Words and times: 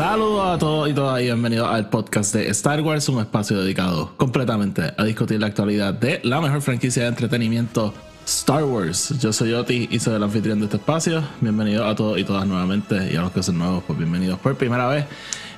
Saludos 0.00 0.46
a 0.46 0.58
todos 0.58 0.88
y 0.88 0.94
todas 0.94 1.20
y 1.20 1.24
bienvenidos 1.24 1.68
al 1.68 1.90
podcast 1.90 2.34
de 2.34 2.48
Star 2.48 2.80
Wars, 2.80 3.06
un 3.10 3.20
espacio 3.20 3.60
dedicado 3.60 4.12
completamente 4.16 4.94
a 4.96 5.04
discutir 5.04 5.38
la 5.38 5.48
actualidad 5.48 5.92
de 5.92 6.20
la 6.24 6.40
mejor 6.40 6.62
franquicia 6.62 7.02
de 7.02 7.10
entretenimiento 7.10 7.92
Star 8.24 8.64
Wars. 8.64 9.10
Yo 9.20 9.30
soy 9.30 9.52
Oti 9.52 9.88
y 9.90 10.00
soy 10.00 10.14
el 10.14 10.22
anfitrión 10.22 10.58
de 10.58 10.64
este 10.64 10.78
espacio. 10.78 11.22
Bienvenidos 11.42 11.86
a 11.86 11.94
todos 11.94 12.18
y 12.18 12.24
todas 12.24 12.46
nuevamente 12.46 13.12
y 13.12 13.16
a 13.16 13.20
los 13.20 13.30
que 13.30 13.42
son 13.42 13.58
nuevos, 13.58 13.84
pues 13.86 13.98
bienvenidos 13.98 14.38
por 14.38 14.56
primera 14.56 14.88
vez. 14.88 15.04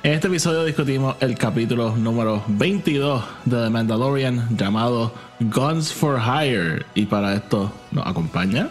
En 0.03 0.11
este 0.11 0.27
episodio 0.27 0.65
discutimos 0.65 1.15
el 1.21 1.37
capítulo 1.37 1.95
número 1.95 2.43
22 2.49 3.23
de 3.45 3.63
The 3.63 3.69
Mandalorian 3.69 4.57
llamado 4.57 5.13
Guns 5.39 5.93
for 5.93 6.19
Hire 6.19 6.85
y 6.95 7.05
para 7.05 7.33
esto 7.33 7.71
nos 7.91 8.05
acompaña 8.05 8.69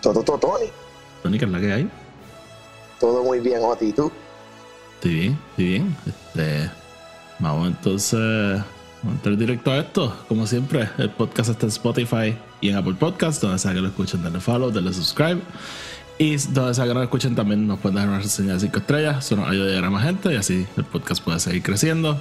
todo. 0.00 0.22
Tony, 1.24 1.36
que 1.36 1.46
es 1.46 1.50
la 1.50 1.58
que 1.58 1.72
hay. 1.72 1.90
Todo 3.00 3.24
muy 3.24 3.40
bien, 3.40 3.58
Oti. 3.60 3.86
¿Y 3.86 3.92
tú? 3.92 4.12
Estoy 5.02 5.14
bien, 5.18 5.38
estoy 5.50 5.64
bien. 5.64 5.96
Este, 6.06 6.70
vamos 7.40 7.66
entonces 7.66 8.20
a 8.20 9.10
entrar 9.10 9.36
directo 9.36 9.72
a 9.72 9.78
esto. 9.78 10.16
Como 10.28 10.46
siempre, 10.46 10.88
el 10.96 11.10
podcast 11.10 11.50
está 11.50 11.66
en 11.66 11.70
Spotify 11.70 12.36
y 12.60 12.68
en 12.68 12.76
Apple 12.76 12.94
Podcasts, 12.94 13.40
donde 13.40 13.58
sea 13.58 13.74
que 13.74 13.80
lo 13.80 13.88
escuchen, 13.88 14.22
denle 14.22 14.38
follow, 14.38 14.70
denle 14.70 14.92
subscribe. 14.92 15.40
Y 16.18 16.36
donde 16.36 16.74
sea 16.74 16.84
que 16.84 16.94
no 16.94 17.00
lo 17.00 17.02
escuchen, 17.02 17.34
también 17.34 17.66
nos 17.66 17.80
pueden 17.80 17.96
dejar 17.96 18.10
una 18.10 18.20
reseña 18.20 18.54
de 18.54 18.60
5 18.60 18.78
estrellas. 18.78 19.26
Eso 19.26 19.34
nos 19.34 19.50
ayuda 19.50 19.64
a 19.64 19.68
llegar 19.70 19.84
a 19.86 19.90
más 19.90 20.04
gente 20.04 20.32
y 20.32 20.36
así 20.36 20.68
el 20.76 20.84
podcast 20.84 21.24
puede 21.24 21.40
seguir 21.40 21.64
creciendo. 21.64 22.20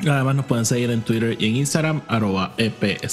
Además, 0.00 0.34
nos 0.34 0.46
pueden 0.46 0.64
seguir 0.64 0.90
en 0.90 1.02
Twitter 1.02 1.36
y 1.38 1.46
en 1.46 1.54
Instagram, 1.54 2.02
arroba 2.08 2.54
EP. 2.56 3.04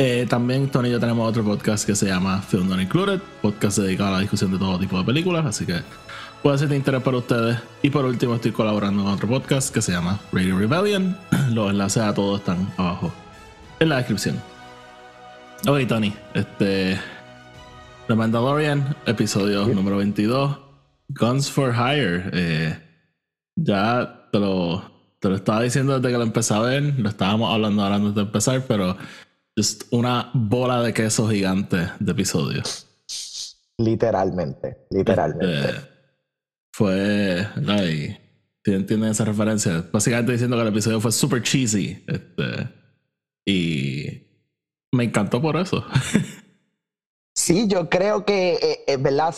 Eh, 0.00 0.26
también 0.28 0.68
Tony 0.68 0.90
y 0.90 0.92
yo 0.92 1.00
tenemos 1.00 1.28
otro 1.28 1.42
podcast 1.42 1.84
que 1.84 1.96
se 1.96 2.06
llama 2.06 2.40
Film 2.40 2.68
Not 2.68 2.80
Included, 2.80 3.20
podcast 3.42 3.78
dedicado 3.78 4.10
a 4.10 4.12
la 4.12 4.20
discusión 4.20 4.52
de 4.52 4.58
todo 4.58 4.78
tipo 4.78 4.96
de 4.96 5.02
películas, 5.02 5.44
así 5.44 5.66
que 5.66 5.82
puede 6.40 6.56
ser 6.56 6.68
de 6.68 6.76
interés 6.76 7.02
para 7.02 7.16
ustedes. 7.16 7.58
Y 7.82 7.90
por 7.90 8.04
último 8.04 8.36
estoy 8.36 8.52
colaborando 8.52 9.02
con 9.02 9.12
otro 9.12 9.26
podcast 9.26 9.74
que 9.74 9.82
se 9.82 9.90
llama 9.90 10.20
Radio 10.30 10.56
Rebellion. 10.56 11.18
Los 11.50 11.72
enlaces 11.72 12.04
a 12.04 12.14
todos 12.14 12.38
están 12.38 12.72
abajo 12.76 13.12
en 13.80 13.88
la 13.88 13.96
descripción. 13.96 14.40
Ok, 15.66 15.88
Tony, 15.88 16.14
este... 16.32 17.00
The 18.06 18.14
Mandalorian, 18.14 18.96
episodio 19.04 19.66
número 19.66 19.96
22, 19.96 20.58
Guns 21.08 21.50
for 21.50 21.74
Hire. 21.74 22.30
Eh, 22.32 22.78
ya 23.56 24.28
te 24.30 24.38
lo, 24.38 24.82
te 25.18 25.28
lo 25.28 25.34
estaba 25.34 25.60
diciendo 25.60 25.98
desde 25.98 26.12
que 26.12 26.18
lo 26.18 26.22
empecé 26.22 26.54
a 26.54 26.60
ver, 26.60 26.94
lo 26.98 27.08
estábamos 27.08 27.52
hablando 27.52 27.82
ahora 27.82 27.96
antes 27.96 28.14
de 28.14 28.20
empezar, 28.22 28.64
pero 28.66 28.96
es 29.60 29.78
una 29.90 30.30
bola 30.34 30.82
de 30.82 30.92
queso 30.94 31.28
gigante 31.28 31.90
de 31.98 32.12
episodios. 32.12 32.86
Literalmente, 33.78 34.86
literalmente. 34.90 35.68
Este, 35.70 35.88
fue. 36.72 37.46
Ay, 37.68 38.18
si 38.64 38.72
entienden 38.72 39.10
esa 39.10 39.24
referencia, 39.24 39.84
básicamente 39.92 40.32
diciendo 40.32 40.56
que 40.56 40.62
el 40.62 40.68
episodio 40.68 41.00
fue 41.00 41.12
super 41.12 41.42
cheesy. 41.42 42.04
Este, 42.06 42.68
y 43.46 44.26
me 44.92 45.04
encantó 45.04 45.40
por 45.40 45.56
eso. 45.56 45.84
Sí, 47.34 47.68
yo 47.68 47.88
creo 47.88 48.24
que, 48.24 48.54
eh, 48.54 48.84
eh, 48.88 48.96
¿verdad? 48.98 49.32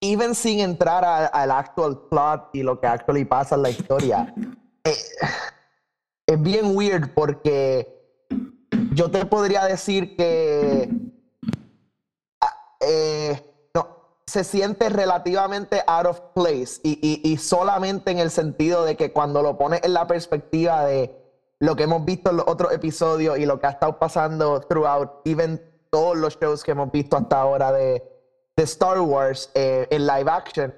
Even 0.00 0.34
sin 0.34 0.60
entrar 0.60 1.04
a- 1.04 1.26
al 1.26 1.50
actual 1.50 2.02
plot 2.08 2.50
y 2.54 2.62
lo 2.62 2.80
que 2.80 2.86
actually 2.86 3.24
pasa 3.24 3.56
en 3.56 3.62
la 3.62 3.70
historia, 3.70 4.32
eh, 4.84 4.94
es 6.28 6.40
bien 6.40 6.76
weird 6.76 7.12
porque 7.14 7.95
yo 8.96 9.10
te 9.10 9.26
podría 9.26 9.64
decir 9.66 10.16
que 10.16 10.88
ah, 12.40 12.76
eh, 12.80 13.42
no, 13.74 13.86
se 14.26 14.42
siente 14.42 14.88
relativamente 14.88 15.82
out 15.86 16.06
of 16.06 16.20
place 16.34 16.80
y, 16.82 17.20
y- 17.22 17.36
solamente 17.36 18.10
en 18.10 18.18
el 18.18 18.30
sentido 18.30 18.84
de 18.86 18.96
que 18.96 19.12
cuando 19.12 19.42
lo 19.42 19.58
pones 19.58 19.80
en 19.84 19.92
la 19.92 20.06
perspectiva 20.06 20.84
de 20.86 21.14
lo 21.60 21.76
que 21.76 21.82
hemos 21.84 22.04
visto 22.06 22.30
en 22.30 22.38
los 22.38 22.46
otros 22.48 22.72
episodios 22.72 23.38
y 23.38 23.44
lo 23.44 23.60
que 23.60 23.66
ha 23.66 23.70
estado 23.70 23.98
pasando 23.98 24.60
throughout, 24.62 25.20
even 25.26 25.60
todos 25.90 26.16
los 26.16 26.38
shows 26.40 26.64
que 26.64 26.70
hemos 26.72 26.90
visto 26.90 27.18
hasta 27.18 27.38
ahora 27.38 27.72
de, 27.72 28.02
de 28.56 28.62
Star 28.62 28.98
Wars 29.00 29.50
eh, 29.54 29.86
en 29.90 30.06
live 30.06 30.30
action, 30.30 30.74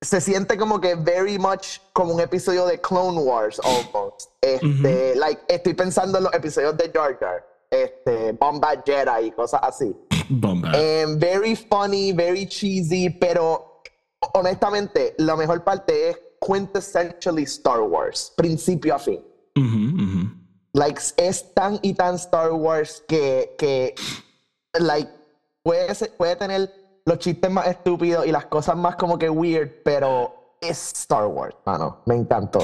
se 0.00 0.20
siente 0.20 0.56
como 0.56 0.80
que 0.80 0.94
very 0.94 1.38
much 1.38 1.80
como 1.92 2.14
un 2.14 2.20
episodio 2.20 2.66
de 2.66 2.80
Clone 2.80 3.18
Wars 3.18 3.60
almost. 3.64 4.30
Este, 4.40 5.14
like, 5.16 5.42
estoy 5.48 5.74
pensando 5.74 6.18
en 6.18 6.24
los 6.24 6.34
episodios 6.34 6.76
de 6.76 6.90
Jar 6.94 7.18
Jar, 7.18 7.44
este, 7.70 8.32
Bombad 8.32 8.84
Jedi 8.84 9.26
y 9.26 9.30
cosas 9.32 9.60
así. 9.62 9.96
Bomba. 10.28 10.70
Um, 10.70 11.18
very 11.18 11.56
funny, 11.56 12.12
very 12.12 12.46
cheesy, 12.46 13.10
pero 13.10 13.82
honestamente, 14.34 15.14
la 15.18 15.34
mejor 15.34 15.64
parte 15.64 16.10
es 16.10 16.18
quintessentially 16.40 17.42
Star 17.44 17.80
Wars, 17.80 18.32
principio 18.36 18.94
a 18.94 18.98
fin. 18.98 19.24
Like, 20.74 21.00
es 21.16 21.52
tan 21.54 21.80
y 21.82 21.94
tan 21.94 22.14
Star 22.14 22.52
Wars 22.52 23.02
que, 23.08 23.56
que 23.58 23.96
like, 24.78 25.10
puede, 25.64 25.92
puede 26.10 26.36
tener 26.36 26.72
los 27.08 27.18
chistes 27.18 27.50
más 27.50 27.66
estúpidos 27.66 28.26
y 28.26 28.30
las 28.32 28.46
cosas 28.46 28.76
más 28.76 28.96
como 28.96 29.18
que 29.18 29.30
weird, 29.30 29.82
pero 29.84 30.56
es 30.60 30.92
Star 30.92 31.26
Wars, 31.26 31.56
mano. 31.64 32.02
Me 32.06 32.14
encantó. 32.14 32.60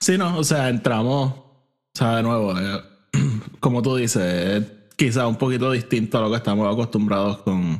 Sí, 0.00 0.16
no, 0.16 0.38
o 0.38 0.44
sea, 0.44 0.68
entramos, 0.68 1.32
o 1.32 1.92
sea, 1.94 2.16
de 2.16 2.22
nuevo, 2.22 2.58
eh, 2.58 2.80
como 3.60 3.82
tú 3.82 3.96
dices, 3.96 4.22
es 4.22 4.72
quizá 4.96 5.26
un 5.26 5.36
poquito 5.36 5.70
distinto 5.70 6.18
a 6.18 6.22
lo 6.22 6.30
que 6.30 6.36
estamos 6.36 6.72
acostumbrados 6.72 7.38
con, 7.38 7.78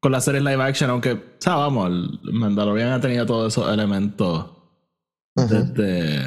con 0.00 0.12
las 0.12 0.24
series 0.24 0.42
live 0.42 0.62
action, 0.62 0.90
aunque, 0.90 1.12
o 1.12 1.20
sea, 1.38 1.56
vamos, 1.56 1.90
el 1.90 2.32
Mandalorian 2.32 2.92
ha 2.92 3.00
tenido 3.00 3.26
todos 3.26 3.52
esos 3.52 3.70
elementos 3.70 4.50
desde, 5.34 6.20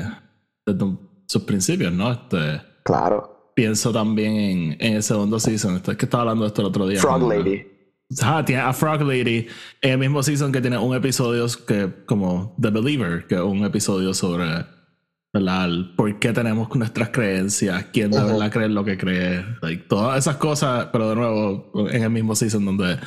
desde 0.66 0.98
sus 1.26 1.42
principios, 1.44 1.92
¿no? 1.92 2.12
Este, 2.12 2.62
Claro. 2.84 3.52
pienso 3.56 3.92
también 3.92 4.34
en, 4.36 4.78
en 4.80 4.94
el 4.96 5.04
segundo 5.04 5.40
season, 5.40 5.82
es 5.86 5.98
que 5.98 6.06
estaba 6.06 6.22
hablando 6.22 6.44
de 6.44 6.48
esto 6.50 6.62
el 6.62 6.68
otro 6.68 6.88
día. 6.88 7.02
Frog 7.02 7.22
¿no? 7.22 7.30
Lady. 7.34 7.77
Ajá, 8.22 8.46
tiene 8.46 8.62
a 8.62 8.72
Frog 8.74 9.02
Lady 9.02 9.48
en 9.82 9.92
el 9.92 9.98
mismo 9.98 10.24
season 10.24 10.52
que 10.52 10.62
tiene 10.62 10.78
un 10.78 10.96
episodio 10.96 11.46
que 11.68 11.92
como 12.06 12.56
The 12.62 12.70
Believer, 12.70 13.28
que 13.28 13.36
es 13.36 13.42
un 13.42 13.66
episodio 13.66 14.14
sobre 14.14 14.66
¿verdad? 15.34 15.70
por 15.98 16.18
qué 16.18 16.32
tenemos 16.32 16.74
nuestras 16.74 17.10
creencias, 17.10 17.86
quién 17.92 18.12
de 18.12 18.20
Ujú. 18.20 18.28
verdad 18.28 18.52
cree 18.52 18.70
lo 18.70 18.86
que 18.86 18.98
cree, 18.98 19.46
like, 19.62 19.84
todas 19.90 20.20
esas 20.20 20.38
cosas, 20.38 20.88
pero 20.92 21.10
de 21.10 21.16
nuevo 21.16 21.90
en 21.92 22.04
el 22.04 22.10
mismo 22.10 22.34
season 22.34 22.64
donde 22.64 22.98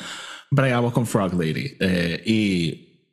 bregamos 0.51 0.93
con 0.93 1.07
Frog 1.07 1.33
Lady. 1.33 1.75
Eh, 1.79 2.21
y, 2.25 3.09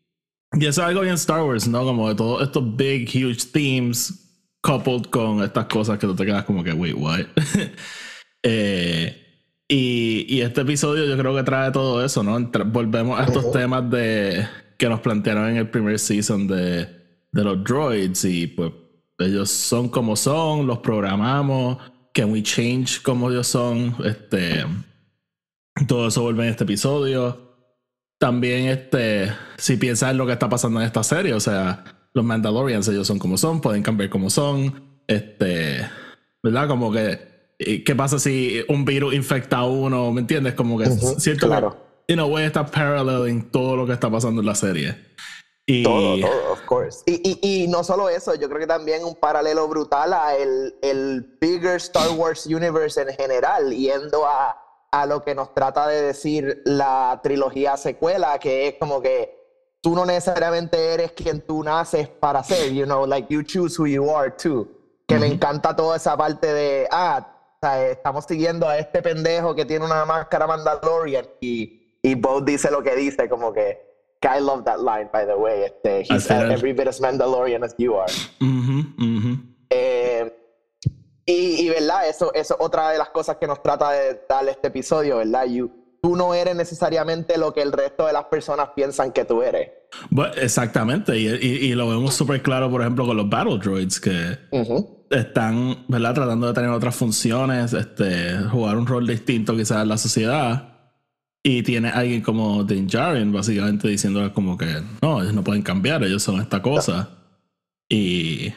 y 0.60 0.66
eso 0.66 0.82
es 0.82 0.88
algo 0.88 1.00
bien 1.00 1.15
Star 1.15 1.43
Wars, 1.43 1.66
¿no? 1.66 1.84
Como 1.84 2.09
de 2.09 2.15
todos 2.15 2.43
estos 2.43 2.76
big, 2.76 3.09
huge 3.09 3.47
themes 3.50 4.26
coupled 4.60 5.05
con 5.05 5.43
estas 5.43 5.65
cosas 5.66 5.99
que 5.99 6.06
tú 6.06 6.15
te 6.15 6.26
quedas 6.26 6.44
como 6.44 6.62
que, 6.62 6.72
wait, 6.75 6.94
what? 6.94 7.20
Eh, 8.44 9.28
y, 9.69 10.25
y 10.34 10.41
este 10.41 10.62
episodio 10.62 11.05
yo 11.05 11.19
creo 11.19 11.37
que 11.37 11.43
trae 11.43 11.71
todo 11.71 12.03
eso, 12.03 12.23
¿no? 12.23 12.41
Volvemos 12.67 13.21
a 13.21 13.25
estos 13.25 13.53
temas 13.53 13.89
de 13.91 14.49
que 14.79 14.89
nos 14.89 15.01
plantearon 15.01 15.51
en 15.51 15.56
el 15.59 15.69
primer 15.69 15.99
season 15.99 16.47
de, 16.47 16.88
de 17.31 17.44
los 17.44 17.62
droids 17.62 18.25
y 18.25 18.47
pues 18.47 18.73
ellos 19.19 19.50
son 19.50 19.91
como 19.91 20.17
son, 20.17 20.67
los 20.67 20.79
programamos, 20.79 21.76
can 22.15 22.32
we 22.32 22.43
change 22.43 23.03
como 23.03 23.31
ellos 23.31 23.49
son, 23.49 23.94
este, 24.05 24.65
todo 25.87 26.09
eso 26.09 26.23
vuelve 26.23 26.44
en 26.44 26.50
este 26.50 26.64
episodio. 26.64 27.47
También 28.19 28.69
este, 28.69 29.32
si 29.59 29.76
piensas 29.76 30.12
en 30.12 30.17
lo 30.17 30.26
que 30.26 30.32
está 30.32 30.49
pasando 30.49 30.81
en 30.81 30.87
esta 30.87 31.03
serie, 31.03 31.35
o 31.35 31.41
sea, 31.41 31.85
los 32.14 32.25
Mandalorians 32.25 32.88
ellos 32.88 33.06
son 33.06 33.19
como 33.19 33.37
son, 33.37 33.61
pueden 33.61 33.82
cambiar 33.82 34.09
como 34.09 34.31
son, 34.31 35.03
este, 35.06 35.87
¿verdad? 36.43 36.69
Como 36.69 36.91
que 36.91 37.38
¿Y 37.38 37.38
¿Qué 37.58 37.94
pasa 37.96 38.19
si 38.19 38.64
un 38.69 38.84
virus 38.84 39.14
infecta 39.14 39.58
a 39.58 39.64
uno? 39.66 40.12
¿Me 40.12 40.20
entiendes? 40.20 40.55
Como 40.55 40.78
que 40.78 40.88
Ujú, 40.88 41.19
siento 41.19 41.49
claro. 41.49 41.76
que, 42.06 42.12
in 42.12 42.20
a 42.20 42.25
way, 42.25 42.44
está 42.44 42.64
paralleling 42.64 43.50
todo 43.50 43.76
lo 43.76 43.84
que 43.87 43.93
está 43.94 44.08
pasando 44.10 44.40
en 44.40 44.46
la 44.46 44.55
serie. 44.55 44.96
Y, 45.66 45.82
Todo, 45.82 46.19
todo, 46.20 46.52
of 46.52 46.60
course. 46.62 47.02
Y, 47.05 47.38
y, 47.43 47.64
y 47.64 47.69
no 47.69 47.84
solo 47.84 48.08
eso, 48.08 48.34
yo 48.34 48.49
creo 48.49 48.60
que 48.60 48.66
también 48.66 49.05
un 49.05 49.14
paralelo 49.16 49.69
brutal 49.69 50.14
a 50.14 50.34
el, 50.34 50.76
el 50.81 51.37
bigger 51.40 51.76
Star 51.76 52.10
Wars 52.12 52.46
universe 52.46 53.02
en 53.02 53.08
general, 53.08 53.70
yendo 53.75 54.25
a, 54.25 54.56
a 54.90 55.04
lo 55.06 55.22
que 55.22 55.34
nos 55.34 55.52
trata 55.52 55.87
de 55.88 56.00
decir 56.00 56.62
la 56.64 57.20
trilogía 57.22 57.76
secuela, 57.76 58.38
que 58.38 58.69
es 58.69 58.75
como 58.81 59.02
que 59.02 59.37
tú 59.82 59.94
no 59.94 60.06
necesariamente 60.06 60.94
eres 60.94 61.12
quien 61.12 61.43
tú 61.43 61.62
naces 61.62 62.08
para 62.08 62.43
ser, 62.43 62.72
you 62.72 62.87
know, 62.87 63.04
like 63.04 63.26
you 63.28 63.43
choose 63.43 63.78
who 63.78 63.87
you 63.87 64.08
are 64.11 64.31
too. 64.31 64.66
Que 65.06 65.19
me 65.19 65.26
encanta 65.26 65.76
toda 65.76 65.96
esa 65.96 66.16
parte 66.16 66.46
de, 66.52 66.87
ah, 66.90 67.34
sea, 67.60 67.88
estamos 67.88 68.25
siguiendo 68.25 68.69
a 68.69 68.78
este 68.78 69.02
pendejo 69.02 69.55
que 69.55 69.64
tiene 69.64 69.84
una 69.84 70.05
máscara 70.05 70.46
Mandalorian 70.46 71.26
y, 71.40 71.96
y 72.02 72.14
Bo 72.14 72.40
dice 72.40 72.70
lo 72.70 72.82
que 72.82 72.94
dice, 72.94 73.28
como 73.28 73.52
que, 73.52 73.78
que 74.20 74.28
I 74.28 74.40
love 74.40 74.64
that 74.64 74.78
line, 74.78 75.10
by 75.12 75.26
the 75.26 75.34
way. 75.34 75.64
Este, 75.64 76.02
he's 76.02 76.31
every 76.31 76.72
bit 76.72 76.88
as 76.88 77.00
Mandalorian 77.00 77.64
as 77.64 77.75
you 77.78 77.96
are. 77.96 78.12
Eh, 79.70 80.32
y, 81.26 81.66
y, 81.66 81.69
¿verdad? 81.69 82.08
Eso 82.08 82.32
es 82.32 82.55
otra 82.58 82.90
de 82.90 82.99
las 82.99 83.10
cosas 83.10 83.37
que 83.37 83.46
nos 83.46 83.62
trata 83.62 83.90
de 83.90 84.22
dar 84.28 84.49
este 84.49 84.69
episodio, 84.69 85.19
¿verdad? 85.19 85.44
You, 85.46 85.70
tú 86.00 86.16
no 86.16 86.32
eres 86.32 86.56
necesariamente 86.56 87.37
lo 87.37 87.52
que 87.52 87.61
el 87.61 87.72
resto 87.72 88.06
de 88.06 88.14
las 88.14 88.25
personas 88.26 88.70
piensan 88.75 89.12
que 89.12 89.25
tú 89.25 89.43
eres. 89.43 89.70
exactamente, 90.37 91.19
y, 91.19 91.26
y, 91.26 91.75
lo 91.75 91.88
vemos 91.88 92.14
súper 92.14 92.43
claro, 92.43 92.70
por 92.70 92.81
ejemplo, 92.81 93.06
con 93.06 93.16
los 93.16 93.28
Battle 93.28 93.58
Droids, 93.58 94.00
que 94.00 94.38
están, 95.10 95.84
¿verdad? 95.88 96.14
Tratando 96.14 96.46
de 96.46 96.52
tener 96.52 96.70
otras 96.70 96.94
funciones, 96.94 97.72
este, 97.72 98.38
jugar 98.50 98.76
un 98.76 98.87
rol 98.87 99.06
distinto 99.06 99.56
quizás 99.56 99.82
en 99.82 99.88
la 99.88 99.99
sociedad. 99.99 100.75
Y 101.43 101.62
tiene 101.62 101.88
alguien 101.88 102.20
como 102.20 102.64
Din 102.64 102.87
Djarin 102.87 103.32
básicamente 103.32 103.88
diciéndole 103.88 104.32
como 104.32 104.58
que 104.58 104.82
no, 105.00 105.22
ellos 105.22 105.34
no 105.34 105.44
pueden 105.44 105.62
cambiar, 105.62 106.02
ellos 106.05 106.22
son 106.22 106.40
esta 106.40 106.60
cosa. 106.60 107.08
Y, 107.88 108.52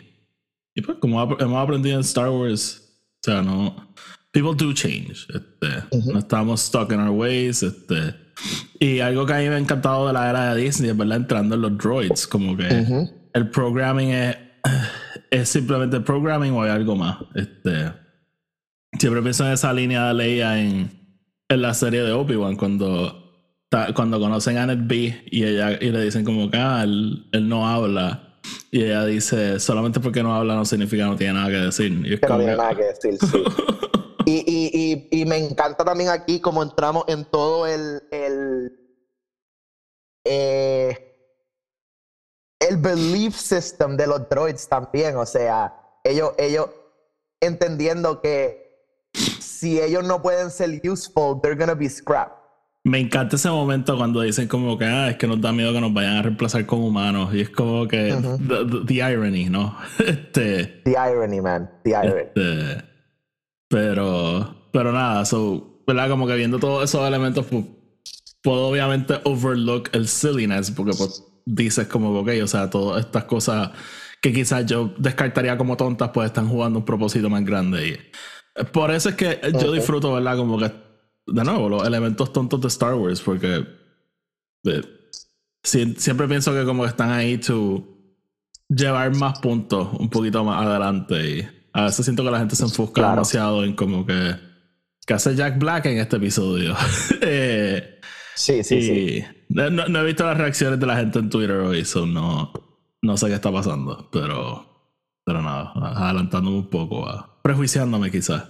y 0.75 0.81
pues 0.81 0.97
como 0.99 1.21
hemos 1.21 1.63
aprendido 1.63 1.95
en 1.95 2.01
Star 2.01 2.29
Wars, 2.29 2.81
o 3.21 3.23
sea, 3.23 3.41
no 3.41 3.93
people 4.31 4.55
do 4.55 4.73
change. 4.73 5.27
Este, 5.29 6.11
No 6.11 6.19
estamos 6.19 6.61
stuck 6.61 6.91
in 6.91 6.99
our 6.99 7.11
ways. 7.11 7.63
Este, 7.63 8.15
y 8.79 8.99
algo 8.99 9.25
que 9.25 9.33
a 9.33 9.37
mí 9.37 9.49
me 9.49 9.55
ha 9.55 9.59
encantado 9.59 10.07
de 10.07 10.13
la 10.13 10.29
era 10.29 10.55
de 10.55 10.61
Disney 10.61 10.89
es 10.89 10.97
verdad 10.97 11.17
entrando 11.17 11.55
en 11.55 11.61
los 11.61 11.77
droids. 11.77 12.27
Como 12.27 12.57
que 12.57 13.07
el 13.33 13.49
programming 13.49 14.09
es, 14.09 14.37
es 15.31 15.49
simplemente 15.49 15.99
programming 16.01 16.51
o 16.53 16.61
hay 16.61 16.69
algo 16.69 16.95
más. 16.95 17.17
Este, 17.33 17.91
siempre 18.99 19.21
pienso 19.21 19.45
en 19.45 19.53
esa 19.53 19.73
línea 19.73 20.09
de 20.09 20.13
Leia 20.13 20.59
en, 20.59 20.91
en 21.49 21.61
la 21.61 21.73
serie 21.73 22.01
de 22.01 22.11
Obi-Wan 22.11 22.55
cuando 22.55 23.17
cuando 23.95 24.19
conocen 24.19 24.57
a 24.57 24.65
Ned 24.65 24.79
B 24.81 25.23
y 25.31 25.45
ella 25.45 25.71
y 25.81 25.91
le 25.91 26.03
dicen 26.03 26.25
como 26.25 26.51
que 26.51 26.57
ah, 26.57 26.83
él, 26.83 27.25
no 27.47 27.65
habla 27.65 28.37
y 28.69 28.83
ella 28.83 29.05
dice 29.05 29.61
solamente 29.61 30.01
porque 30.01 30.21
no 30.21 30.35
habla 30.35 30.55
no 30.55 30.65
significa 30.65 31.03
que 31.05 31.09
no 31.09 31.15
tiene 31.15 31.33
nada 31.33 31.47
que 31.47 31.55
decir 31.55 31.89
y 31.89 31.93
no 31.93 32.37
tiene 32.37 32.57
nada 32.57 32.75
que 32.75 32.83
decir 32.83 33.17
sí. 33.17 33.43
Y, 34.23 34.43
y, 34.45 35.07
y, 35.09 35.25
me 35.25 35.37
encanta 35.37 35.83
también 35.83 36.09
aquí 36.09 36.39
como 36.39 36.61
entramos 36.61 37.05
en 37.07 37.25
todo 37.25 37.65
el, 37.65 38.03
el, 38.11 38.71
eh, 40.25 41.10
el 42.71 42.77
belief 42.77 43.35
system 43.35 43.97
de 43.97 44.07
los 44.07 44.27
droids 44.29 44.67
también. 44.67 45.17
O 45.17 45.25
sea, 45.25 45.73
ellos, 46.03 46.31
ellos 46.37 46.69
entendiendo 47.41 48.21
que 48.21 48.61
si 49.13 49.79
ellos 49.79 50.05
no 50.05 50.21
pueden 50.21 50.49
ser 50.49 50.81
useful, 50.83 51.39
they're 51.41 51.57
gonna 51.57 51.75
be 51.75 51.89
scrapped. 51.89 52.37
Me 52.83 52.99
encanta 52.99 53.35
ese 53.35 53.49
momento 53.49 53.95
cuando 53.95 54.21
dicen 54.21 54.47
como 54.47 54.75
que 54.75 54.85
ah, 54.85 55.09
es 55.11 55.17
que 55.17 55.27
nos 55.27 55.39
da 55.39 55.51
miedo 55.51 55.71
que 55.71 55.81
nos 55.81 55.93
vayan 55.93 56.17
a 56.17 56.21
reemplazar 56.23 56.65
con 56.65 56.79
humanos. 56.81 57.33
Y 57.33 57.41
es 57.41 57.49
como 57.49 57.87
que 57.87 58.15
the, 58.87 58.93
irony, 58.95 59.49
¿no? 59.49 59.77
este, 59.99 60.81
the 60.85 60.91
irony, 60.91 61.41
man. 61.41 61.69
The 61.83 61.91
irony. 61.91 62.21
Este, 62.21 62.83
pero, 63.69 64.55
pero 64.71 64.91
nada, 64.91 65.25
so, 65.25 65.83
¿verdad? 65.85 66.09
Como 66.09 66.25
que 66.25 66.35
viendo 66.35 66.57
todos 66.57 66.83
esos 66.85 67.07
elementos, 67.07 67.45
pues, 67.45 67.65
puedo 68.41 68.69
obviamente 68.69 69.19
overlook 69.25 69.89
el 69.93 70.07
silliness, 70.07 70.71
porque 70.71 70.93
pues, 70.97 71.23
dices 71.45 71.87
como, 71.87 72.11
ok, 72.19 72.29
o 72.43 72.47
sea, 72.47 72.69
todas 72.69 73.05
estas 73.05 73.25
cosas 73.25 73.71
que 74.21 74.31
quizás 74.31 74.65
yo 74.65 74.93
descartaría 74.97 75.57
como 75.57 75.75
tontas, 75.75 76.11
pues 76.13 76.27
están 76.27 76.47
jugando 76.47 76.79
un 76.79 76.85
propósito 76.85 77.29
más 77.29 77.43
grande. 77.43 77.87
Y 77.87 78.63
por 78.65 78.91
eso 78.91 79.09
es 79.09 79.15
que 79.15 79.39
yo 79.59 79.71
disfruto, 79.71 80.13
¿verdad? 80.13 80.37
Como 80.37 80.59
que, 80.59 80.71
de 81.27 81.43
nuevo, 81.43 81.69
los 81.69 81.87
elementos 81.87 82.31
tontos 82.31 82.61
de 82.61 82.67
Star 82.67 82.93
Wars, 82.93 83.21
porque 83.21 83.65
eh, 84.65 84.81
siempre 85.63 86.27
pienso 86.27 86.53
que 86.53 86.65
como 86.65 86.83
que 86.83 86.89
están 86.89 87.11
ahí 87.11 87.37
to 87.37 87.87
llevar 88.69 89.15
más 89.15 89.39
puntos 89.39 89.89
un 89.99 90.09
poquito 90.09 90.43
más 90.43 90.65
adelante. 90.65 91.29
Y, 91.29 91.47
a 91.73 91.85
veces 91.85 92.05
siento 92.05 92.23
que 92.23 92.31
la 92.31 92.39
gente 92.39 92.55
se 92.55 92.63
enfoca 92.63 93.09
demasiado 93.09 93.63
en 93.63 93.75
como 93.75 94.05
que. 94.05 94.35
¿Qué 95.05 95.15
hace 95.15 95.35
Jack 95.35 95.57
Black 95.57 95.85
en 95.87 95.97
este 95.97 96.17
episodio? 96.17 96.75
Eh, 97.21 97.99
sí, 98.41 98.63
sí, 98.63 98.81
sí. 98.81 99.25
No, 99.49 99.99
he 99.99 100.05
visto 100.05 100.25
las 100.25 100.37
reacciones 100.37 100.79
de 100.79 100.85
la 100.85 100.97
gente 100.97 101.19
en 101.19 101.29
Twitter 101.29 101.57
hoy, 101.57 101.85
so 101.85 102.05
no, 102.05 102.51
no 103.01 103.17
sé 103.17 103.27
qué 103.27 103.35
está 103.35 103.51
pasando, 103.51 104.09
pero. 104.11 104.69
Pero 105.23 105.41
nada, 105.41 105.71
adelantándome 105.75 106.57
un 106.57 106.69
poco, 106.69 107.07
prejuiciándome 107.43 108.09
quizás. 108.09 108.43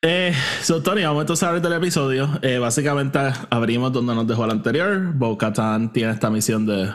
Eh, 0.00 0.32
so, 0.62 0.82
Tony, 0.82 1.02
vamos 1.02 1.22
entonces 1.22 1.42
a 1.42 1.48
hablar 1.48 1.62
del 1.62 1.72
episodio. 1.74 2.30
Eh, 2.40 2.58
básicamente 2.58 3.18
abrimos 3.50 3.92
donde 3.92 4.14
nos 4.14 4.26
dejó 4.26 4.44
el 4.46 4.52
anterior. 4.52 5.12
Bo 5.14 5.36
tiene 5.92 6.12
esta 6.12 6.30
misión 6.30 6.64
de, 6.66 6.92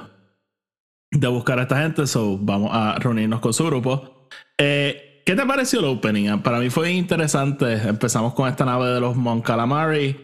de 1.12 1.28
buscar 1.28 1.60
a 1.60 1.64
esta 1.64 1.82
gente, 1.82 2.08
so 2.08 2.38
vamos 2.40 2.72
a 2.74 2.96
reunirnos 2.98 3.40
con 3.40 3.54
su 3.54 3.66
grupo. 3.66 4.28
Eh, 4.58 5.22
¿Qué 5.26 5.36
te 5.36 5.46
pareció 5.46 5.80
el 5.80 5.86
opening? 5.86 6.40
Para 6.40 6.60
mí 6.60 6.70
fue 6.70 6.92
interesante. 6.92 7.74
Empezamos 7.74 8.34
con 8.34 8.50
esta 8.50 8.66
nave 8.66 8.90
de 8.90 9.00
los 9.00 9.16
Mon 9.16 9.42
Calamari 9.42 10.20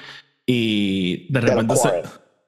y 0.52 1.32
de 1.32 1.42
repente 1.42 1.62
de 1.62 1.68
los, 1.68 1.80
se, 1.80 2.04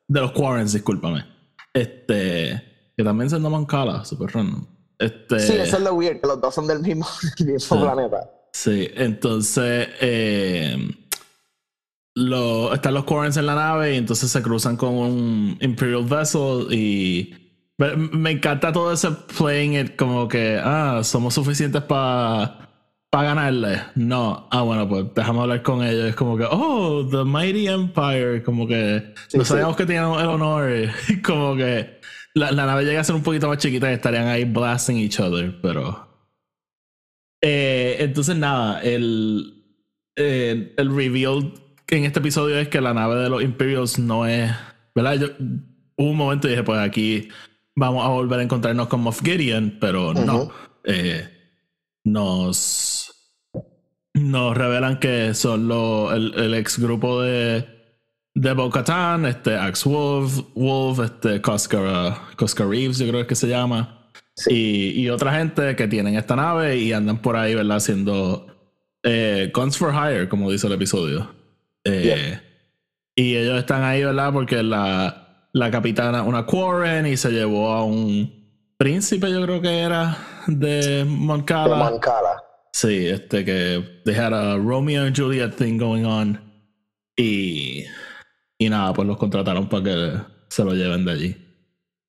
de 0.08 0.22
los 0.22 0.32
Quarrens, 0.32 0.74
discúlpame. 0.74 1.24
Este, 1.72 2.92
que 2.98 3.04
también 3.04 3.30
se 3.30 3.40
llaman 3.40 3.66
Cala, 3.66 4.04
super 4.06 4.34
random. 4.34 4.66
Este, 4.98 5.40
sí, 5.40 5.54
eso 5.54 5.78
es 5.78 5.84
lo 5.84 5.94
weird, 5.94 6.20
que 6.20 6.26
los 6.26 6.42
dos 6.42 6.56
son 6.56 6.66
del 6.66 6.80
mismo, 6.80 7.06
planeta. 7.70 8.28
Sí, 8.54 8.90
entonces 8.96 9.90
eh, 10.02 10.78
lo, 12.16 12.74
están 12.74 12.96
los 12.96 13.04
Quarrens 13.04 13.38
en 13.38 13.46
la 13.46 13.54
nave 13.54 13.94
y 13.94 13.98
entonces 13.98 14.32
se 14.32 14.42
cruzan 14.42 14.78
con 14.78 14.96
un 14.96 15.58
Imperial 15.62 16.04
Vessel 16.04 16.74
y 16.74 17.36
me, 17.78 18.32
encanta 18.32 18.74
todo 18.74 18.94
ese 18.94 19.12
playing 19.38 19.76
it 19.76 19.96
como 19.96 20.28
que, 20.28 20.60
ah, 20.60 21.02
somos 21.04 21.36
suficientes 21.36 21.84
para 21.84 22.71
para 23.12 23.36
ganarle. 23.36 23.82
No, 23.96 24.48
ah, 24.52 24.62
bueno, 24.62 24.88
pues 24.88 25.14
dejamos 25.14 25.44
hablar 25.44 25.62
con 25.62 25.84
ellos. 25.86 26.06
Es 26.06 26.16
como 26.16 26.38
que, 26.38 26.46
oh, 26.50 27.06
The 27.12 27.26
Mighty 27.26 27.68
Empire. 27.68 28.42
Como 28.42 28.66
que 28.66 29.14
no 29.34 29.46
sabíamos 29.46 29.76
que 29.76 29.86
tenían 29.86 30.06
el 30.14 30.28
honor. 30.28 30.72
como 31.24 31.56
que 31.56 32.00
la, 32.34 32.52
nave 32.52 32.86
llega 32.86 33.02
a 33.02 33.04
ser 33.04 33.16
un 33.16 33.22
poquito 33.22 33.50
más 33.50 33.58
chiquita 33.58 33.92
y 33.92 33.96
estarían 33.96 34.28
ahí 34.28 34.46
blasting 34.46 34.98
each 34.98 35.20
other, 35.20 35.60
pero. 35.62 36.08
Eh, 37.42 37.98
entonces, 38.00 38.38
nada, 38.38 38.82
el, 38.82 39.62
eh, 40.16 40.74
el 40.78 40.96
reveal 40.96 41.54
en 41.90 42.06
este 42.06 42.20
episodio 42.20 42.58
es 42.60 42.70
que 42.70 42.80
la 42.80 42.94
nave 42.94 43.16
de 43.16 43.30
los 43.30 43.44
Imperials 43.44 44.00
no 44.00 44.26
es. 44.26 44.50
¿Verdad? 44.96 45.16
Yo, 45.16 45.28
hubo 45.98 46.12
un 46.12 46.18
momento 46.18 46.48
y 46.48 46.52
dije, 46.52 46.64
pues 46.64 46.80
aquí 46.80 47.28
vamos 47.76 48.06
a 48.06 48.10
volver 48.10 48.40
a 48.40 48.44
encontrarnos 48.44 48.88
con 48.88 49.02
Moff 49.02 49.22
Gideon, 49.22 49.78
pero 49.82 50.14
no. 50.14 50.50
Eh, 50.86 51.41
nos, 52.04 53.34
nos 54.14 54.58
revelan 54.58 55.00
que 55.00 55.34
son 55.34 55.68
lo, 55.68 56.14
el, 56.14 56.54
ex 56.54 56.80
grupo 56.80 57.22
de, 57.22 57.66
de 58.34 58.54
Bo 58.54 58.72
este 59.28 59.56
Axe 59.56 59.90
Wolf, 59.90 60.40
Wolf 60.56 61.00
este 61.00 61.42
Coscar, 61.42 62.68
Reeves, 62.68 63.00
yo 63.00 63.08
creo 63.08 63.28
que 63.28 63.36
se 63.36 63.48
llama. 63.48 64.10
Y, 64.48 65.02
y, 65.02 65.10
otra 65.10 65.34
gente 65.34 65.76
que 65.76 65.88
tienen 65.88 66.16
esta 66.16 66.36
nave 66.36 66.78
y 66.78 66.94
andan 66.94 67.22
por 67.22 67.36
ahí, 67.36 67.54
¿verdad? 67.54 67.78
Haciendo 67.78 68.48
eh, 69.04 69.52
Guns 69.54 69.78
for 69.78 69.94
Hire, 69.94 70.30
como 70.30 70.52
dice 70.52 70.68
el 70.68 70.74
episodio. 70.74 71.30
Eh, 71.84 72.40
y 73.16 73.36
ellos 73.36 73.60
están 73.60 73.84
ahí, 73.84 74.04
¿verdad? 74.04 74.32
Porque 74.32 74.64
la, 74.64 75.48
la 75.54 75.72
capitana 75.72 76.24
una 76.24 76.46
Quarren 76.46 77.06
y 77.06 77.18
se 77.18 77.32
llevó 77.32 77.72
a 77.72 77.84
un 77.84 78.42
príncipe, 78.78 79.30
yo 79.30 79.42
creo 79.44 79.62
que 79.62 79.80
era, 79.80 80.18
de 80.48 81.06
Moncala. 81.06 81.86
De 81.86 81.92
Moncala. 81.92 82.44
Sí, 82.74 83.08
este 83.08 83.44
que 83.44 84.02
they 84.06 84.16
had 84.16 84.34
a 84.34 84.58
Romeo 84.58 85.04
and 85.04 85.16
Juliet 85.16 85.56
thing 85.56 85.78
going 85.78 86.06
on. 86.06 86.40
Y, 87.18 87.86
y 88.58 88.70
nada, 88.70 88.94
pues 88.94 89.08
los 89.08 89.18
contrataron 89.18 89.68
para 89.68 89.84
que 89.84 90.14
se 90.50 90.64
lo 90.64 90.74
lleven 90.74 91.06
de 91.06 91.12
allí. 91.12 91.48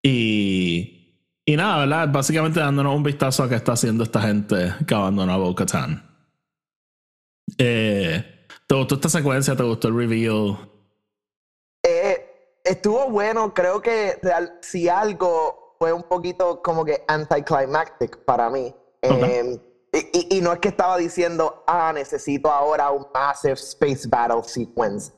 Y, 0.02 1.30
y 1.44 1.56
nada, 1.56 1.80
¿verdad? 1.80 2.08
Básicamente 2.12 2.60
dándonos 2.60 2.94
un 2.94 3.02
vistazo 3.02 3.42
a 3.42 3.48
qué 3.48 3.56
está 3.56 3.72
haciendo 3.72 4.04
esta 4.04 4.22
gente 4.22 4.72
que 4.86 4.94
abandonó 4.94 5.32
a 5.32 5.36
Bo 5.36 5.54
Katan. 5.54 6.10
Eh, 7.58 8.46
¿Te 8.66 8.74
gustó 8.74 8.94
esta 8.94 9.08
secuencia? 9.08 9.56
¿Te 9.56 9.62
gustó 9.62 9.88
el 9.88 9.96
reveal? 9.96 10.56
estuvo 12.64 13.10
bueno, 13.10 13.52
creo 13.52 13.82
que 13.82 14.18
si 14.60 14.88
algo 14.88 15.61
fue 15.82 15.92
un 15.92 16.04
poquito 16.04 16.62
como 16.62 16.84
que 16.84 17.02
anticlimactic 17.08 18.24
para 18.24 18.48
mí. 18.48 18.72
Em, 19.00 19.58
y, 20.30 20.40
no 20.40 20.52
es 20.52 20.60
que 20.60 20.68
estaba 20.68 20.96
diciendo, 20.96 21.64
ah, 21.66 21.90
necesito 21.92 22.52
ahora 22.52 22.92
un 22.92 23.04
massive 23.12 23.54
space 23.54 24.06
battle 24.06 24.44
sequence. 24.44 25.10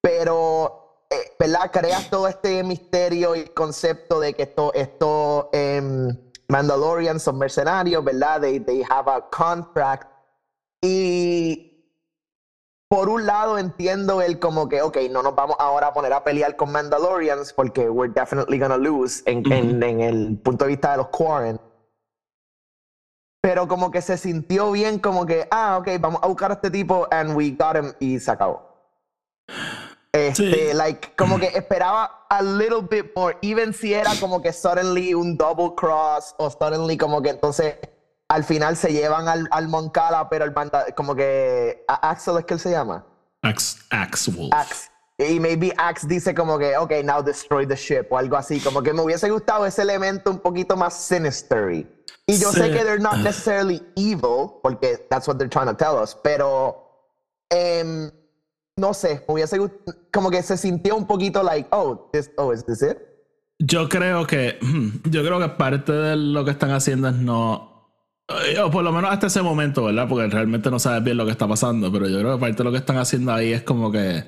Pero 0.00 1.04
eh, 1.08 1.36
¿verdad? 1.38 1.70
Creas 1.70 2.10
todo 2.10 2.26
este 2.26 2.64
misterio 2.64 3.36
y 3.36 3.44
concepto 3.50 4.18
de 4.18 4.34
que 4.34 4.42
estos 4.42 4.72
esto, 4.74 5.48
em, 5.52 6.08
Mandalorians 6.48 7.22
son 7.22 7.38
mercenarios, 7.38 8.02
¿verdad? 8.02 8.40
They, 8.40 8.58
they 8.58 8.82
have 8.90 9.08
a 9.08 9.30
contract. 9.30 10.10
Y 10.82 11.69
por 12.90 13.08
un 13.08 13.24
lado 13.24 13.56
entiendo 13.56 14.20
el 14.20 14.40
como 14.40 14.68
que, 14.68 14.82
ok, 14.82 14.96
no 15.12 15.22
nos 15.22 15.36
vamos 15.36 15.54
ahora 15.60 15.86
a 15.86 15.92
poner 15.92 16.12
a 16.12 16.24
pelear 16.24 16.56
con 16.56 16.72
Mandalorians 16.72 17.52
porque 17.52 17.88
we're 17.88 18.12
definitely 18.12 18.58
gonna 18.58 18.76
lose 18.76 19.22
en, 19.26 19.50
en, 19.52 19.80
en 19.80 20.00
el 20.00 20.38
punto 20.38 20.64
de 20.64 20.70
vista 20.70 20.90
de 20.90 20.96
los 20.96 21.08
Quarren. 21.08 21.60
Pero 23.40 23.68
como 23.68 23.92
que 23.92 24.02
se 24.02 24.18
sintió 24.18 24.72
bien, 24.72 24.98
como 24.98 25.24
que, 25.24 25.46
ah, 25.52 25.78
ok, 25.78 25.88
vamos 26.00 26.20
a 26.20 26.26
buscar 26.26 26.50
a 26.50 26.54
este 26.54 26.68
tipo 26.68 27.06
and 27.12 27.36
we 27.36 27.50
got 27.50 27.76
him 27.76 27.92
y 28.00 28.18
se 28.18 28.32
acabó. 28.32 28.60
Este, 30.12 30.74
like, 30.74 31.14
como 31.16 31.38
que 31.38 31.46
esperaba 31.46 32.26
a 32.28 32.42
little 32.42 32.82
bit 32.82 33.12
more, 33.14 33.38
even 33.40 33.72
si 33.72 33.94
era 33.94 34.10
como 34.18 34.42
que 34.42 34.52
suddenly 34.52 35.14
un 35.14 35.36
double 35.36 35.76
cross 35.76 36.34
o 36.38 36.50
suddenly 36.50 36.96
como 36.96 37.22
que 37.22 37.30
entonces 37.30 37.76
al 38.30 38.44
final 38.44 38.76
se 38.76 38.92
llevan 38.92 39.26
al, 39.26 39.48
al 39.50 39.66
Moncala, 39.66 40.28
pero 40.28 40.44
el 40.44 40.52
banda, 40.52 40.86
como 40.94 41.16
que 41.16 41.84
Axel 41.88 42.38
es 42.38 42.44
que 42.44 42.54
él 42.54 42.60
se 42.60 42.70
llama. 42.70 43.04
Axe, 43.42 43.78
Axe 43.90 44.30
Wolf. 44.30 44.52
Axe. 44.52 44.88
Y 45.18 45.40
maybe 45.40 45.74
Axe 45.76 46.06
dice 46.06 46.32
como 46.32 46.56
que, 46.56 46.76
ok, 46.76 46.92
now 47.02 47.20
destroy 47.22 47.66
the 47.66 47.74
ship 47.74 48.06
o 48.08 48.16
algo 48.16 48.36
así. 48.36 48.60
Como 48.60 48.84
que 48.84 48.92
me 48.92 49.02
hubiese 49.02 49.28
gustado 49.28 49.66
ese 49.66 49.82
elemento 49.82 50.30
un 50.30 50.38
poquito 50.38 50.76
más 50.76 50.94
sinister. 50.94 51.72
Y 51.72 52.38
yo 52.38 52.52
sé 52.52 52.70
que 52.70 52.84
they're 52.84 53.00
not 53.00 53.16
necessarily 53.16 53.82
evil, 53.96 54.60
porque 54.62 55.08
that's 55.10 55.26
what 55.26 55.36
they're 55.36 55.50
trying 55.50 55.66
to 55.66 55.76
tell 55.76 56.00
us, 56.00 56.16
pero 56.22 57.10
um, 57.52 58.12
no 58.76 58.94
sé, 58.94 59.24
me 59.26 59.34
hubiese 59.34 59.58
gustado, 59.58 59.98
como 60.12 60.30
que 60.30 60.40
se 60.44 60.56
sintió 60.56 60.94
un 60.94 61.08
poquito 61.08 61.42
like, 61.42 61.68
oh, 61.72 62.08
this, 62.12 62.30
oh, 62.36 62.52
is 62.52 62.64
this 62.64 62.80
it? 62.80 62.96
Yo 63.58 63.88
creo 63.88 64.24
que, 64.24 64.56
yo 65.10 65.24
creo 65.24 65.40
que 65.40 65.48
parte 65.48 65.90
de 65.90 66.14
lo 66.14 66.44
que 66.44 66.52
están 66.52 66.70
haciendo 66.70 67.08
es 67.08 67.16
no 67.16 67.69
o 68.64 68.70
por 68.70 68.84
lo 68.84 68.92
menos 68.92 69.10
hasta 69.10 69.26
ese 69.28 69.42
momento, 69.42 69.84
¿verdad? 69.84 70.08
Porque 70.08 70.26
realmente 70.28 70.70
no 70.70 70.78
sabes 70.78 71.02
bien 71.04 71.16
lo 71.16 71.24
que 71.24 71.32
está 71.32 71.46
pasando, 71.48 71.90
pero 71.92 72.08
yo 72.08 72.18
creo 72.20 72.34
que 72.34 72.40
parte 72.40 72.58
de 72.58 72.64
lo 72.64 72.70
que 72.72 72.78
están 72.78 72.96
haciendo 72.98 73.32
ahí 73.32 73.52
es 73.52 73.62
como 73.62 73.90
que. 73.90 74.24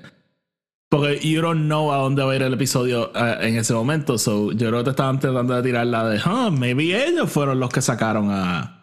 Porque 0.88 1.21
you 1.26 1.40
don't 1.40 1.62
know 1.66 1.90
a 1.92 1.97
dónde 1.97 2.23
va 2.23 2.32
a 2.32 2.37
ir 2.37 2.42
el 2.42 2.52
episodio 2.52 3.11
eh, 3.14 3.38
en 3.49 3.56
ese 3.56 3.73
momento. 3.73 4.18
So, 4.18 4.52
yo 4.52 4.68
creo 4.68 4.80
que 4.80 4.85
te 4.85 4.90
estaban 4.90 5.18
tratando 5.18 5.54
de 5.54 5.62
tirar 5.62 5.87
la 5.87 6.06
de, 6.09 6.21
ah, 6.25 6.50
maybe 6.52 7.06
ellos 7.06 7.30
fueron 7.30 7.59
los 7.61 7.71
que 7.71 7.80
sacaron 7.80 8.30
a. 8.30 8.78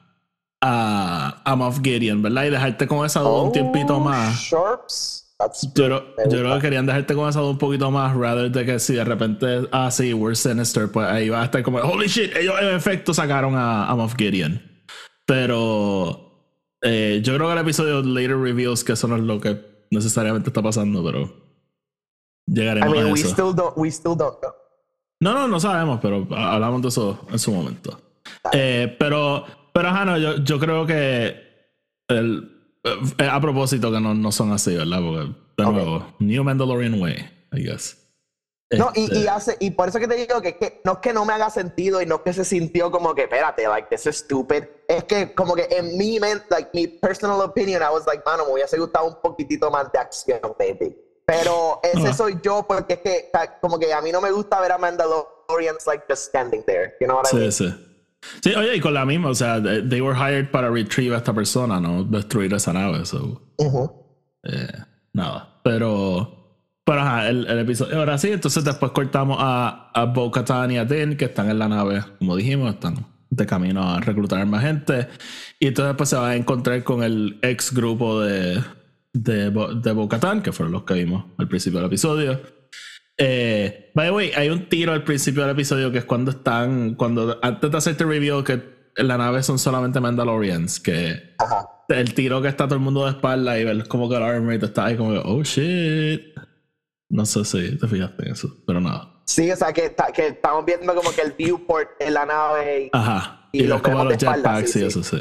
A, 0.61 1.41
a 1.45 1.55
Moff 1.55 1.79
Gideon, 1.81 2.21
¿verdad? 2.21 2.43
Y 2.43 2.49
dejarte 2.49 2.85
con 2.85 3.05
esa 3.05 3.21
duda 3.21 3.43
un 3.43 3.51
tiempito 3.53 3.95
Oh, 3.95 3.99
más. 4.01 4.37
Sharps. 4.41 5.25
Yo, 5.73 5.87
yo 5.87 6.03
creo 6.29 6.55
que 6.55 6.59
querían 6.59 6.85
dejarte 6.85 7.15
con 7.15 7.29
esa 7.29 7.39
duda 7.39 7.51
un 7.51 7.57
poquito 7.57 7.89
más, 7.91 8.13
rather 8.13 8.51
de 8.51 8.65
que 8.65 8.77
si 8.77 8.95
de 8.95 9.05
repente, 9.05 9.69
ah, 9.71 9.89
sí, 9.89 10.13
we're 10.13 10.35
sinister, 10.35 10.91
pues 10.91 11.07
ahí 11.07 11.29
va 11.29 11.43
a 11.43 11.45
estar 11.45 11.63
como, 11.63 11.77
holy 11.77 12.07
shit, 12.07 12.35
ellos 12.35 12.55
en 12.61 12.75
efecto 12.75 13.13
sacaron 13.13 13.55
a, 13.55 13.85
a 13.89 13.95
Moff 13.95 14.15
Gideon. 14.17 14.61
Pero 15.29 16.31
eh, 16.81 17.21
yo 17.23 17.35
creo 17.35 17.45
que 17.49 17.53
el 17.53 17.59
episodio 17.59 18.01
later 18.01 18.35
reveals 18.35 18.83
que 18.83 18.93
eso 18.93 19.07
no 19.07 19.15
es 19.15 19.21
lo 19.21 19.39
que 19.39 19.61
necesariamente 19.91 20.49
está 20.49 20.63
pasando, 20.63 21.03
pero 21.03 21.21
I 22.47 22.51
llegaremos 22.55 22.89
mean, 22.91 23.07
a 23.09 23.13
we 23.13 23.19
eso. 23.19 23.29
still 23.29 23.53
don't, 23.55 23.73
we 23.77 23.89
still 23.91 24.15
don't 24.17 24.39
know. 24.41 24.51
No, 25.21 25.33
no, 25.33 25.47
no 25.47 25.59
sabemos, 25.59 25.99
pero 26.01 26.27
hablamos 26.35 26.81
de 26.81 26.87
eso 26.87 27.27
en 27.31 27.37
su 27.37 27.51
momento. 27.51 28.01
Eh, 28.53 28.95
pero, 28.97 29.45
pero 29.71 29.89
ajá, 29.89 30.05
no, 30.05 30.17
yo, 30.17 30.37
yo 30.37 30.57
creo 30.59 30.87
que 30.87 31.35
el, 32.07 32.51
eh, 33.19 33.27
a 33.31 33.39
propósito 33.39 33.91
que 33.91 33.99
no, 33.99 34.15
no 34.15 34.31
son 34.31 34.51
así, 34.51 34.75
¿verdad? 34.75 34.99
Porque, 34.99 35.31
de 35.57 35.63
Ok. 35.65 35.73
nuevo, 35.73 36.07
New 36.17 36.43
Mandalorian 36.43 36.99
Way, 36.99 37.17
I 37.53 37.63
guess. 37.65 38.08
No, 38.71 38.91
y, 38.93 39.05
Este, 39.05 39.17
y 39.19 39.27
hace, 39.27 39.57
y 39.59 39.71
por 39.71 39.89
eso 39.89 39.97
que 39.99 40.07
te 40.07 40.15
digo 40.15 40.41
que, 40.41 40.55
que 40.57 40.79
no 40.83 40.93
es 40.93 40.97
que 40.99 41.11
no 41.11 41.25
me 41.25 41.33
haga 41.33 41.49
sentido 41.49 42.01
y 42.01 42.05
no 42.05 42.15
es 42.17 42.21
que 42.21 42.33
se 42.33 42.45
sintió 42.45 42.91
como 42.91 43.15
que, 43.15 43.23
espérate, 43.23 43.67
like, 43.67 43.87
this 43.89 44.05
is 44.05 44.17
stupid. 44.17 44.63
Es 44.87 45.05
que 45.05 45.33
como 45.33 45.55
que 45.55 45.67
en 45.71 45.97
mi 45.97 46.19
mente, 46.19 46.45
like, 46.51 46.69
mi 46.73 46.87
personal 46.87 47.41
opinion, 47.41 47.81
I 47.81 47.91
was 47.91 48.05
like, 48.05 48.21
mano, 48.25 48.45
me 48.45 48.53
hubiese 48.53 48.77
gustado 48.77 49.07
un 49.07 49.15
poquitito 49.23 49.71
más 49.71 49.91
de 49.91 49.97
acción, 49.97 50.39
baby. 50.59 50.95
Pero 51.25 51.79
ese 51.83 52.09
Ah. 52.09 52.13
soy 52.13 52.37
yo 52.43 52.65
porque 52.67 52.93
es 52.93 52.99
que 52.99 53.31
como 53.61 53.79
que 53.79 53.91
a 53.93 54.01
mí 54.01 54.11
no 54.11 54.21
me 54.21 54.31
gusta 54.31 54.59
ver 54.61 54.71
a 54.71 54.77
Mandalorians 54.77 55.85
like 55.87 56.03
just 56.09 56.25
standing 56.27 56.63
there. 56.65 56.93
You 56.99 57.07
know 57.07 57.17
what 57.17 57.25
I 57.25 57.29
Sí, 57.29 57.37
mean? 57.37 57.51
sí. 57.51 57.85
Sí, 58.43 58.53
oye, 58.55 58.75
y 58.75 58.79
con 58.81 58.93
la 58.93 59.05
misma, 59.05 59.29
o 59.29 59.35
sea, 59.35 59.61
they 59.61 60.01
were 60.01 60.13
hired 60.17 60.51
para 60.51 60.69
retrieve 60.69 61.15
a 61.15 61.19
esta 61.19 61.33
persona, 61.33 61.79
no 61.79 62.03
destruir 62.03 62.53
esa 62.53 62.73
nave, 62.73 63.05
so. 63.05 63.41
Ujú. 63.57 63.91
Eh, 64.43 64.67
nada. 65.13 65.59
Pero. 65.63 66.35
Pero 66.89 67.01
ajá, 67.01 67.29
el, 67.29 67.45
el 67.45 67.59
episodio. 67.59 67.99
Ahora 67.99 68.17
sí, 68.17 68.31
entonces 68.31 68.63
después 68.63 68.91
cortamos 68.93 69.37
a, 69.39 69.91
a 69.93 70.05
Bo 70.05 70.31
Katan 70.31 70.71
y 70.71 70.77
a 70.79 70.85
Din, 70.85 71.15
que 71.17 71.25
están 71.25 71.47
en 71.51 71.59
la 71.59 71.67
nave, 71.67 72.01
como 72.17 72.35
dijimos, 72.35 72.73
están 72.73 73.05
de 73.29 73.45
camino 73.45 73.83
a 73.87 73.99
reclutar 73.99 74.43
más 74.47 74.63
gente. 74.63 75.07
Y 75.59 75.67
entonces 75.67 75.89
después 75.91 76.09
se 76.09 76.15
va 76.15 76.29
a 76.29 76.35
encontrar 76.35 76.83
con 76.83 77.03
el 77.03 77.37
ex 77.43 77.71
grupo 77.75 78.21
de, 78.21 78.59
de, 79.13 79.49
Bo- 79.49 79.75
de 79.75 79.91
Bo 79.91 80.09
Katan, 80.09 80.41
que 80.41 80.51
fueron 80.51 80.71
los 80.73 80.81
que 80.83 80.95
vimos 80.95 81.25
al 81.37 81.47
principio 81.47 81.77
del 81.79 81.85
episodio. 81.89 82.41
Eh, 83.17 83.91
by 83.93 84.07
the 84.07 84.11
way, 84.11 84.31
hay 84.35 84.49
un 84.49 84.67
tiro 84.67 84.91
al 84.93 85.03
principio 85.03 85.43
del 85.43 85.51
episodio 85.51 85.91
que 85.91 85.99
es 85.99 86.05
cuando 86.05 86.31
están. 86.31 86.95
Cuando 86.95 87.37
antes 87.43 87.69
de 87.69 87.77
hacerte 87.77 88.03
review 88.03 88.43
que 88.43 88.63
en 88.95 89.07
la 89.07 89.17
nave 89.19 89.43
son 89.43 89.59
solamente 89.59 89.99
Mandalorians, 89.99 90.79
que 90.79 91.35
Ajá. 91.37 91.67
el 91.89 92.15
tiro 92.15 92.41
que 92.41 92.47
está 92.47 92.65
todo 92.65 92.75
el 92.75 92.81
mundo 92.81 93.05
de 93.05 93.11
espalda 93.11 93.59
y 93.59 93.63
ver 93.63 93.87
como 93.87 94.09
que 94.09 94.15
el 94.15 94.23
armor 94.23 94.53
está 94.53 94.85
ahí 94.85 94.97
como 94.97 95.11
que, 95.11 95.21
oh 95.23 95.43
shit. 95.43 96.21
No 97.09 97.25
sé 97.25 97.43
si 97.43 97.77
te 97.77 97.87
fijaste 97.87 98.23
en 98.25 98.31
eso, 98.33 98.55
pero 98.67 98.79
nada. 98.79 99.21
Sí, 99.25 99.49
o 99.51 99.55
sea, 99.55 99.73
que, 99.73 99.89
ta- 99.89 100.11
que 100.11 100.27
estamos 100.27 100.63
viendo 100.65 100.93
como 100.95 101.11
que 101.11 101.21
el 101.21 101.33
viewport 101.33 101.89
en 101.99 102.13
la 102.13 102.25
nave 102.25 102.85
y, 102.85 102.89
Ajá. 102.93 103.49
Y 103.51 103.63
Y, 103.63 103.67
lo 103.67 103.75
ves 103.75 103.83
como 103.83 104.03
los 104.05 104.17
jetpacks 104.17 104.71
sí, 104.71 104.79
y 104.79 104.85
eso, 104.85 105.03
sí. 105.03 105.17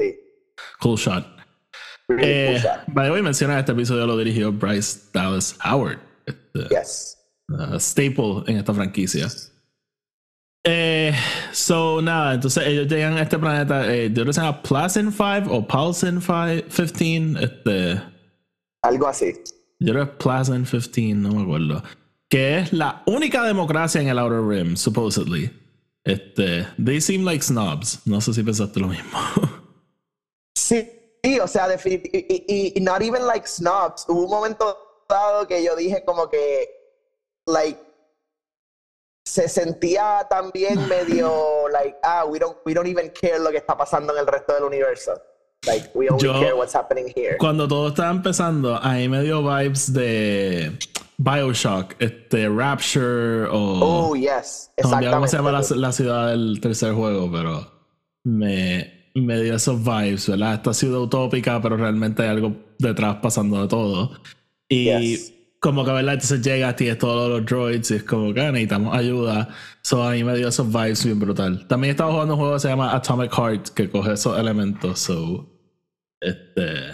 sí, 0.00 0.16
Cool 0.80 0.96
shot. 0.98 1.26
really 2.08 2.22
Eh, 2.30 2.46
cool 2.52 2.62
shot. 2.62 2.80
by 2.88 3.06
the 3.06 3.22
way, 3.22 3.30
este 3.30 3.72
episodio 3.72 4.06
lo 4.06 4.16
dirigió 4.18 4.52
Bryce 4.52 5.00
Dallas 5.12 5.56
Howard. 5.64 5.98
Este, 6.26 6.68
Yes. 6.74 7.16
uh, 7.50 7.78
staple 7.78 8.44
en 8.46 8.58
esta 8.58 8.74
franquicia. 8.74 9.28
Eh, 10.64 11.14
so, 11.52 12.02
nada, 12.02 12.34
entonces 12.34 12.66
ellos 12.66 12.86
llegan 12.88 13.14
a 13.16 13.22
este 13.22 13.38
planeta. 13.38 13.90
Eh, 13.94 14.08
yo 14.08 14.14
creo 14.14 14.26
que 14.26 14.32
se 14.34 14.40
llama 14.42 14.62
Placin 14.62 15.10
5 15.12 15.50
o 15.50 15.66
Paulson 15.66 16.20
5, 16.20 16.68
15. 16.98 17.42
Este. 17.44 18.02
Algo 18.82 19.06
así. 19.06 19.32
Yo 19.80 19.92
creo 19.92 20.06
que 20.06 20.12
es 20.12 20.16
Pleasant 20.18 20.68
15, 20.68 21.14
no 21.14 21.32
me 21.32 21.42
acuerdo. 21.42 21.82
Que 22.28 22.58
es 22.58 22.72
la 22.72 23.02
única 23.06 23.42
democracia 23.44 24.00
en 24.00 24.08
el 24.08 24.18
Outer 24.18 24.42
Rim, 24.42 24.76
supposedly. 24.76 25.50
Este, 26.04 26.66
they 26.82 27.00
seem 27.00 27.24
like 27.24 27.42
snobs. 27.42 28.00
No 28.06 28.20
sé 28.20 28.32
si 28.32 28.42
pensaste 28.42 28.80
lo 28.80 28.88
mismo. 28.88 29.18
Sí, 30.56 31.18
sí, 31.22 31.38
o 31.38 31.46
sea, 31.46 31.68
definitivamente. 31.68 32.44
Y, 32.48 32.72
y, 32.72 32.72
y 32.76 32.80
not 32.80 33.00
even 33.00 33.26
like 33.26 33.46
snobs. 33.46 34.04
Hubo 34.06 34.24
un 34.24 34.30
momento 34.30 34.76
dado 35.08 35.46
que 35.46 35.62
yo 35.62 35.74
dije 35.76 36.04
como 36.04 36.28
que, 36.28 36.68
like, 37.46 37.80
se 39.24 39.48
sentía 39.48 40.26
también 40.28 40.88
medio, 40.88 41.68
like, 41.72 41.96
ah, 42.02 42.24
we 42.26 42.38
don't, 42.38 42.58
we 42.66 42.74
don't 42.74 42.88
even 42.88 43.10
care 43.10 43.38
lo 43.38 43.50
que 43.50 43.58
está 43.58 43.76
pasando 43.76 44.12
en 44.12 44.18
el 44.18 44.26
resto 44.26 44.52
del 44.52 44.64
universo. 44.64 45.12
Like, 45.66 45.90
we 45.94 46.08
only 46.08 46.24
Yo- 46.24 46.40
care 46.40 46.54
what's 46.56 46.74
happening 46.74 47.12
here. 47.14 47.36
Cuando 47.38 47.66
todo 47.66 47.88
estaba 47.88 48.10
empezando, 48.10 48.78
ahí 48.82 49.08
me 49.08 49.22
dio 49.22 49.42
vibes 49.42 49.92
de 49.92 50.78
Bioshock, 51.18 51.94
este, 51.98 52.48
Rapture 52.48 53.46
o. 53.50 54.10
Oh, 54.10 54.14
yes. 54.14 54.70
no 54.82 54.88
me 54.90 54.96
acuerdo 54.96 55.10
¿Cómo 55.16 55.24
Exactamente. 55.24 55.28
se 55.28 55.36
llama 55.36 55.52
la, 55.52 55.86
la 55.88 55.92
ciudad 55.92 56.28
del 56.30 56.60
tercer 56.60 56.94
juego? 56.94 57.30
Pero 57.32 57.70
me, 58.24 59.10
me 59.14 59.42
dio 59.42 59.56
esos 59.56 59.82
vibes, 59.82 60.28
¿verdad? 60.28 60.54
Esta 60.54 60.72
ciudad 60.74 61.00
utópica, 61.00 61.60
pero 61.60 61.76
realmente 61.76 62.22
hay 62.22 62.28
algo 62.28 62.52
detrás 62.78 63.16
pasando 63.16 63.60
de 63.60 63.68
todo. 63.68 64.12
Y 64.68 64.84
Yes. 64.84 65.32
Como 65.60 65.84
que, 65.84 65.90
¿verdad? 65.92 66.14
Entonces 66.14 66.40
llega, 66.42 66.74
tienes 66.76 66.98
todos 66.98 67.28
los 67.30 67.44
droids 67.46 67.90
y 67.90 67.94
es 67.96 68.04
como 68.04 68.32
que 68.32 68.40
"Ah, 68.40 68.52
necesitamos 68.52 68.94
ayuda. 68.96 69.48
So 69.82 70.02
a 70.02 70.12
mí 70.12 70.22
me 70.24 70.36
dio 70.36 70.48
esos 70.48 70.68
vibes 70.68 71.04
bien 71.04 71.18
brutal. 71.18 71.66
También 71.66 71.92
estaba 71.92 72.12
jugando 72.12 72.34
un 72.34 72.40
juego 72.40 72.54
que 72.54 72.60
se 72.60 72.68
llama 72.68 72.94
Atomic 72.94 73.32
Heart, 73.32 73.68
que 73.70 73.90
coge 73.90 74.12
esos 74.12 74.38
elementos. 74.38 75.00
So, 75.00 75.48
este. 76.20 76.92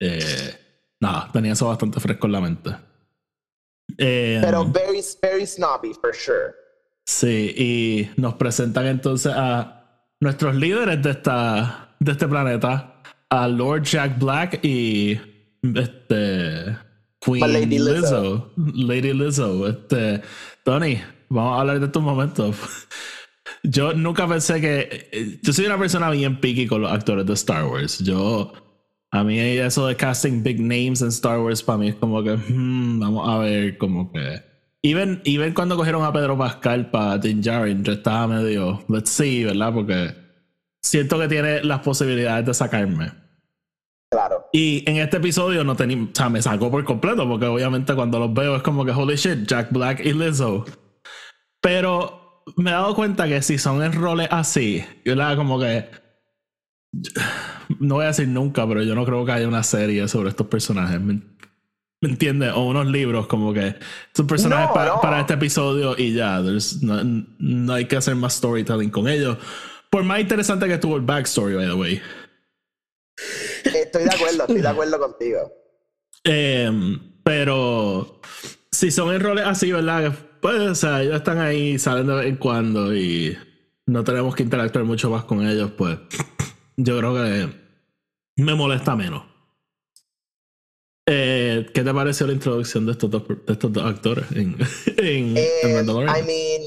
Eh, 0.00 0.54
nada, 1.00 1.30
tenía 1.32 1.52
eso 1.52 1.68
bastante 1.68 2.00
fresco 2.00 2.26
en 2.26 2.32
la 2.32 2.40
mente. 2.40 2.70
Eh, 3.98 4.40
Pero 4.42 4.64
very, 4.66 5.00
very 5.22 5.46
snobby, 5.46 5.92
for 5.94 6.14
sure. 6.14 6.54
Sí, 7.06 7.54
y 7.56 8.10
nos 8.20 8.34
presentan 8.34 8.86
entonces 8.86 9.32
a 9.34 10.08
nuestros 10.20 10.54
líderes 10.56 11.02
de 11.02 11.10
esta 11.10 11.94
de 12.00 12.12
este 12.12 12.26
planeta, 12.26 13.02
a 13.30 13.46
Lord 13.48 13.82
Jack 13.82 14.18
Black 14.18 14.64
y 14.64 15.20
este 15.74 16.76
Queen 17.24 17.52
Lady 17.52 17.78
Lizzo. 17.78 18.50
Lizzo. 18.56 18.86
Lady 18.86 19.12
Lizzo. 19.12 19.68
Este, 19.68 20.22
Tony, 20.62 21.00
vamos 21.28 21.56
a 21.56 21.60
hablar 21.60 21.80
de 21.80 21.86
estos 21.86 22.02
momentos. 22.02 22.56
Yo 23.62 23.94
nunca 23.94 24.28
pensé 24.28 24.60
que. 24.60 25.38
Yo 25.42 25.52
soy 25.52 25.66
una 25.66 25.78
persona 25.78 26.10
bien 26.10 26.40
picky 26.40 26.66
con 26.66 26.82
los 26.82 26.92
actores 26.92 27.26
de 27.26 27.32
Star 27.32 27.64
Wars. 27.64 27.98
Yo. 28.00 28.52
A 29.10 29.22
mí 29.22 29.38
eso 29.38 29.86
de 29.86 29.94
casting 29.94 30.42
big 30.42 30.60
names 30.60 31.00
en 31.00 31.08
Star 31.08 31.38
Wars 31.38 31.62
para 31.62 31.78
mí 31.78 31.88
es 31.88 31.94
como 31.94 32.20
que 32.24 32.32
hmm, 32.32 32.98
vamos 32.98 33.28
a 33.28 33.38
ver 33.38 33.78
como 33.78 34.10
que 34.10 34.42
even, 34.82 35.22
even 35.24 35.54
cuando 35.54 35.76
cogieron 35.76 36.04
a 36.04 36.12
Pedro 36.12 36.36
Pascal 36.36 36.90
para 36.90 37.18
Din 37.18 37.40
Djarin 37.40 37.84
yo 37.84 37.92
estaba 37.92 38.26
medio 38.26 38.84
let's 38.88 39.10
see, 39.10 39.44
¿verdad? 39.44 39.72
Porque 39.72 40.14
siento 40.82 41.16
que 41.20 41.28
tiene 41.28 41.62
las 41.62 41.78
posibilidades 41.78 42.44
de 42.44 42.54
sacarme. 42.54 43.23
Y 44.56 44.88
en 44.88 44.98
este 44.98 45.16
episodio 45.16 45.64
no 45.64 45.74
tenía, 45.74 45.96
o 46.00 46.08
sea, 46.14 46.28
me 46.28 46.40
sacó 46.40 46.70
por 46.70 46.84
completo 46.84 47.26
porque 47.28 47.46
obviamente 47.46 47.92
cuando 47.96 48.20
los 48.20 48.32
veo 48.32 48.54
es 48.54 48.62
como 48.62 48.84
que 48.84 48.92
holy 48.92 49.16
shit, 49.16 49.48
Jack 49.48 49.72
Black 49.72 49.98
y 50.04 50.12
Lizzo. 50.12 50.64
Pero 51.60 52.44
me 52.56 52.70
he 52.70 52.72
dado 52.72 52.94
cuenta 52.94 53.26
que 53.26 53.42
si 53.42 53.58
son 53.58 53.82
en 53.82 53.92
roles 53.92 54.28
así, 54.30 54.84
¿verdad? 55.04 55.34
Como 55.36 55.58
que 55.58 55.88
no 57.80 57.96
voy 57.96 58.04
a 58.04 58.08
decir 58.08 58.28
nunca, 58.28 58.64
pero 58.68 58.84
yo 58.84 58.94
no 58.94 59.04
creo 59.04 59.24
que 59.24 59.32
haya 59.32 59.48
una 59.48 59.64
serie 59.64 60.06
sobre 60.06 60.28
estos 60.28 60.46
personajes. 60.46 61.00
¿Me, 61.00 61.20
entiendes? 62.02 62.52
O 62.54 62.66
unos 62.68 62.86
libros 62.86 63.26
como 63.26 63.52
que 63.52 63.74
estos 64.06 64.26
personajes 64.26 64.68
No, 64.68 64.74
pa- 64.74 64.86
no. 64.86 65.00
para 65.00 65.20
este 65.22 65.34
episodio 65.34 65.96
y 65.98 66.12
ya. 66.12 66.38
No, 66.82 67.24
no 67.40 67.72
hay 67.72 67.86
que 67.86 67.96
hacer 67.96 68.14
más 68.14 68.34
storytelling 68.34 68.90
con 68.90 69.08
ellos. 69.08 69.36
Por 69.90 70.04
más 70.04 70.20
interesante 70.20 70.66
que 70.68 70.74
estuvo 70.74 70.94
el 70.94 71.02
backstory, 71.02 71.54
by 71.56 71.66
the 71.66 71.74
way. 71.74 72.00
Estoy 73.64 74.04
de 74.04 74.14
acuerdo, 74.14 74.40
estoy 74.42 74.60
de 74.60 74.68
acuerdo 74.68 74.98
contigo. 74.98 75.52
Em, 76.24 76.98
pero 77.22 78.20
si 78.70 78.90
son 78.90 79.14
en 79.14 79.20
roles 79.20 79.46
así, 79.46 79.72
¿verdad? 79.72 80.12
Pues, 80.40 80.60
o 80.60 80.74
sea, 80.74 81.02
ellos 81.02 81.16
están 81.16 81.38
ahí, 81.38 81.78
salen 81.78 82.06
de 82.06 82.14
vez 82.14 82.26
en 82.26 82.36
cuando 82.36 82.94
y 82.94 83.36
no 83.86 84.04
tenemos 84.04 84.34
que 84.34 84.42
interactuar 84.42 84.84
mucho 84.84 85.10
más 85.10 85.24
con 85.24 85.46
ellos, 85.46 85.70
pues 85.76 85.98
yo 86.76 86.98
creo 86.98 87.14
que 87.14 87.48
me 88.36 88.54
molesta 88.54 88.96
menos. 88.96 89.24
Eh, 91.06 91.66
¿Qué 91.74 91.82
te 91.82 91.92
pareció 91.92 92.26
la 92.26 92.32
introducción 92.32 92.86
de 92.86 92.92
estos 92.92 93.10
dos, 93.10 93.24
de 93.28 93.52
estos 93.52 93.70
dos 93.72 93.84
actores 93.84 94.24
en, 94.32 94.56
en, 94.96 95.36
en 95.36 95.36
Eh, 95.36 95.74
Mandalorian? 95.74 96.16
I 96.18 96.22
mean, 96.22 96.62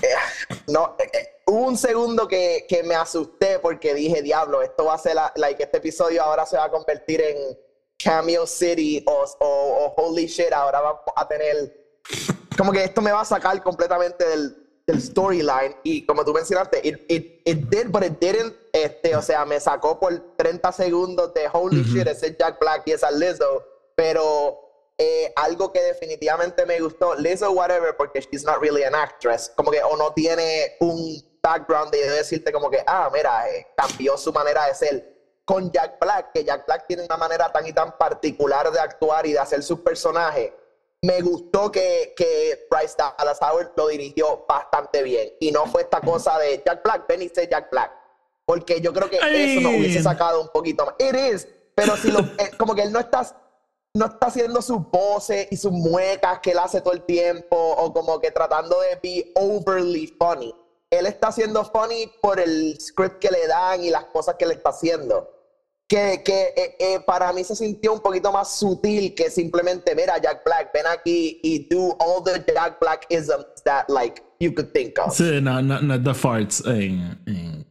eh, 0.00 0.54
no, 0.68 0.96
eh, 1.00 1.28
hubo 1.54 1.68
un 1.68 1.76
segundo 1.76 2.26
que, 2.26 2.66
que 2.68 2.82
me 2.82 2.96
asusté 2.96 3.60
porque 3.60 3.94
dije, 3.94 4.22
diablo, 4.22 4.60
esto 4.60 4.86
va 4.86 4.94
a 4.94 4.98
ser, 4.98 5.14
la, 5.14 5.32
like, 5.36 5.62
este 5.62 5.78
episodio 5.78 6.22
ahora 6.22 6.44
se 6.46 6.56
va 6.56 6.64
a 6.64 6.70
convertir 6.70 7.20
en 7.20 7.36
Cameo 8.02 8.44
City 8.44 9.04
o, 9.06 9.24
o, 9.38 9.46
o 9.46 9.94
Holy 9.96 10.26
Shit, 10.26 10.52
ahora 10.52 10.80
vamos 10.80 11.00
a 11.14 11.28
tener, 11.28 11.72
como 12.58 12.72
que 12.72 12.82
esto 12.82 13.00
me 13.00 13.12
va 13.12 13.20
a 13.20 13.24
sacar 13.24 13.62
completamente 13.62 14.26
del, 14.26 14.82
del 14.84 15.00
storyline 15.00 15.76
y 15.84 16.04
como 16.04 16.24
tú 16.24 16.32
mencionaste, 16.32 16.80
it, 16.82 16.96
it, 17.08 17.40
it 17.44 17.58
did, 17.68 17.86
but 17.88 18.02
it 18.02 18.18
didn't, 18.18 18.52
este, 18.72 19.14
o 19.14 19.22
sea, 19.22 19.44
me 19.44 19.60
sacó 19.60 20.00
por 20.00 20.36
30 20.36 20.72
segundos 20.72 21.32
de 21.34 21.48
Holy 21.52 21.82
Ujú. 21.82 21.98
Shit, 21.98 22.08
ese 22.08 22.36
Jack 22.36 22.58
Black 22.58 22.82
y 22.86 22.92
esa 22.92 23.12
Lizzo, 23.12 23.62
pero 23.94 24.58
eh, 24.98 25.32
algo 25.36 25.72
que 25.72 25.80
definitivamente 25.82 26.66
me 26.66 26.80
gustó, 26.80 27.14
Lizzo, 27.14 27.52
whatever, 27.52 27.96
porque 27.96 28.20
she's 28.20 28.42
not 28.42 28.60
really 28.60 28.82
an 28.82 28.96
actress, 28.96 29.52
como 29.54 29.70
que 29.70 29.80
o 29.84 29.96
no 29.96 30.12
tiene 30.12 30.76
un 30.80 31.33
background 31.44 31.92
de 31.92 32.10
decirte 32.10 32.50
como 32.50 32.70
que, 32.70 32.82
ah, 32.86 33.10
mira, 33.12 33.48
eh, 33.50 33.68
cambió 33.76 34.16
su 34.16 34.32
manera 34.32 34.66
de 34.66 34.74
ser. 34.74 35.14
Con 35.44 35.70
Jack 35.70 36.00
Black, 36.00 36.32
que 36.32 36.42
Jack 36.42 36.64
Black 36.66 36.86
tiene 36.86 37.04
una 37.04 37.18
manera 37.18 37.52
tan 37.52 37.66
y 37.66 37.72
tan 37.74 37.98
particular 37.98 38.72
de 38.72 38.80
actuar 38.80 39.26
y 39.26 39.32
de 39.32 39.38
hacer 39.38 39.62
sus 39.62 39.80
personajes, 39.80 40.52
me 41.02 41.20
gustó 41.20 41.70
que, 41.70 42.14
que 42.16 42.66
Bryce 42.70 42.94
Dallas 42.96 43.38
Howard 43.42 43.72
lo 43.76 43.88
dirigió 43.88 44.46
bastante 44.48 45.02
bien. 45.02 45.34
Y 45.40 45.52
no 45.52 45.66
fue 45.66 45.82
esta 45.82 46.00
cosa 46.00 46.38
de 46.38 46.62
Jack 46.64 46.82
Black, 46.82 47.06
ven 47.06 47.22
y 47.22 47.28
sé 47.28 47.46
Jack 47.46 47.70
Black. 47.70 47.92
Porque 48.46 48.80
yo 48.80 48.94
creo 48.94 49.10
que 49.10 49.16
eso 49.16 49.60
nos 49.60 49.74
hubiese 49.74 50.02
sacado 50.02 50.40
un 50.40 50.48
poquito 50.48 50.86
más. 50.86 50.94
It 50.98 51.14
is, 51.14 51.48
pero 51.74 51.94
si 51.98 52.10
lo, 52.10 52.20
eh, 52.20 52.50
como 52.58 52.74
que 52.74 52.82
él 52.82 52.92
no 52.92 53.00
está, 53.00 53.22
no 53.92 54.06
está 54.06 54.26
haciendo 54.28 54.62
sus 54.62 54.78
voces 54.90 55.48
y 55.50 55.58
sus 55.58 55.72
muecas 55.72 56.40
que 56.40 56.52
él 56.52 56.58
hace 56.58 56.80
todo 56.80 56.94
el 56.94 57.02
tiempo, 57.02 57.56
o 57.56 57.92
como 57.92 58.18
que 58.18 58.30
tratando 58.30 58.80
de 58.80 58.96
be 59.02 59.32
overly 59.34 60.06
funny. 60.06 60.54
Él 60.90 61.06
está 61.06 61.28
haciendo 61.28 61.64
funny 61.64 62.10
por 62.22 62.38
el 62.38 62.76
script 62.80 63.18
que 63.18 63.30
le 63.30 63.46
dan 63.46 63.82
y 63.82 63.90
las 63.90 64.04
cosas 64.06 64.36
que 64.38 64.46
le 64.46 64.54
está 64.54 64.70
haciendo 64.70 65.30
que, 65.86 66.22
que 66.24 66.54
eh, 66.56 66.76
eh, 66.78 67.00
para 67.06 67.30
mí 67.32 67.44
se 67.44 67.54
sintió 67.54 67.92
un 67.92 68.00
poquito 68.00 68.32
más 68.32 68.56
sutil 68.58 69.14
que 69.14 69.30
simplemente, 69.30 69.94
mira, 69.94 70.18
Jack 70.18 70.42
Black, 70.44 70.70
ven 70.72 70.86
aquí 70.86 71.40
y 71.42 71.68
do 71.68 71.94
all 72.00 72.22
the 72.24 72.42
Jack 72.52 72.80
Black 72.80 73.04
isms 73.10 73.44
that 73.64 73.84
like 73.88 74.22
you 74.40 74.52
could 74.54 74.72
think 74.72 74.98
of. 74.98 75.12
Sí, 75.14 75.40
no, 75.42 75.60
no, 75.60 75.80
no 75.82 76.02
the 76.02 76.14
farts 76.14 76.64
en, 76.66 77.18
en 77.26 77.66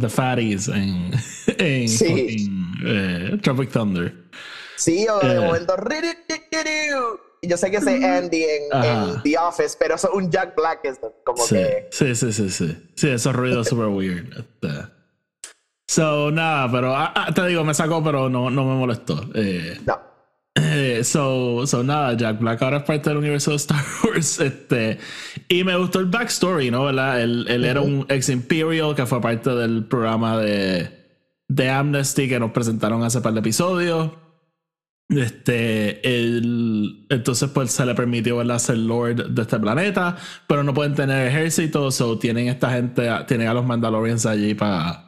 the 0.00 0.08
fatties 0.08 0.68
en, 0.68 1.10
en 1.58 1.88
Sí. 1.88 2.06
fucking, 2.06 2.72
eh, 2.86 3.38
Tropic 3.42 3.70
Thunder. 3.70 4.14
Sí, 4.76 5.06
o 5.08 5.18
de 5.20 5.34
Eh. 5.34 5.40
momento, 5.40 5.76
yo 7.42 7.56
sé 7.56 7.70
que 7.70 7.78
ese 7.78 8.04
Andy 8.04 8.42
en, 8.42 9.22
The 9.22 9.38
Office, 9.38 9.76
pero 9.78 9.94
eso 9.94 10.08
es 10.08 10.14
un 10.14 10.30
Jack 10.30 10.56
Black 10.56 10.80
ism, 10.84 11.06
como 11.24 11.44
Sí, 11.44 11.54
que 11.54 11.88
sí, 11.90 12.14
sí, 12.14 12.32
sí, 12.32 12.50
sí. 12.50 12.90
Sí, 12.94 13.08
esos 13.08 13.34
ruidos 13.34 13.68
super 13.68 13.86
weird. 13.86 14.26
Este. 14.36 14.68
So, 15.86 16.30
nada, 16.30 16.70
pero 16.70 16.94
ah, 16.94 17.12
ah, 17.14 17.32
te 17.32 17.46
digo, 17.46 17.64
me 17.64 17.74
sacó, 17.74 18.02
pero 18.02 18.28
no, 18.28 18.50
no 18.50 18.64
me 18.64 18.74
molestó. 18.74 19.24
Eh, 19.34 19.78
no. 19.86 19.98
eh, 20.54 21.02
so, 21.02 21.66
so, 21.66 21.82
nada, 21.82 22.14
Jack 22.14 22.40
Black 22.40 22.60
ahora 22.62 22.78
es 22.78 22.82
parte 22.82 23.08
del 23.08 23.18
universo 23.18 23.52
de 23.52 23.56
Star 23.56 23.84
Wars. 24.04 24.38
Este, 24.40 24.98
y 25.48 25.64
me 25.64 25.76
gustó 25.76 26.00
el 26.00 26.06
backstory, 26.06 26.70
¿no? 26.70 26.84
¿Verdad? 26.84 27.22
Él, 27.22 27.46
él 27.48 27.64
era 27.64 27.80
un 27.80 28.04
ex 28.08 28.28
Imperial 28.28 28.94
que 28.94 29.06
fue 29.06 29.20
parte 29.20 29.50
del 29.50 29.86
programa 29.86 30.38
de, 30.38 30.90
de 31.48 31.70
Amnesty 31.70 32.28
que 32.28 32.38
nos 32.38 32.50
presentaron 32.50 33.02
hace 33.02 33.22
par 33.22 33.32
de 33.32 33.40
episodios. 33.40 34.10
Este, 35.08 36.00
él, 36.06 37.06
entonces 37.08 37.48
pues 37.48 37.70
se 37.70 37.86
le 37.86 37.94
permitió 37.94 38.36
¿verdad? 38.36 38.58
ser 38.58 38.76
Lord 38.76 39.30
de 39.30 39.42
este 39.42 39.58
planeta, 39.58 40.16
pero 40.46 40.62
no 40.62 40.74
pueden 40.74 40.94
tener 40.94 41.28
ejército, 41.28 41.90
so 41.90 42.18
tienen 42.18 42.48
esta 42.48 42.70
gente, 42.72 43.08
tienen 43.26 43.48
a 43.48 43.54
los 43.54 43.64
Mandalorians 43.64 44.26
allí 44.26 44.52
para 44.54 45.04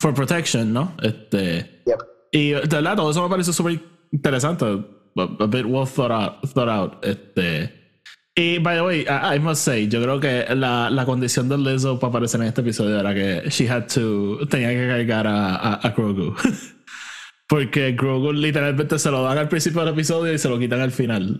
for 0.00 0.14
protection, 0.14 0.72
¿no? 0.72 0.96
Este, 1.02 1.82
Yep. 1.86 1.98
y 2.32 2.50
de 2.52 2.60
verdad, 2.66 2.96
todo 2.96 3.10
eso 3.10 3.22
me 3.22 3.28
pareció 3.28 3.52
súper 3.52 3.78
interesante, 4.10 4.64
a, 4.64 5.22
a 5.22 5.46
bit 5.46 5.66
well 5.66 5.86
thought 5.86 6.10
out, 6.10 6.50
thought 6.54 6.68
out. 6.70 7.04
Este, 7.04 8.00
y 8.34 8.58
by 8.58 8.76
the 8.76 8.82
way, 8.82 9.00
I, 9.02 9.36
I 9.36 9.38
must 9.38 9.62
say, 9.62 9.86
yo 9.86 10.00
creo 10.02 10.18
que 10.18 10.46
la, 10.54 10.88
la 10.88 11.04
condición 11.04 11.50
de 11.50 11.58
Lizzo 11.58 11.98
para 12.00 12.08
aparecer 12.08 12.40
en 12.40 12.46
este 12.46 12.62
episodio 12.62 12.98
era 12.98 13.12
que 13.12 13.50
she 13.50 13.68
had 13.68 13.86
to, 13.92 14.38
tenía 14.48 14.70
que 14.70 14.88
cargar 14.88 15.26
a, 15.26 15.56
a, 15.56 15.74
a 15.74 15.90
Grogu. 15.90 16.34
Porque 17.52 17.92
Grogu 17.92 18.32
literalmente 18.32 18.98
se 18.98 19.10
lo 19.10 19.22
dan 19.22 19.36
al 19.36 19.48
principio 19.50 19.84
del 19.84 19.92
episodio 19.92 20.32
y 20.32 20.38
se 20.38 20.48
lo 20.48 20.58
quitan 20.58 20.80
al 20.80 20.90
final. 20.90 21.38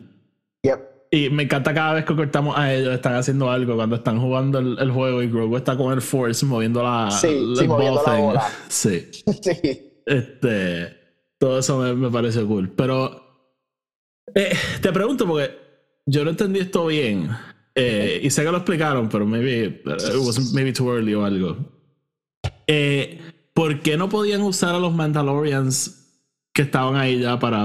Yep. 0.62 0.80
Y 1.10 1.30
me 1.30 1.44
encanta 1.44 1.72
cada 1.72 1.94
vez 1.94 2.04
que 2.04 2.14
cortamos 2.14 2.54
a 2.58 2.70
ellos, 2.74 2.92
están 2.92 3.14
haciendo 3.14 3.50
algo 3.50 3.76
cuando 3.76 3.96
están 3.96 4.20
jugando 4.20 4.58
el, 4.58 4.78
el 4.78 4.90
juego 4.90 5.22
y 5.22 5.28
Grogu 5.28 5.56
está 5.56 5.74
con 5.74 5.90
el 5.90 6.02
Force 6.02 6.44
moviendo 6.44 6.82
la, 6.82 7.10
Sí, 7.10 7.54
sí, 7.56 7.66
moviendo 7.66 8.02
la 8.06 8.14
bola. 8.18 8.46
Sí. 8.68 9.08
sí. 9.42 10.02
Este. 10.04 10.98
Todo 11.38 11.60
eso 11.60 11.78
me, 11.78 11.94
me 11.94 12.10
pareció 12.10 12.46
cool. 12.46 12.68
Pero. 12.76 13.18
eh, 14.34 14.52
te 14.82 14.92
pregunto 14.92 15.26
porque 15.26 15.50
yo 16.04 16.24
no 16.24 16.30
entendí 16.30 16.60
esto 16.60 16.86
bien. 16.88 17.30
eh, 17.74 18.20
y 18.22 18.28
sé 18.28 18.44
que 18.44 18.50
lo 18.50 18.58
explicaron, 18.58 19.08
pero 19.08 19.24
maybe. 19.24 19.82
uh, 19.86 19.92
It 19.92 20.16
was 20.26 20.52
maybe 20.52 20.74
too 20.74 20.92
early 20.94 21.14
o 21.14 21.24
algo. 21.24 21.56
Eh, 22.66 23.18
¿Por 23.54 23.80
qué 23.80 23.96
no 23.96 24.10
podían 24.10 24.42
usar 24.42 24.74
a 24.74 24.78
los 24.78 24.92
Mandalorians 24.94 26.01
que 26.52 26.62
estaban 26.62 26.96
ahí 26.96 27.20
ya 27.20 27.38
para 27.38 27.64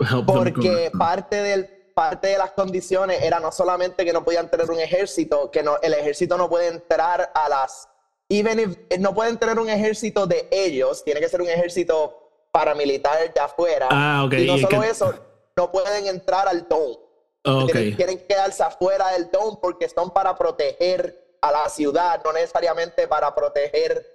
help 0.00 0.26
Porque 0.26 0.90
parte 0.98 1.36
del 1.36 1.68
parte 1.94 2.28
de 2.28 2.38
las 2.38 2.52
condiciones 2.52 3.20
era 3.22 3.38
no 3.38 3.52
solamente 3.52 4.02
que 4.02 4.14
no 4.14 4.24
podían 4.24 4.48
tener 4.48 4.70
un 4.70 4.80
ejército, 4.80 5.50
que 5.50 5.62
no, 5.62 5.76
el 5.82 5.92
ejército 5.92 6.38
no 6.38 6.48
puede 6.48 6.68
entrar 6.68 7.30
a 7.34 7.48
las 7.50 7.86
even 8.30 8.58
if 8.60 8.98
no 8.98 9.12
pueden 9.12 9.36
tener 9.36 9.58
un 9.58 9.68
ejército 9.68 10.26
de 10.26 10.48
ellos, 10.50 11.04
tiene 11.04 11.20
que 11.20 11.28
ser 11.28 11.42
un 11.42 11.48
ejército 11.50 12.14
paramilitar 12.50 13.30
de 13.32 13.40
afuera. 13.40 13.88
Ah, 13.90 14.24
ok, 14.24 14.32
Y 14.34 14.46
no 14.46 14.56
y 14.56 14.60
solo 14.60 14.80
que- 14.80 14.88
eso, 14.88 15.14
no 15.54 15.70
pueden 15.70 16.06
entrar 16.06 16.48
al 16.48 16.66
dome. 16.66 16.96
Oh, 17.44 17.66
que 17.66 18.24
quedarse 18.26 18.62
afuera 18.62 19.10
del 19.10 19.28
dome 19.30 19.58
porque 19.60 19.84
están 19.84 20.10
para 20.10 20.34
proteger 20.34 21.14
a 21.42 21.50
la 21.52 21.68
ciudad, 21.68 22.22
no 22.24 22.32
necesariamente 22.32 23.06
para 23.06 23.34
proteger 23.34 24.06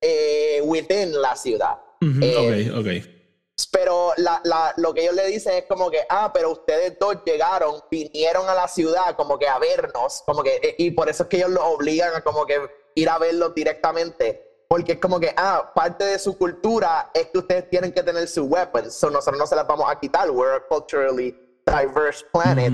eh, 0.00 0.60
within 0.64 1.20
la 1.20 1.36
ciudad. 1.36 1.78
Ujú, 2.00 2.18
eh, 2.20 2.72
ok, 2.72 2.78
ok. 2.80 3.21
Pero 3.70 4.12
la, 4.16 4.40
la- 4.44 4.72
lo 4.76 4.92
que 4.94 5.02
ellos 5.02 5.14
le 5.14 5.26
dicen 5.26 5.54
es 5.54 5.64
como 5.68 5.90
que, 5.90 6.00
ah, 6.08 6.30
pero 6.32 6.50
ustedes 6.50 6.98
dos 6.98 7.16
llegaron, 7.24 7.80
vinieron 7.90 8.48
a 8.48 8.54
la 8.54 8.68
ciudad 8.68 9.14
como 9.16 9.38
que 9.38 9.48
a 9.48 9.58
vernos, 9.58 10.22
como 10.26 10.42
que, 10.42 10.56
eh, 10.62 10.74
y 10.78 10.90
por 10.92 11.08
eso 11.08 11.24
es 11.24 11.28
que 11.28 11.36
ellos 11.38 11.50
los 11.50 11.64
obligan 11.64 12.14
a 12.14 12.20
como 12.22 12.44
que 12.46 12.58
ir 12.94 13.08
a 13.08 13.18
verlos 13.18 13.54
directamente, 13.54 14.64
porque 14.68 14.92
es 14.92 14.98
como 14.98 15.20
que, 15.20 15.32
ah, 15.36 15.70
parte 15.74 16.04
de 16.04 16.18
su 16.18 16.36
cultura 16.36 17.10
es 17.14 17.26
que 17.28 17.38
ustedes 17.38 17.68
tienen 17.70 17.92
que 17.92 18.02
tener 18.02 18.26
sus 18.28 18.46
weapons, 18.48 18.94
so 18.94 19.10
nosotros 19.10 19.38
no 19.38 19.46
se 19.46 19.54
las 19.56 19.66
vamos 19.66 19.86
a 19.90 19.98
quitar, 19.98 20.30
we're 20.30 20.56
a 20.56 20.60
culturally 20.68 21.36
diverse 21.66 22.24
planet, 22.32 22.72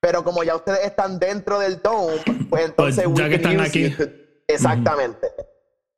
pero 0.00 0.22
como 0.22 0.42
ya 0.44 0.54
ustedes 0.56 0.80
están 0.84 1.18
dentro 1.18 1.58
del 1.58 1.80
dome, 1.80 2.20
pues 2.50 2.64
entonces 2.66 3.04
Pues, 3.04 3.18
ya 3.18 3.24
we 3.24 3.30
que 3.30 3.40
can 3.42 3.52
están 3.52 3.60
use 3.66 3.68
aquí. 4.02 4.12
Exactamente. 4.48 5.28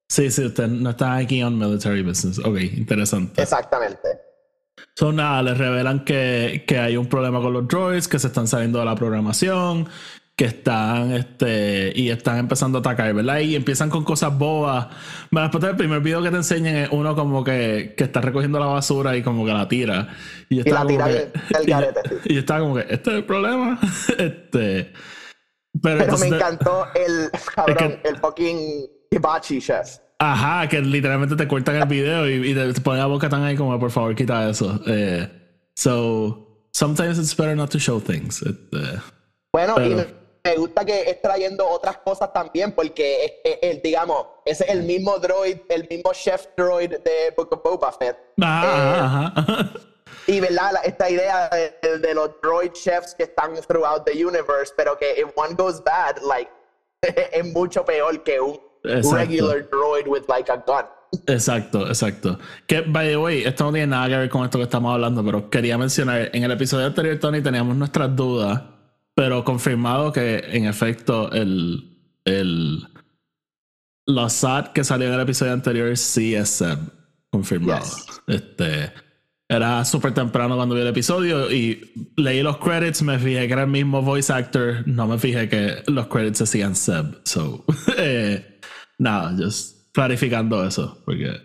Sí, 0.08 0.30
sí, 0.30 0.44
usted 0.44 0.68
no 0.68 0.90
está 0.90 1.16
aquí 1.16 1.42
on 1.42 1.58
military 1.58 2.02
business. 2.02 2.38
Ok, 2.38 2.58
interesante. 2.60 3.42
Exactamente. 3.42 4.08
Son 4.94 5.16
nada, 5.16 5.42
les 5.42 5.58
revelan 5.58 6.04
que, 6.04 6.64
que 6.66 6.78
hay 6.78 6.96
un 6.96 7.06
problema 7.08 7.40
con 7.40 7.52
los 7.52 7.66
droids, 7.68 8.08
que 8.08 8.18
se 8.18 8.28
están 8.28 8.46
saliendo 8.46 8.78
de 8.78 8.84
la 8.84 8.94
programación, 8.94 9.88
que 10.36 10.44
están 10.44 11.12
este 11.12 11.92
y 11.96 12.10
están 12.10 12.38
empezando 12.38 12.78
a 12.78 12.80
atacar, 12.80 13.12
¿verdad? 13.14 13.40
Y 13.40 13.56
empiezan 13.56 13.90
con 13.90 14.04
cosas 14.04 14.36
bobas. 14.36 14.88
Bueno, 15.30 15.48
después 15.48 15.64
del 15.64 15.76
primer 15.76 16.00
video 16.00 16.22
que 16.22 16.30
te 16.30 16.36
enseñan 16.36 16.76
es 16.76 16.88
uno 16.92 17.14
como 17.16 17.42
que, 17.42 17.94
que 17.96 18.04
está 18.04 18.20
recogiendo 18.20 18.58
la 18.58 18.66
basura 18.66 19.16
y 19.16 19.22
como 19.22 19.44
que 19.44 19.52
la 19.52 19.66
tira. 19.66 20.08
Y, 20.48 20.62
la 20.62 20.86
tira 20.86 21.06
que, 21.06 21.32
del 21.58 21.66
garete. 21.66 22.00
y, 22.26 22.34
y 22.34 22.38
está 22.38 22.58
como 22.60 22.76
que, 22.76 22.82
este 22.88 23.10
es 23.10 23.16
el 23.16 23.24
problema. 23.24 23.78
este. 24.18 24.92
Pero, 25.82 25.98
Pero 25.98 26.02
entonces 26.04 26.30
me 26.30 26.36
encantó 26.36 26.86
el 26.94 27.30
cabrón, 27.54 27.76
que- 28.02 28.08
el 28.08 28.16
fucking 28.16 28.86
hibachi 29.10 29.60
chef. 29.60 29.98
Ajá, 30.18 30.66
que 30.68 30.80
literalmente 30.80 31.36
te 31.36 31.46
cortan 31.46 31.76
el 31.76 31.84
video 31.86 32.28
y, 32.28 32.50
y 32.50 32.54
te 32.54 32.80
ponen 32.80 33.00
la 33.00 33.06
boca 33.06 33.28
tan 33.28 33.42
ahí 33.44 33.54
como, 33.56 33.78
por 33.78 33.90
favor, 33.90 34.14
quita 34.14 34.48
eso. 34.48 34.80
Eh, 34.86 35.28
so, 35.74 36.66
sometimes 36.72 37.18
it's 37.18 37.36
better 37.36 37.54
not 37.56 37.70
to 37.70 37.78
show 37.78 38.00
things. 38.00 38.42
Este, 38.42 39.00
Bueno, 39.52 39.74
y 39.78 39.88
Pero- 39.90 39.96
me, 39.96 40.06
me 40.44 40.56
gusta 40.56 40.84
que 40.84 41.02
es 41.10 41.20
trayendo 41.20 41.66
otras 41.68 41.98
cosas 41.98 42.32
también, 42.32 42.72
porque 42.72 43.24
es, 43.24 43.32
es- 43.44 43.58
el, 43.62 43.82
digamos, 43.82 44.26
ese 44.44 44.64
es 44.64 44.70
el 44.70 44.84
mismo 44.84 45.18
droid, 45.18 45.58
el 45.68 45.86
mismo 45.90 46.12
chef 46.14 46.46
droid 46.56 46.90
de 46.90 47.34
Book 47.36 47.48
of 47.52 47.62
Boba 47.62 47.92
Fett. 47.92 48.16
ajá, 48.40 49.04
ajá, 49.04 49.32
ajá. 49.36 49.70
Y 50.28 50.40
verdad, 50.40 50.72
La- 50.72 50.80
esta 50.80 51.10
idea 51.10 51.50
de, 51.82 51.98
de 51.98 52.14
los 52.14 52.30
droid 52.42 52.72
chefs 52.72 53.14
que 53.14 53.24
están 53.24 53.54
throughout 53.68 54.04
the 54.06 54.12
universe, 54.24 54.72
pero 54.76 54.96
que 54.98 55.12
if 55.20 55.26
one 55.36 55.54
goes 55.54 55.82
bad, 55.84 56.16
like, 56.26 56.50
es 57.02 57.52
mucho 57.52 57.84
peor 57.84 58.22
que 58.22 58.40
un 58.40 58.58
Exacto. 58.86 59.16
regular 59.16 59.68
droid 59.70 60.06
with 60.06 60.24
like 60.28 60.50
a 60.50 60.56
gun. 60.66 60.84
Exacto, 61.26 61.86
exacto. 61.86 62.38
Que, 62.66 62.82
by 62.82 63.08
the 63.08 63.16
way, 63.16 63.44
esto 63.44 63.64
no 63.64 63.72
tiene 63.72 63.88
nada 63.88 64.08
que 64.08 64.16
ver 64.16 64.28
con 64.28 64.44
esto 64.44 64.58
que 64.58 64.64
estamos 64.64 64.92
hablando, 64.92 65.24
pero 65.24 65.48
quería 65.48 65.78
mencionar, 65.78 66.30
en 66.32 66.44
el 66.44 66.50
episodio 66.50 66.86
anterior, 66.86 67.18
Tony, 67.18 67.40
teníamos 67.40 67.76
nuestras 67.76 68.14
dudas, 68.14 68.62
pero 69.14 69.44
confirmado 69.44 70.12
que, 70.12 70.44
en 70.48 70.66
efecto, 70.66 71.30
el, 71.32 71.96
el 72.24 72.86
la 74.06 74.28
SAT 74.28 74.72
que 74.72 74.84
salió 74.84 75.08
en 75.08 75.14
el 75.14 75.20
episodio 75.20 75.52
anterior 75.52 75.96
sí 75.96 76.34
es 76.34 76.48
Seb. 76.48 76.78
Confirmado. 77.30 77.84
Yes. 77.84 78.22
Este, 78.28 78.92
era 79.48 79.84
súper 79.84 80.14
temprano 80.14 80.56
cuando 80.56 80.74
vi 80.74 80.80
el 80.80 80.86
episodio 80.86 81.50
y 81.50 81.92
leí 82.16 82.42
los 82.42 82.58
credits, 82.58 83.02
me 83.02 83.18
fijé 83.18 83.46
que 83.46 83.52
era 83.52 83.62
el 83.62 83.70
mismo 83.70 84.02
voice 84.02 84.32
actor, 84.32 84.86
no 84.86 85.06
me 85.06 85.18
fijé 85.18 85.48
que 85.48 85.82
los 85.86 86.06
credits 86.06 86.38
decían 86.38 86.74
Seb. 86.76 87.20
So, 87.24 87.64
eh, 87.96 88.60
nada, 88.98 89.34
just 89.36 89.92
clarificando 89.92 90.64
eso, 90.66 91.02
porque 91.04 91.40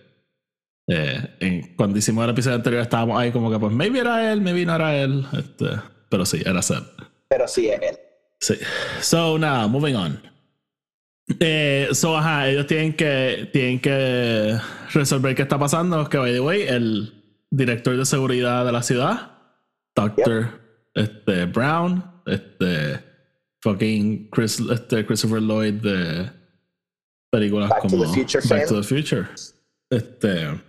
eh, 0.88 1.36
en- 1.40 1.76
cuando 1.76 1.98
hicimos 1.98 2.24
el 2.26 2.32
episodio 2.32 2.56
anterior 2.58 2.82
estábamos 2.82 3.20
ahí 3.20 3.32
como 3.32 3.50
que 3.52 3.60
pues 3.60 3.72
maybe 3.74 4.00
era 4.00 4.32
él, 4.32 4.42
maybe 4.42 4.66
no 4.66 4.76
era 4.76 4.96
él, 4.98 5.26
este, 5.34 5.68
pero 6.10 6.26
sí, 6.26 6.42
era 6.46 6.62
Seb. 6.62 6.84
Pero 7.30 7.48
sí 7.48 7.70
es 7.70 7.82
él. 7.82 7.98
Sí. 8.40 8.56
So, 9.02 9.38
nada, 9.38 9.68
moving 9.68 9.96
on. 9.96 10.22
Eh, 11.40 11.88
so, 11.94 12.18
ajá, 12.18 12.50
ellos 12.50 12.68
tienen 12.68 12.94
que, 12.94 13.50
tienen 13.54 13.80
que 13.80 14.58
resolver 14.94 15.34
qué 15.36 15.44
está 15.44 15.58
pasando. 15.58 16.10
Que, 16.10 16.18
by 16.18 16.34
the 16.34 16.40
way, 16.42 16.64
el 16.64 17.14
director 17.52 17.96
de 17.96 18.06
seguridad 18.06 18.66
de 18.66 18.72
la 18.72 18.84
ciudad, 18.84 19.32
Dr. 19.96 20.60
Este, 20.94 21.46
Brown, 21.46 22.04
este, 22.26 23.00
fucking 23.62 24.30
Chris, 24.32 24.60
este, 24.60 25.06
Christopher 25.06 25.42
Lloyd 25.42 25.76
de 25.76 26.30
películas 27.32 27.70
Back 27.70 27.84
to 27.84 27.90
como 27.90 28.06
the 28.06 28.14
Future 28.14 28.42
Back 28.48 28.60
fan. 28.60 28.68
to 28.68 28.82
the 28.82 28.88
Future. 28.88 29.28
Este, 29.90 30.62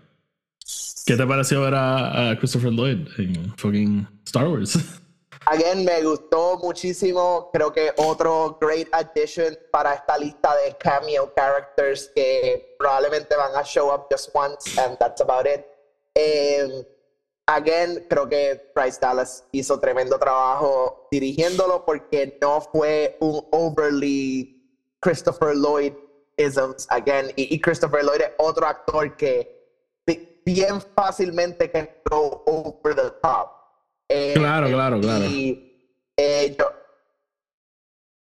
¿Qué 1.04 1.16
te 1.16 1.26
pareció 1.26 1.60
ver 1.60 1.74
a, 1.74 2.30
a 2.30 2.38
Christopher 2.38 2.72
Lloyd 2.72 3.08
en 3.18 3.54
fucking 3.56 4.06
Star 4.24 4.48
Wars? 4.48 4.78
Again, 5.46 5.84
me 5.84 6.02
gustó 6.02 6.58
muchísimo. 6.62 7.50
Creo 7.52 7.72
que 7.72 7.92
otro 7.96 8.58
great 8.60 8.88
addition 8.92 9.58
para 9.72 9.94
esta 9.94 10.16
lista 10.16 10.54
de 10.64 10.76
cameo 10.78 11.32
characters 11.34 12.10
que 12.14 12.76
probablemente 12.78 13.34
van 13.36 13.50
a 13.56 13.64
show 13.64 13.92
up 13.92 14.06
just 14.08 14.30
once, 14.34 14.78
and 14.78 14.96
that's 14.98 15.20
about 15.20 15.46
it. 15.46 15.66
Eh, 16.14 16.86
again, 17.46 18.06
creo 18.08 18.28
que 18.28 18.70
Bryce 18.72 19.00
Dallas 19.00 19.44
hizo 19.50 19.80
tremendo 19.80 20.16
trabajo 20.16 21.08
dirigiéndolo 21.10 21.84
porque 21.84 22.38
no 22.40 22.60
fue 22.60 23.16
un 23.20 23.44
overly 23.50 24.62
Christopher 25.00 25.56
Lloyd 25.56 25.94
isms 26.46 26.86
again. 26.90 27.30
Y, 27.36 27.54
y 27.54 27.60
Christopher 27.60 28.02
Lloyd 28.04 28.20
es 28.22 28.30
otro 28.38 28.66
actor 28.66 29.16
que 29.16 29.48
bi- 30.06 30.42
bien 30.44 30.80
fácilmente 30.94 31.70
can 31.70 31.88
go 32.10 32.42
over 32.46 32.94
the 32.94 33.10
top. 33.22 33.50
Eh, 34.08 34.34
Claro, 34.34 34.68
claro, 34.68 35.00
claro. 35.00 35.24
Y 35.24 35.94
eh, 36.16 36.54
yo, 36.58 36.66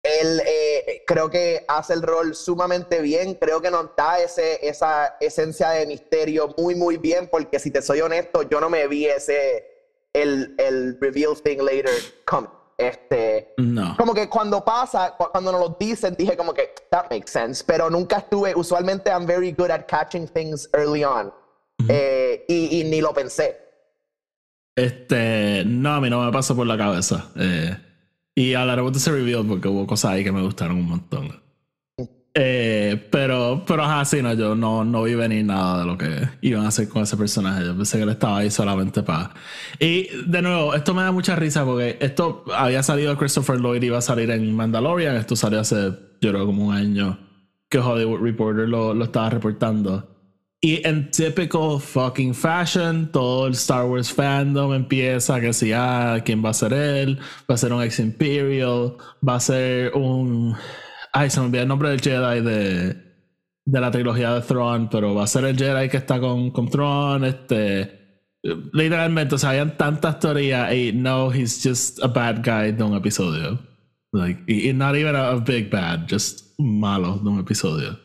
él 0.04 0.42
eh, 0.46 1.04
creo 1.06 1.30
que 1.30 1.64
hace 1.68 1.94
el 1.94 2.02
rol 2.02 2.34
sumamente 2.36 3.02
bien. 3.02 3.34
Creo 3.36 3.60
que 3.62 3.70
nos 3.70 3.94
da 3.96 4.20
ese, 4.20 4.66
esa 4.66 5.18
esencia 5.20 5.70
de 5.72 5.86
misterio 5.86 6.50
muy, 6.58 6.76
muy 6.76 6.98
bien. 6.98 7.28
Porque 7.28 7.60
si 7.60 7.72
te 7.72 7.82
soy 7.82 8.02
honesto, 8.02 8.44
yo 8.44 8.60
no 8.62 8.70
me 8.70 8.88
vi 8.88 9.06
ese, 9.08 9.66
el, 10.14 10.56
el 10.58 10.98
reveal 11.00 11.42
thing 11.42 11.58
later 11.60 11.92
come. 12.26 12.48
Este, 12.78 13.54
No. 13.58 13.96
como 13.98 14.14
que 14.14 14.30
cuando 14.30 14.64
pasa, 14.64 15.16
cu- 15.18 15.30
cuando 15.32 15.52
nos 15.52 15.62
lo 15.62 15.78
dicen, 15.80 16.16
dije 16.16 16.38
como 16.38 16.54
que 16.54 16.76
that 16.92 17.06
makes 17.10 17.32
sense, 17.32 17.64
pero 17.66 17.90
nunca 17.90 18.18
estuve, 18.18 18.54
usualmente 18.56 19.10
I'm 19.10 19.26
very 19.26 19.52
good 19.52 19.72
at 19.72 19.86
catching 19.88 20.28
things 20.28 20.70
early 20.74 21.04
on, 21.04 21.34
Eh, 21.90 22.46
y, 22.48 22.80
y 22.82 22.84
ni 22.86 23.02
lo 23.02 23.14
pensé. 23.14 23.58
Este, 24.76 25.64
no, 25.66 25.96
a 25.96 26.02
mí 26.02 26.10
no 26.10 26.24
me 26.24 26.32
pasó 26.32 26.56
por 26.56 26.68
la 26.68 26.78
cabeza. 26.78 27.30
Eh, 27.36 27.76
y 28.36 28.54
hablaremos 28.54 28.92
de 28.94 29.00
ese 29.00 29.12
reveal 29.12 29.46
porque 29.48 29.68
hubo 29.68 29.88
cosas 29.88 30.12
ahí 30.12 30.24
que 30.24 30.32
me 30.32 30.42
gustaron 30.44 30.78
un 30.78 30.88
montón. 30.90 31.42
Eh, 32.40 33.08
pero, 33.10 33.64
pero 33.66 33.84
ajá, 33.84 34.06
sí, 34.06 34.22
no, 34.22 34.32
yo 34.34 34.54
no, 34.54 34.86
no 34.86 35.02
vi 35.02 35.16
venir 35.16 35.44
nada 35.44 35.80
de 35.80 35.86
lo 35.88 35.98
que 35.98 36.30
iban 36.42 36.66
a 36.66 36.68
hacer 36.68 36.88
con 36.88 37.02
ese 37.02 37.18
personaje. 37.18 37.66
Yo 37.66 37.76
pensé 37.76 37.98
que 37.98 38.04
él 38.04 38.10
estaba 38.10 38.38
ahí 38.38 38.52
solamente 38.52 39.02
para. 39.02 39.32
Y 39.80 40.08
de 40.28 40.44
nuevo, 40.44 40.76
esto 40.76 40.94
me 40.94 41.02
da 41.02 41.12
mucha 41.12 41.36
risa 41.36 41.66
porque 41.66 41.98
esto 42.00 42.46
había 42.54 42.84
salido 42.84 43.18
Christopher 43.18 43.60
Lloyd, 43.60 43.82
iba 43.82 43.98
a 43.98 44.02
salir 44.02 44.30
en 44.30 44.56
Mandalorian. 44.56 45.16
Esto 45.16 45.36
salió 45.36 45.60
hace, 45.60 45.94
yo 46.22 46.30
creo, 46.30 46.46
como 46.46 46.68
un 46.68 46.76
año 46.76 47.18
que 47.70 47.80
Hollywood 47.80 48.20
Reporter 48.20 48.70
lo, 48.70 48.94
lo 48.94 49.06
estaba 49.06 49.32
reportando. 49.32 50.08
Y 50.62 50.88
en 50.88 51.10
typical 51.10 51.80
fucking 51.80 52.36
fashion, 52.36 53.12
todo 53.12 53.48
el 53.48 53.54
Star 53.54 53.86
Wars 53.86 54.12
fandom 54.14 54.74
empieza 54.74 55.40
que 55.42 55.54
si, 55.54 55.72
ah, 55.74 56.22
¿quién 56.24 56.46
va 56.46 56.50
a 56.50 56.54
ser 56.54 56.74
él? 56.74 57.18
Va 57.50 57.56
a 57.56 57.58
ser 57.58 57.74
un 57.74 57.82
ex 57.82 58.00
Imperial, 58.00 58.96
va 59.28 59.36
a 59.36 59.40
ser 59.40 59.94
un. 59.96 60.56
Ay, 61.14 61.30
se 61.30 61.40
me 61.40 61.48
olvidó 61.48 61.64
el 61.64 61.68
nombre 61.68 61.90
del 61.90 62.02
Jedi 62.02 62.42
de, 62.42 62.94
de 63.66 63.82
la 63.82 63.92
trilogía 63.92 64.34
de 64.34 64.42
Thrawn, 64.42 64.90
pero 64.90 65.16
va 65.16 65.24
a 65.24 65.28
ser 65.28 65.46
el 65.46 65.58
Jedi 65.58 65.90
que 65.90 65.98
está 65.98 66.20
con, 66.20 66.52
con 66.52 66.70
Thrawn. 66.70 67.26
Este, 67.26 67.98
literalmente, 68.74 69.36
o 69.36 69.38
sea, 69.38 69.52
habían 69.52 69.78
tantas 69.78 70.20
teorías 70.20 70.74
y 70.74 70.94
no, 70.94 71.32
he's 71.32 71.62
just 71.64 72.04
a 72.04 72.08
bad 72.08 72.38
guy 72.44 72.72
de 72.72 72.84
un 72.84 72.96
episodio. 72.96 73.60
Like, 74.12 74.44
y, 74.48 74.70
y 74.70 74.74
not 74.74 74.96
even 74.96 75.16
a, 75.16 75.30
a 75.30 75.40
big 75.40 75.70
bad, 75.70 76.08
just 76.10 76.58
malo 76.58 77.18
de 77.18 77.30
un 77.30 77.40
episodio. 77.40 78.00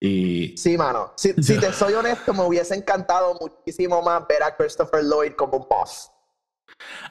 Y. 0.00 0.56
Sí, 0.56 0.76
mano. 0.76 1.12
Si, 1.16 1.32
si 1.42 1.58
te 1.58 1.72
soy 1.72 1.94
honesto, 1.94 2.32
me 2.32 2.42
hubiese 2.42 2.74
encantado 2.74 3.36
muchísimo 3.40 4.02
más 4.02 4.26
ver 4.28 4.42
a 4.42 4.56
Christopher 4.56 5.02
Lloyd 5.04 5.32
como 5.32 5.58
un 5.58 5.66
boss. 5.68 6.10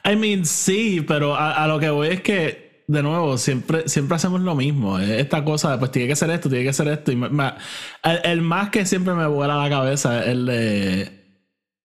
I 0.04 0.16
mean, 0.16 0.44
sí, 0.44 1.00
pero 1.06 1.34
a, 1.34 1.62
a 1.62 1.68
lo 1.68 1.78
que 1.78 1.90
voy 1.90 2.08
es 2.08 2.22
que, 2.22 2.69
de 2.92 3.02
nuevo, 3.02 3.38
siempre, 3.38 3.88
siempre 3.88 4.16
hacemos 4.16 4.40
lo 4.40 4.54
mismo. 4.54 4.98
Esta 4.98 5.44
cosa, 5.44 5.78
pues 5.78 5.90
tiene 5.92 6.08
que 6.08 6.16
ser 6.16 6.30
esto, 6.30 6.48
tiene 6.48 6.64
que 6.64 6.72
ser 6.72 6.88
esto. 6.88 7.12
Y 7.12 7.16
me- 7.16 7.28
me- 7.28 7.52
el, 8.02 8.20
el 8.24 8.42
más 8.42 8.70
que 8.70 8.84
siempre 8.86 9.14
me 9.14 9.26
vuela 9.26 9.56
la 9.56 9.68
cabeza 9.70 10.22
es 10.22 10.28
el 10.28 10.46
de 10.46 11.20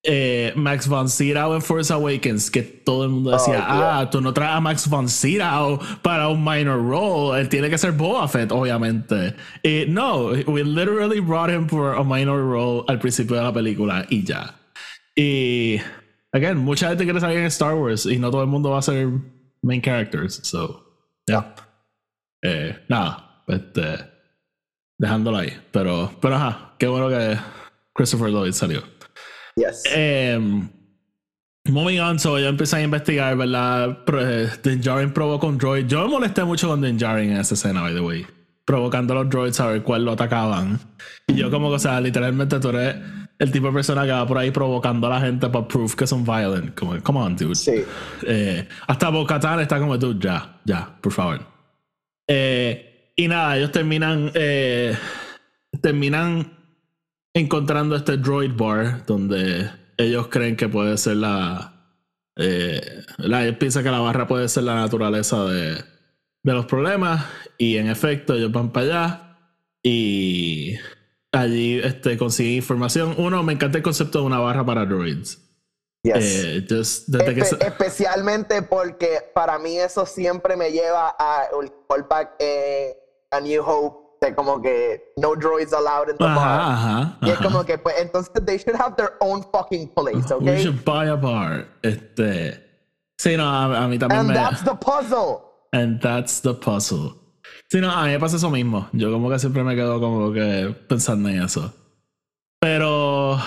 eh, 0.08 0.54
Max 0.56 0.88
von 0.88 1.10
Sydow 1.10 1.54
en 1.56 1.62
Force 1.62 1.91
Awakens, 1.94 2.50
que 2.52 2.62
todo 2.63 3.04
el 3.06 3.10
mundo 3.12 3.32
decía, 3.32 3.65
Oh, 3.70 3.76
yeah. 3.78 4.00
ah, 4.00 4.10
tú 4.10 4.22
no 4.22 4.34
traes 4.34 4.52
a 4.56 4.60
Max 4.62 4.88
von 4.88 5.08
Sydow 5.10 5.80
para 6.02 6.28
un 6.30 6.44
minor 6.44 6.80
role, 6.80 7.39
él 7.39 7.50
tiene 7.50 7.70
que 7.70 7.78
ser 7.78 7.91
Boba 7.91 8.28
Fett, 8.28 8.52
obviamente. 8.52 9.36
Y 9.63 9.86
no, 9.88 10.28
we 10.48 10.63
literally 10.63 11.20
brought 11.20 11.50
him 11.52 11.68
for 11.68 11.96
a 11.96 12.04
minor 12.04 12.39
role 12.41 12.84
al 12.88 13.00
principio 13.00 13.36
de 13.36 13.44
la 13.44 13.54
película 13.54 14.06
y 14.10 14.24
ya. 14.24 14.56
Y, 15.15 15.80
again, 16.34 16.58
mucha 16.58 16.89
gente 16.89 17.04
quiere 17.04 17.20
salir 17.20 17.38
en 17.39 17.46
Star 17.46 17.76
Wars 17.76 18.06
y 18.06 18.18
no 18.18 18.30
todo 18.32 18.41
el 18.41 18.48
mundo 18.48 18.72
va 18.72 18.80
a 18.80 18.82
ser 18.82 19.08
main 19.63 19.82
characters, 19.82 20.39
so, 20.44 20.85
yeah. 21.28 21.56
Eh, 22.42 22.86
nada, 22.90 23.44
este, 23.48 23.98
dejándolo 24.98 25.38
ahí. 25.38 25.54
Pero, 25.72 26.12
pero 26.22 26.36
ajá, 26.36 26.76
qué 26.78 26.88
bueno 26.88 27.10
que 27.10 27.38
Christopher 27.94 28.30
Lloyd 28.30 28.54
salió. 28.54 28.84
Yes. 29.56 29.84
Em, 29.86 30.70
moving 31.66 32.00
on, 32.00 32.20
so 32.20 32.38
yo 32.38 32.48
empecé 32.48 32.78
a 32.78 32.82
investigar, 32.82 33.36
¿verdad? 33.38 34.00
Eh, 34.08 34.50
Din 34.64 34.82
Djarin 34.82 35.14
provocó 35.14 35.48
un 35.48 35.58
droid. 35.58 35.88
Yo 35.88 36.04
me 36.06 36.10
molesté 36.10 36.44
mucho 36.44 36.68
con 36.68 36.82
Din 36.82 36.98
Djarin 36.98 37.32
en 37.32 37.38
esa 37.38 37.56
escena, 37.56 37.82
by 37.82 37.94
the 37.94 38.02
way. 38.02 38.26
provocando 38.66 39.14
a 39.14 39.18
los 39.24 39.30
droids 39.30 39.60
a 39.60 39.68
ver 39.68 39.84
cuál 39.84 40.04
lo 40.04 40.12
atacaban. 40.12 40.80
Y 41.28 41.36
yo 41.36 41.52
como 41.52 41.70
que, 41.70 41.76
o 41.76 41.80
sea, 41.80 42.02
literalmente 42.02 42.60
tú 42.60 42.70
eres 42.70 42.96
el 43.38 43.52
tipo 43.52 43.67
de 43.67 43.74
persona 43.74 44.04
que 44.06 44.12
va 44.12 44.26
por 44.26 44.38
ahí 44.38 44.52
provocando 44.52 45.08
a 45.08 45.12
la 45.12 45.21
gente 45.21 45.50
para 45.50 45.67
proof 45.67 45.95
que 45.95 46.08
son 46.08 46.24
violent. 46.24 46.74
Como, 46.76 47.02
come 47.02 47.19
on, 47.19 47.36
dude. 47.36 47.56
Sí. 47.56 47.84
Eh, 48.26 48.67
hasta 48.88 49.10
Bocatan 49.10 49.60
está 49.60 49.80
como, 49.80 49.98
dude, 49.98 50.19
ya, 50.19 50.60
ya, 50.63 50.98
por 51.02 51.12
favor. 51.12 51.41
Eh, 52.28 53.12
y 53.15 53.28
nada, 53.28 53.58
ellos 53.58 53.71
terminan, 53.71 54.32
eh, 54.34 54.95
terminan 55.82 56.58
encontrando 57.34 57.95
este 57.95 58.17
droid 58.17 58.52
bar 58.56 59.06
donde 59.06 59.69
ellos 59.98 60.28
creen 60.28 60.56
que 60.56 60.69
puede 60.69 60.98
ser 60.98 61.17
la... 61.17 61.71
Eh, 62.38 62.82
la 63.17 63.45
ellos 63.45 63.58
piensan 63.58 63.84
que 63.84 63.91
la 63.91 64.00
barra 64.00 64.28
puede 64.28 64.50
ser 64.50 64.63
la 64.63 64.76
naturaleza 64.76 65.45
de, 65.45 65.76
de 66.43 66.54
los 66.54 66.65
problemas 66.65 67.26
y 67.58 67.78
en 67.78 67.88
efecto 67.88 68.34
ellos 68.34 68.52
van 68.52 68.71
para 68.74 68.86
allá 68.86 69.38
y 69.82 70.76
allí 71.36 71.80
este, 71.80 72.17
consiguen 72.17 72.56
información. 72.56 73.15
Uno, 73.17 73.43
me 73.43 73.54
encanta 73.54 73.78
el 73.78 73.84
concepto 73.84 74.19
de 74.19 74.26
una 74.26 74.39
barra 74.39 74.65
para 74.65 74.86
droids. 74.86 75.39
Yes. 76.04 76.15
Eh, 76.17 76.65
just 76.69 77.08
desde 77.08 77.34
que 77.34 77.41
Espe- 77.41 77.58
se- 77.58 77.67
especialmente 77.67 78.62
porque 78.62 79.19
para 79.34 79.58
mí 79.58 79.78
eso 79.80 80.06
siempre 80.06 80.56
me 80.56 80.71
lleva 80.71 81.15
a 81.17 81.45
el 81.60 81.71
callback 81.89 82.36
eh, 82.39 82.95
a 83.32 83.39
New 83.39 83.63
Hope 83.65 84.06
de 84.21 84.36
como 84.36 84.62
que 84.62 85.13
no 85.17 85.36
droids 85.36 85.74
allowed 85.74 86.10
in 86.12 86.17
the 86.17 86.24
bar. 86.24 86.38
Ajá, 86.38 86.74
ajá, 86.74 87.17
Y 87.24 87.30
es 87.32 87.38
como 87.39 87.65
que 87.65 87.78
pues 87.80 87.95
entonces 88.00 88.32
they 88.45 88.58
should 88.60 88.80
have 88.80 88.95
their 88.95 89.13
own 89.19 89.43
fucking 89.52 89.89
place, 89.95 90.32
We 90.39 90.52
okay? 90.52 90.63
should 90.63 90.84
buy 90.86 91.08
a 91.08 91.15
bar. 91.15 91.67
Este. 91.82 92.62
Sí, 93.17 93.36
no, 93.36 93.45
a, 93.50 93.84
a 93.86 93.88
mí 93.88 93.98
también 93.98 94.19
And 94.21 94.30
me. 94.30 94.36
that's 94.36 94.63
the 94.63 94.76
puzzle. 94.76 95.41
And 95.71 96.00
that's 96.02 96.39
the 96.41 96.54
puzzle. 96.54 97.15
Sí, 97.76 97.82
no, 97.82 97.92
a 97.92 98.06
mí 98.06 98.12
me 98.12 98.20
pasa 98.22 98.38
eso 98.38 98.50
mismo. 98.50 98.88
Yo 98.94 99.12
como 99.12 99.30
que 99.30 99.38
siempre 99.38 99.62
me 99.62 99.76
quedo 99.76 100.00
como 100.00 100.32
que 100.32 100.74
pensando 100.88 101.28
en 101.28 101.42
eso. 101.42 101.74
Pero, 102.62 103.38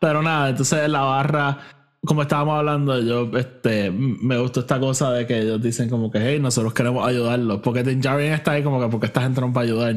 pero 0.00 0.22
nada, 0.24 0.48
entonces 0.50 0.80
en 0.86 0.90
la 0.90 1.02
barra, 1.02 1.58
como 2.04 2.22
estábamos 2.22 2.58
hablando, 2.58 3.00
yo 3.00 3.30
este, 3.38 3.92
me 3.92 4.38
gustó 4.38 4.58
esta 4.58 4.80
cosa 4.80 5.12
de 5.12 5.24
que 5.28 5.38
ellos 5.38 5.62
dicen 5.62 5.88
como 5.88 6.10
que, 6.10 6.18
hey, 6.18 6.40
nosotros 6.40 6.74
queremos 6.74 7.06
ayudarlos. 7.06 7.60
Porque 7.60 7.84
Din 7.84 8.00
Djarin 8.00 8.32
está 8.32 8.50
ahí 8.52 8.64
como 8.64 8.80
que, 8.80 8.88
porque 8.88 9.06
esta 9.06 9.22
gente 9.22 9.40
no 9.40 9.52
va 9.52 9.60
a 9.60 9.64
ayudar. 9.64 9.94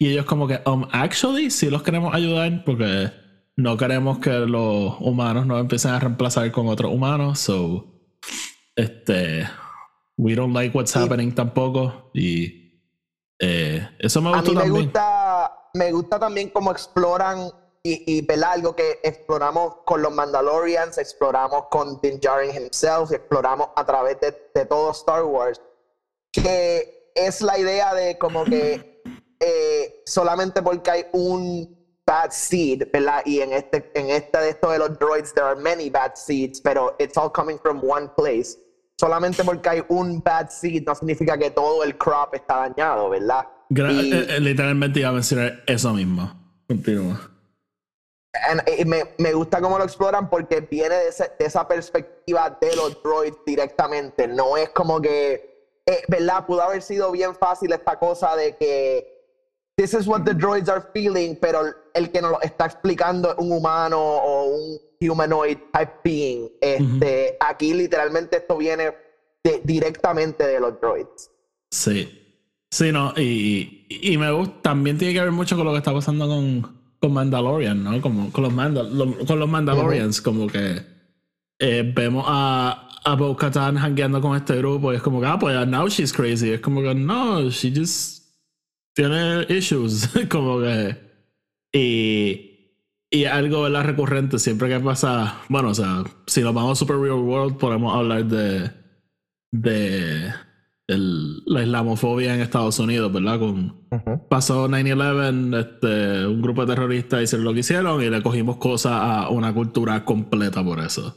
Y 0.00 0.08
ellos 0.08 0.24
como 0.26 0.48
que, 0.48 0.60
um, 0.66 0.84
actually, 0.90 1.48
sí 1.52 1.70
los 1.70 1.84
queremos 1.84 2.12
ayudar 2.12 2.64
porque 2.64 3.12
no 3.54 3.76
queremos 3.76 4.18
que 4.18 4.32
los 4.32 4.96
humanos 4.98 5.46
nos 5.46 5.60
empiecen 5.60 5.92
a 5.92 6.00
reemplazar 6.00 6.50
con 6.50 6.66
otros 6.66 6.92
humanos. 6.92 7.38
So, 7.38 7.86
este, 8.74 9.46
we 10.16 10.34
don't 10.34 10.52
like 10.52 10.76
what's 10.76 10.90
Sí. 10.90 10.98
happening 10.98 11.30
tampoco. 11.32 12.10
Y 12.14 12.61
eh, 13.42 13.88
eso 13.98 14.20
me 14.22 14.30
A 14.32 14.40
mí 14.40 14.48
me 14.54 14.54
también. 14.54 14.84
gusta, 14.84 15.52
me 15.74 15.90
gusta 15.92 16.18
también 16.18 16.50
cómo 16.50 16.70
exploran 16.70 17.50
y, 17.82 18.18
y 18.18 18.20
¿verdad? 18.24 18.52
algo 18.52 18.76
que 18.76 19.00
exploramos 19.02 19.78
con 19.84 20.00
los 20.02 20.12
Mandalorians, 20.12 20.96
exploramos 20.98 21.64
con 21.68 22.00
Din 22.00 22.20
Djarin 22.20 22.54
himself, 22.54 23.10
exploramos 23.10 23.68
a 23.74 23.84
través 23.84 24.20
de, 24.20 24.50
de 24.54 24.64
todo 24.66 24.92
Star 24.92 25.24
Wars, 25.24 25.60
que 26.32 27.10
es 27.16 27.40
la 27.42 27.58
idea 27.58 27.92
de 27.94 28.16
como 28.16 28.44
que 28.44 29.02
eh, 29.40 30.02
solamente 30.06 30.62
porque 30.62 30.90
hay 30.90 31.06
un 31.12 31.76
bad 32.06 32.30
seed, 32.30 32.88
¿verdad? 32.92 33.22
Y 33.24 33.40
en 33.40 33.52
este, 33.52 33.90
en 33.94 34.10
este 34.10 34.38
de 34.38 34.48
esto 34.50 34.70
de 34.70 34.78
los 34.78 34.96
droids, 34.98 35.32
there 35.34 35.46
are 35.46 35.60
many 35.60 35.90
bad 35.90 36.12
seeds, 36.14 36.60
pero 36.60 36.94
it's 37.00 37.16
all 37.16 37.30
coming 37.30 37.58
from 37.58 37.80
one 37.82 38.08
place. 38.16 38.56
Solamente 39.06 39.42
porque 39.42 39.68
hay 39.68 39.82
un 39.88 40.22
bad 40.22 40.48
seed 40.48 40.84
no 40.86 40.94
significa 40.94 41.36
que 41.36 41.50
todo 41.50 41.82
el 41.82 41.98
crop 41.98 42.32
está 42.36 42.58
dañado, 42.68 43.10
¿verdad? 43.10 43.48
Gra- 43.68 43.90
Y- 43.92 44.12
eh, 44.12 44.26
eh, 44.36 44.38
literalmente 44.40 45.00
iba 45.00 45.08
a 45.08 45.12
mencionar 45.12 45.64
eso 45.66 45.92
mismo. 45.92 46.32
Continúa. 46.68 47.20
And- 48.48 48.62
y 48.78 48.84
me, 48.84 49.02
me 49.18 49.32
gusta 49.32 49.60
cómo 49.60 49.76
lo 49.76 49.82
exploran 49.82 50.30
porque 50.30 50.60
viene 50.60 50.94
de, 50.94 51.08
ese- 51.08 51.32
de 51.36 51.46
esa 51.46 51.66
perspectiva 51.66 52.56
de 52.60 52.76
los 52.76 53.02
droids 53.02 53.38
directamente. 53.44 54.28
No 54.28 54.56
es 54.56 54.68
como 54.70 55.00
que, 55.00 55.80
eh, 55.84 56.02
¿verdad? 56.06 56.46
Pudo 56.46 56.62
haber 56.62 56.80
sido 56.80 57.10
bien 57.10 57.34
fácil 57.34 57.72
esta 57.72 57.98
cosa 57.98 58.36
de 58.36 58.56
que 58.56 59.11
this 59.76 59.94
is 59.94 60.06
what 60.06 60.22
the 60.24 60.32
droids 60.34 60.68
are 60.68 60.82
feeling, 60.94 61.36
pero 61.40 61.60
el 61.94 62.10
que 62.10 62.20
nos 62.20 62.32
lo 62.32 62.40
está 62.42 62.66
explicando 62.66 63.30
es 63.32 63.38
un 63.38 63.52
humano 63.52 63.98
o 64.00 64.46
un 64.46 64.78
humanoid 65.00 65.58
type 65.72 65.92
being. 66.04 66.48
Este, 66.60 67.36
Aquí 67.40 67.74
literalmente 67.74 68.36
esto 68.38 68.56
viene 68.56 68.92
de- 69.44 69.60
directamente 69.64 70.46
de 70.46 70.60
los 70.60 70.80
droids. 70.80 71.30
Sí. 71.70 72.18
Sí, 72.70 72.90
no, 72.90 73.12
y, 73.16 73.86
y 73.90 74.16
me 74.16 74.30
gusta, 74.32 74.54
también 74.62 74.96
tiene 74.96 75.12
que 75.12 75.20
ver 75.20 75.30
mucho 75.30 75.56
con 75.56 75.66
lo 75.66 75.72
que 75.72 75.78
está 75.78 75.92
pasando 75.92 76.26
con, 76.26 76.62
con 76.98 77.12
Mandalorian, 77.12 77.84
¿no? 77.84 78.00
Como 78.00 78.32
con 78.32 78.44
los, 78.44 78.52
Mandal- 78.52 78.88
lo- 78.90 79.26
con 79.26 79.38
los 79.38 79.48
Mandalorians, 79.48 80.22
como 80.22 80.46
que 80.46 80.80
eh, 81.60 81.92
vemos 81.94 82.24
a, 82.26 82.88
a 83.04 83.14
Bo 83.14 83.36
Katan 83.36 83.76
hangueando 83.76 84.22
con 84.22 84.36
este 84.36 84.56
grupo 84.56 84.90
y 84.92 84.96
es 84.96 85.02
como 85.02 85.20
que, 85.20 85.26
ah, 85.26 85.38
pues 85.38 85.66
now 85.66 85.86
she's 85.86 86.14
crazy. 86.14 86.52
Es 86.52 86.60
como 86.60 86.80
que, 86.80 86.94
no, 86.94 87.42
she 87.50 87.70
just 87.74 88.21
tiene 88.94 89.46
issues. 89.48 90.08
como 90.30 90.60
que. 90.60 90.96
Y, 91.72 92.50
y 93.10 93.24
algo 93.24 93.62
¿verdad? 93.62 93.84
recurrente 93.84 94.38
siempre 94.38 94.68
que 94.68 94.80
pasa. 94.80 95.40
Bueno, 95.48 95.68
o 95.70 95.74
sea, 95.74 96.04
si 96.26 96.40
nos 96.42 96.54
vamos 96.54 96.72
a 96.72 96.80
Super 96.80 96.96
Real 96.96 97.18
World, 97.20 97.56
podemos 97.58 97.94
hablar 97.94 98.24
de. 98.26 98.70
de 99.50 100.32
el- 100.88 101.42
la 101.46 101.62
islamofobia 101.62 102.34
en 102.34 102.40
Estados 102.40 102.78
Unidos, 102.78 103.12
¿verdad? 103.12 103.38
Con, 103.38 103.86
pasó 104.28 104.68
9-11, 104.68 105.60
este, 105.60 106.26
un 106.26 106.42
grupo 106.42 106.66
de 106.66 106.74
terroristas 106.74 107.22
hicieron 107.22 107.44
lo 107.44 107.54
que 107.54 107.60
hicieron 107.60 108.02
y 108.02 108.10
le 108.10 108.22
cogimos 108.22 108.56
cosas 108.56 108.92
a 108.94 109.28
una 109.30 109.54
cultura 109.54 110.04
completa 110.04 110.62
por 110.62 110.80
eso. 110.80 111.16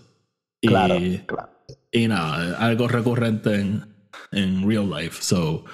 Y, 0.62 0.68
Claro, 0.68 0.96
claro. 1.26 1.50
y 1.92 2.08
nada, 2.08 2.58
algo 2.60 2.88
recurrente 2.88 3.56
en, 3.60 3.86
en 4.32 4.68
real 4.68 4.90
life. 4.90 5.22
So, 5.22 5.66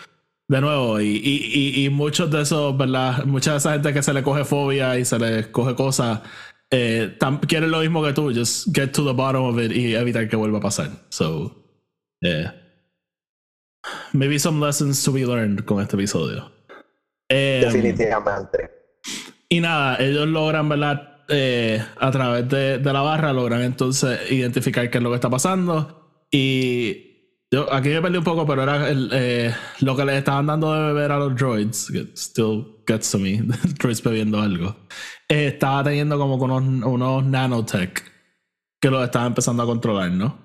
de 0.52 0.60
nuevo, 0.60 1.00
y, 1.00 1.08
y, 1.08 1.86
y, 1.86 1.90
muchos 1.90 2.30
de 2.30 2.42
esos, 2.42 2.78
¿verdad? 2.78 3.24
Mucha 3.24 3.52
de 3.52 3.58
esa 3.60 3.72
gente 3.72 3.94
que 3.94 4.04
se 4.04 4.14
le 4.14 4.22
coge 4.22 4.44
fobia 4.44 5.00
y 5.00 5.06
se 5.06 5.18
le 5.18 5.50
coge 5.50 5.76
cosas, 5.76 6.20
eh, 6.70 7.18
quieren 7.48 7.72
lo 7.72 7.80
mismo 7.80 8.04
que 8.04 8.12
tú, 8.12 8.34
just 8.36 8.68
get 8.76 8.92
to 8.92 9.06
the 9.06 9.14
bottom 9.14 9.46
of 9.46 9.58
it 9.58 9.72
y 9.72 9.96
evitar 9.96 10.28
que 10.28 10.36
vuelva 10.36 10.58
a 10.58 10.62
pasar. 10.62 10.90
So, 11.08 11.56
eh, 12.22 12.52
maybe 14.12 14.38
some 14.40 14.60
lessons 14.60 15.02
to 15.06 15.14
be 15.14 15.26
learned 15.26 15.64
con 15.64 15.82
este 15.82 15.96
episodio. 15.96 16.52
Em, 17.30 17.62
Definitivamente. 17.62 18.72
y 19.48 19.62
nada, 19.62 20.04
ellos 20.04 20.28
logran, 20.28 20.68
¿verdad? 20.68 21.24
Eh, 21.30 21.82
a 21.98 22.12
través 22.12 22.50
de, 22.50 22.80
de 22.80 22.92
la 22.92 23.00
barra, 23.00 23.32
logran 23.32 23.62
entonces 23.62 24.30
identificar 24.30 24.90
qué 24.90 24.98
es 24.98 25.04
lo 25.04 25.12
que 25.12 25.16
está 25.16 25.30
pasando. 25.30 26.26
Y 26.30 27.11
yo 27.52 27.72
aquí 27.72 27.90
me 27.90 28.02
perdí 28.02 28.18
un 28.18 28.24
poco, 28.24 28.46
pero 28.46 28.64
era 28.64 28.90
el, 28.90 29.10
eh, 29.14 29.54
lo 29.82 29.96
que 29.96 30.06
les 30.06 30.16
estaban 30.20 30.48
dando 30.48 30.74
de 30.74 30.94
beber 30.94 31.12
a 31.12 31.18
los 31.18 31.36
droids, 31.36 31.92
que 31.92 32.12
still 32.16 32.82
gets 32.88 33.12
to 33.12 33.20
me, 33.20 33.42
droids 33.78 34.02
bebiendo 34.02 34.40
algo. 34.40 34.76
Eh, 35.28 35.48
estaba 35.48 35.84
teniendo 35.84 36.18
como 36.18 36.40
con 36.40 36.52
unos, 36.52 36.88
unos 36.88 37.24
nanotech 37.26 38.10
que 38.80 38.90
los 38.90 39.04
estaban 39.04 39.28
empezando 39.28 39.64
a 39.64 39.66
controlar, 39.66 40.10
¿no? 40.12 40.40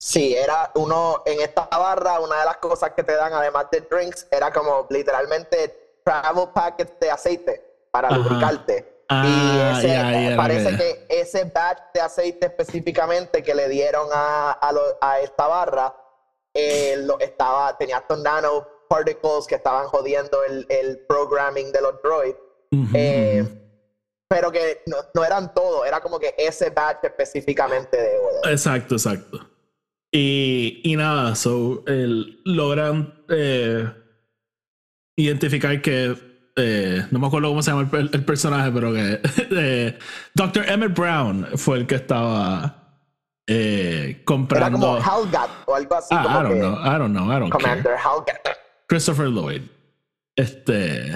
Sí, 0.00 0.34
era 0.34 0.70
uno 0.76 1.22
en 1.26 1.40
esta 1.40 1.66
barra, 1.66 2.20
una 2.20 2.38
de 2.38 2.44
las 2.44 2.58
cosas 2.58 2.92
que 2.92 3.02
te 3.02 3.14
dan, 3.14 3.32
además 3.32 3.66
de 3.72 3.80
drinks, 3.80 4.28
era 4.30 4.52
como 4.52 4.86
literalmente 4.90 6.00
travel 6.04 6.48
packets 6.54 7.00
de 7.00 7.10
aceite 7.10 7.88
para 7.90 8.08
Ajá. 8.08 8.16
lubricarte. 8.16 8.97
Ah, 9.10 9.72
y 9.74 9.78
ese, 9.86 9.96
ahí 9.96 10.26
era 10.26 10.36
parece 10.36 10.70
que- 10.72 10.76
que... 10.76 11.20
ese 11.20 11.44
batch 11.44 11.78
de 11.94 12.00
aceite 12.00 12.46
específicamente 12.46 13.42
que 13.42 13.54
le 13.54 13.68
dieron 13.68 14.08
a, 14.12 14.52
a, 14.52 14.72
lo- 14.72 14.98
a 15.00 15.20
esta 15.20 15.46
barra, 15.46 15.94
eh, 16.54 16.96
lo, 16.98 17.18
estaba, 17.18 17.76
tenía 17.78 17.98
estos 17.98 18.20
nanoparticles 18.20 19.46
que 19.48 19.54
estaban 19.54 19.86
jodiendo 19.86 20.44
el, 20.44 20.66
el 20.68 20.98
programming 21.08 21.72
de 21.72 21.80
los 21.80 22.02
droids. 22.02 22.36
Eh, 22.94 23.44
pero 24.28 24.52
que 24.52 24.82
no, 24.86 24.98
no 25.14 25.24
eran 25.24 25.54
todos, 25.54 25.86
era 25.86 26.00
como 26.02 26.18
que 26.18 26.34
ese 26.36 26.68
batch 26.68 27.02
específicamente 27.04 27.96
de 27.96 28.18
Odo. 28.18 28.50
Exacto, 28.50 28.96
exacto. 28.96 29.38
Y, 30.12 30.82
y 30.84 30.96
nada, 30.96 31.34
so, 31.34 31.82
el- 31.86 32.42
logran 32.44 33.24
eh, 33.30 33.90
identificar 35.16 35.80
que 35.80 36.14
eh, 36.58 37.06
no 37.10 37.18
me 37.18 37.26
acuerdo 37.28 37.48
cómo 37.48 37.62
se 37.62 37.70
llama 37.70 37.82
el, 37.82 37.88
per- 37.88 38.10
el 38.12 38.24
personaje, 38.24 38.70
pero 38.72 38.92
que 38.92 39.20
eh, 39.50 39.98
Dr. 40.34 40.68
Emmett 40.68 40.94
Brown 40.94 41.46
fue 41.56 41.78
el 41.78 41.86
que 41.86 41.94
estaba 41.94 42.84
eh, 43.46 44.08
Era 44.10 44.24
comprando. 44.24 44.78
como 44.78 44.96
Halgat 44.96 45.48
o 45.66 45.74
algo 45.74 45.94
así. 45.94 46.08
Ah, 46.10 46.22
como 46.24 46.38
I 46.38 46.42
don't 46.42 46.54
que 46.54 46.60
know, 46.60 46.74
I 46.74 46.98
don't 46.98 47.12
know, 47.16 47.32
I 47.36 47.40
don't. 47.40 47.50
Commander 47.52 47.94
Halgat. 47.96 48.38
Christopher 48.86 49.28
Lloyd. 49.28 49.62
Este. 50.36 51.12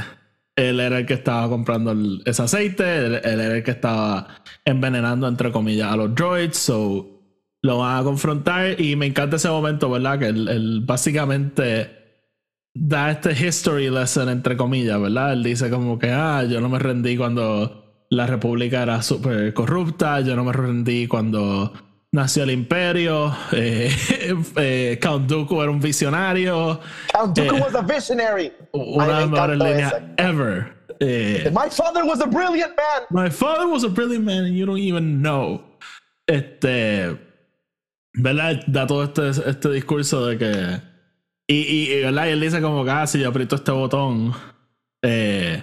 Él 0.55 0.81
era 0.81 0.99
el 0.99 1.07
que 1.07 1.15
estaba 1.15 1.49
comprando 1.49 1.93
el- 1.93 2.23
ese 2.27 2.43
aceite. 2.43 2.97
Él, 3.07 3.15
él 3.25 3.41
era 3.41 3.57
el 3.57 3.63
que 3.63 3.71
estaba 3.71 4.29
envenenando, 4.65 5.27
entre 5.27 5.51
comillas, 5.51 5.91
a 5.93 5.97
los 5.97 6.15
droids. 6.15 6.57
So 6.59 7.09
lo 7.63 7.79
van 7.79 8.01
a 8.01 8.03
confrontar. 8.05 8.81
Y 8.81 8.97
me 8.97 9.07
encanta 9.07 9.37
ese 9.37 9.49
momento, 9.49 9.91
¿verdad? 9.91 10.19
Que 10.19 10.27
él, 10.27 10.49
él 10.49 10.81
básicamente 10.85 12.02
da 12.75 13.11
este 13.11 13.33
history 13.33 13.91
lesson, 13.91 14.29
entre 14.29 14.57
comillas, 14.57 15.01
¿verdad? 15.01 15.33
Él 15.35 15.43
dice 15.43 15.71
como 15.71 15.99
que, 15.99 16.11
ah, 16.11 16.45
yo 16.45 16.61
no 16.61 16.69
me 16.69 16.79
rendí 16.79 17.17
cuando 17.17 18.05
la 18.11 18.27
república 18.27 18.83
era 18.83 19.03
súper 19.03 19.53
corrupta, 19.55 20.21
yo 20.21 20.37
no 20.37 20.45
me 20.45 20.53
rendí 20.53 21.07
cuando 21.07 21.73
nació 22.13 22.43
el 22.45 22.51
imperio, 22.51 23.35
eh, 23.53 23.91
eh, 24.57 24.99
Count 25.01 25.29
Dooku 25.29 25.63
era 25.63 25.71
un 25.71 25.81
visionario. 25.81 26.81
Count 27.13 27.37
Dooku 27.37 27.57
Eh, 27.57 27.61
was 27.61 27.75
a 27.75 27.83
visionary. 27.83 28.53
Una 28.73 29.07
de 29.07 29.13
las 29.13 29.25
me 29.27 29.33
mejores 29.33 29.59
líneas 29.59 29.95
ever. 30.19 30.83
Eh, 31.01 31.51
My 31.53 31.69
father 31.69 32.05
was 32.05 32.21
a 32.21 32.27
brilliant 32.27 32.73
man. 32.77 33.07
My 33.11 33.31
father 33.31 33.67
was 33.67 33.83
a 33.83 33.89
brilliant 33.89 34.25
man 34.25 34.45
and 34.45 34.55
you 34.57 34.67
don't 34.67 34.79
even 34.79 35.21
know. 35.21 35.63
Este. 36.27 37.19
¿Verdad? 38.15 38.63
Da 38.67 38.87
todo 38.87 39.05
este, 39.05 39.31
este 39.31 39.71
discurso 39.71 40.27
de 40.27 40.39
que. 40.39 40.92
Y, 41.53 41.67
y, 41.69 41.93
él 42.03 42.41
dice 42.41 42.63
como 42.63 42.83
que, 42.83 42.91
ah, 42.91 43.05
yo 43.05 43.29
aprieto 43.29 43.57
este 43.57 43.73
botón. 43.73 44.33
Eh, 45.03 45.63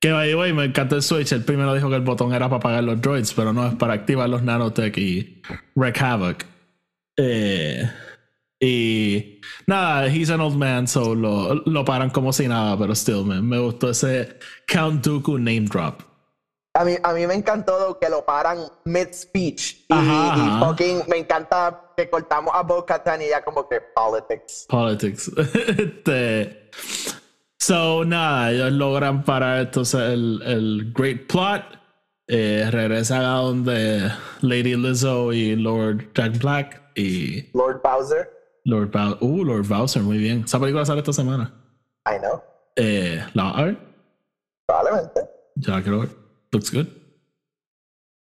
que 0.00 0.10
by 0.10 0.28
the 0.28 0.34
way, 0.36 0.52
me 0.54 0.64
encanta 0.64 0.96
el 0.96 1.02
Switch. 1.02 1.32
Él 1.32 1.44
primero 1.44 1.74
dijo 1.74 1.90
que 1.90 1.96
el 1.96 2.02
botón 2.02 2.32
era 2.32 2.48
para 2.48 2.56
apagar 2.56 2.84
los 2.84 2.98
droids, 3.00 3.34
pero 3.34 3.52
no 3.52 3.66
es 3.66 3.74
para 3.74 3.92
activar 3.92 4.30
los 4.30 4.42
nanotech 4.42 4.96
y 4.96 5.42
wreak 5.74 6.00
havoc. 6.00 6.44
Eh, 7.18 7.90
y 8.58 9.40
nada, 9.66 10.06
he's 10.08 10.30
an 10.30 10.40
old 10.40 10.56
man, 10.56 10.88
so 10.88 11.14
lo, 11.14 11.54
lo 11.66 11.84
paran 11.84 12.08
como 12.08 12.32
si 12.32 12.48
nada, 12.48 12.78
pero 12.78 12.94
still, 12.94 13.24
me, 13.24 13.42
me 13.42 13.58
gustó 13.58 13.90
ese 13.90 14.38
Count 14.66 15.04
Dooku 15.04 15.36
name 15.36 15.66
drop. 15.70 16.07
A 16.78 16.84
mí, 16.84 16.94
a 17.02 17.12
mí 17.12 17.26
me 17.26 17.34
encantó 17.34 17.98
que 17.98 18.08
lo 18.08 18.24
paran 18.24 18.58
mid-speech. 18.84 19.86
Y, 19.88 20.60
fucking 20.64 21.02
me 21.08 21.16
encanta 21.18 21.92
que 21.96 22.08
cortamos 22.08 22.54
a 22.54 22.62
Bo-Katan 22.62 23.20
y 23.20 23.28
ya 23.30 23.42
como 23.42 23.68
que 23.68 23.80
politics. 23.80 24.64
Politics. 24.68 25.28
este, 25.76 26.70
so, 27.58 28.04
nada, 28.04 28.52
ellos 28.52 28.70
logran 28.70 29.24
parar 29.24 29.58
entonces 29.58 30.00
el, 30.00 30.40
el 30.44 30.92
Great 30.94 31.26
Plot. 31.26 31.64
Eh, 32.28 32.68
regresan 32.70 33.24
a 33.24 33.38
donde 33.38 34.12
Lady 34.42 34.76
Lizzo 34.76 35.32
y 35.32 35.56
Lord 35.56 36.12
Jack 36.14 36.38
Black 36.38 36.92
y 36.94 37.50
Lord 37.56 37.80
Bowser, 37.82 38.30
Lord 38.64 38.90
Bowser. 38.92 39.16
Uh, 39.20 39.44
Lord 39.44 39.66
Bowser, 39.66 40.02
muy 40.02 40.18
bien. 40.18 40.44
Esa 40.44 40.60
película 40.60 40.84
sale 40.84 41.00
esta 41.00 41.12
semana. 41.12 41.52
I 42.06 42.18
know, 42.20 42.40
Eh, 42.76 43.20
la 43.34 43.50
art, 43.50 43.78
probablemente. 44.66 45.22
ya 45.56 45.72
la 45.76 45.82
quiero 45.82 46.00
ver. 46.00 46.27
Looks 46.52 46.70
good. 46.70 46.86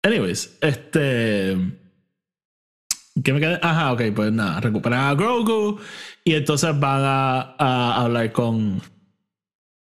Anyways, 0.03 0.57
este. 0.61 1.57
¿Qué 3.23 3.33
me 3.33 3.39
queda? 3.39 3.59
Ajá, 3.63 3.93
ok, 3.93 4.01
pues 4.13 4.31
nada, 4.31 4.59
recuperan 4.59 4.99
a 4.99 5.15
Grogu 5.15 5.79
y 6.23 6.35
entonces 6.35 6.77
van 6.77 7.01
a, 7.01 7.55
a 7.57 8.03
hablar 8.03 8.33
con, 8.33 8.81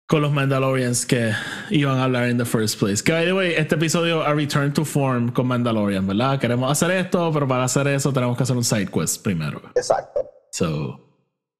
con 0.07 0.23
los 0.23 0.33
Mandalorians 0.33 1.05
que 1.05 1.33
iban 1.69 1.99
a 1.99 2.05
hablar 2.05 2.31
in 2.31 2.39
the 2.39 2.47
first 2.47 2.79
place. 2.81 3.03
Que 3.03 3.13
by 3.13 3.27
the 3.27 3.35
way, 3.35 3.53
este 3.55 3.75
episodio 3.75 4.23
a 4.23 4.33
return 4.35 4.73
to 4.73 4.83
form 4.85 5.31
con 5.31 5.47
Mandalorian, 5.47 6.07
¿verdad? 6.07 6.41
Queremos 6.41 6.73
hacer 6.73 6.91
esto, 6.93 7.31
pero 7.31 7.47
para 7.47 7.65
hacer 7.65 7.87
eso 7.89 8.13
tenemos 8.15 8.35
que 8.37 8.45
hacer 8.45 8.57
un 8.57 8.65
side 8.65 8.87
quest 8.87 9.23
primero. 9.23 9.61
Exacto. 9.77 10.21
So, 10.51 10.99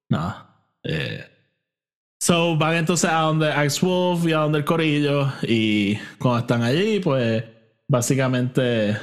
nada. 0.09 0.65
Eh, 0.83 1.38
so, 2.19 2.57
van 2.57 2.77
entonces 2.77 3.09
a 3.11 3.21
donde 3.21 3.51
Axe 3.51 3.85
Wolf 3.85 4.27
y 4.27 4.33
a 4.33 4.39
donde 4.39 4.59
el 4.59 4.65
Corillo. 4.65 5.33
Y 5.43 5.97
cuando 6.19 6.41
están 6.41 6.63
allí, 6.63 7.01
pues 7.01 7.45
básicamente 7.89 8.97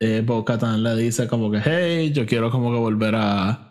eh, 0.00 0.22
Bo-Katan 0.24 0.82
le 0.82 0.94
dice 0.96 1.26
como 1.28 1.50
que, 1.50 1.60
hey, 1.64 2.12
yo 2.12 2.26
quiero 2.26 2.50
como 2.50 2.70
que 2.72 2.78
volver 2.78 3.14
a 3.16 3.62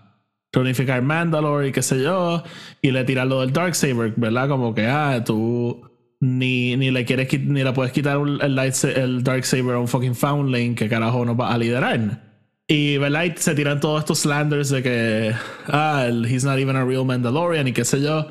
reunificar 0.52 1.02
Mandalore 1.02 1.68
y 1.68 1.72
qué 1.72 1.82
sé 1.82 2.02
yo. 2.02 2.44
Y 2.82 2.92
le 2.92 3.04
tira 3.04 3.26
lo 3.26 3.42
del 3.42 3.52
Darksaber, 3.54 4.14
¿verdad? 4.16 4.48
Como 4.50 4.74
que, 4.74 4.88
ah, 4.88 5.24
tú 5.26 5.82
ni, 6.22 6.76
ni 6.78 6.92
le 6.92 7.06
quieres 7.06 7.28
ni 7.42 7.64
le 7.64 7.74
puedes 7.74 7.92
quitar 7.92 8.18
el, 8.18 8.56
lightsa- 8.56 8.96
el 8.96 9.24
Darksaber 9.24 9.76
a 9.76 9.80
un 9.80 9.88
fucking 9.88 10.16
Foundling 10.16 10.74
que 10.76 10.88
carajo 10.90 11.26
nos 11.26 11.40
va 11.40 11.54
a 11.54 11.58
liderar. 11.58 12.24
Y, 12.68 12.98
¿verdad? 12.98 13.26
Y 13.26 13.34
se 13.38 13.54
tiran 13.54 13.80
todos 13.80 14.00
estos 14.00 14.20
slanders 14.20 14.70
de 14.70 14.82
que, 14.82 15.34
ah, 15.68 16.06
el- 16.08 16.26
he's 16.26 16.44
not 16.46 16.58
even 16.58 16.76
a 16.76 16.84
real 16.86 17.06
Mandalorian 17.06 17.68
y 17.68 17.74
qué 17.74 17.86
sé 17.86 18.02
yo. 18.02 18.28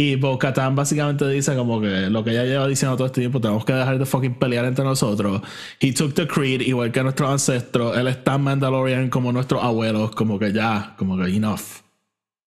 Y 0.00 0.14
Bo-Katan 0.14 0.76
básicamente 0.76 1.26
dice 1.26 1.56
como 1.56 1.80
que 1.80 1.88
lo 2.08 2.22
que 2.22 2.30
ella 2.30 2.44
lleva 2.44 2.68
diciendo 2.68 2.96
todo 2.96 3.08
este 3.08 3.20
tiempo, 3.20 3.40
tenemos 3.40 3.64
que 3.64 3.72
dejar 3.72 3.98
de 3.98 4.06
fucking 4.06 4.38
pelear 4.38 4.64
entre 4.64 4.84
nosotros. 4.84 5.42
He 5.80 5.92
took 5.92 6.14
the 6.14 6.24
creed, 6.24 6.60
igual 6.60 6.92
que 6.92 7.02
nuestros 7.02 7.28
ancestros. 7.28 7.98
Él 7.98 8.06
es 8.06 8.22
tan 8.22 8.44
Mandalorian 8.44 9.10
como 9.10 9.32
nuestros 9.32 9.60
abuelos, 9.60 10.12
como 10.14 10.38
que 10.38 10.52
ya, 10.52 10.94
como 10.96 11.18
que 11.18 11.24
enough. 11.24 11.82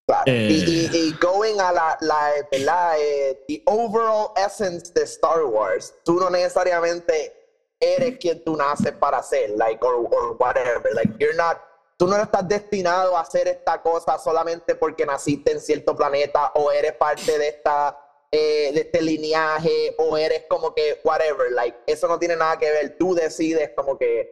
Claro. 0.07 0.23
Eh. 0.27 0.63
Y, 0.65 0.97
y, 0.97 1.07
y 1.09 1.11
going 1.19 1.59
a 1.59 1.73
la, 1.73 1.97
la 1.99 2.29
¿verdad? 2.49 2.93
Eh, 2.97 3.37
the 3.49 3.61
overall 3.65 4.31
essence 4.37 4.93
de 4.93 5.03
Star 5.03 5.43
Wars, 5.43 5.93
tú 6.05 6.21
no 6.21 6.29
necesariamente 6.29 7.33
eres 7.81 8.17
quien 8.17 8.41
tú 8.45 8.55
naces 8.55 8.93
para 8.93 9.21
ser, 9.21 9.49
like, 9.57 9.83
or, 9.83 10.07
or 10.09 10.37
whatever. 10.39 10.89
Like, 10.93 11.15
you're 11.19 11.35
not, 11.35 11.57
tú 12.01 12.07
no 12.07 12.17
estás 12.17 12.47
destinado 12.47 13.15
a 13.15 13.21
hacer 13.21 13.47
esta 13.47 13.79
cosa 13.79 14.17
solamente 14.17 14.73
porque 14.73 15.05
naciste 15.05 15.51
en 15.51 15.59
cierto 15.61 15.95
planeta 15.95 16.51
o 16.55 16.71
eres 16.71 16.93
parte 16.93 17.37
de 17.37 17.47
esta 17.49 17.95
eh, 18.31 18.71
de 18.73 18.79
este 18.81 19.03
lineaje 19.03 19.93
o 19.99 20.17
eres 20.17 20.45
como 20.49 20.73
que 20.73 20.99
whatever, 21.03 21.51
like, 21.51 21.77
eso 21.85 22.07
no 22.07 22.17
tiene 22.17 22.35
nada 22.35 22.57
que 22.57 22.71
ver. 22.71 22.95
Tú 22.97 23.13
decides 23.13 23.69
como 23.75 23.99
que 23.99 24.27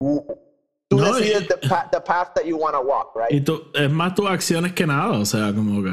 uh, 0.00 0.20
tú 0.88 0.96
No, 0.96 1.14
decides 1.14 1.42
y- 1.42 1.46
the, 1.46 1.68
pa- 1.68 1.88
the 1.92 2.00
path 2.00 2.32
that 2.34 2.42
you 2.44 2.56
want 2.56 2.74
to 2.74 2.80
walk, 2.80 3.14
right? 3.14 3.30
Y 3.30 3.42
tú, 3.42 3.62
es 3.74 3.88
más 3.90 4.14
tus 4.16 4.28
acciones 4.28 4.72
que 4.72 4.84
nada, 4.84 5.20
o 5.20 5.24
sea, 5.24 5.52
como 5.54 5.80
que. 5.84 5.90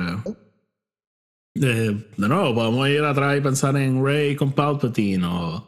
eh, 1.61 1.91
de 2.17 2.27
nuevo, 2.27 2.55
podemos 2.55 2.87
ir 2.89 3.03
atrás 3.03 3.37
y 3.37 3.41
pensar 3.41 3.75
en 3.77 4.03
Rey 4.03 4.35
con 4.35 4.51
Palpatine 4.53 5.23
o, 5.27 5.55
o 5.57 5.63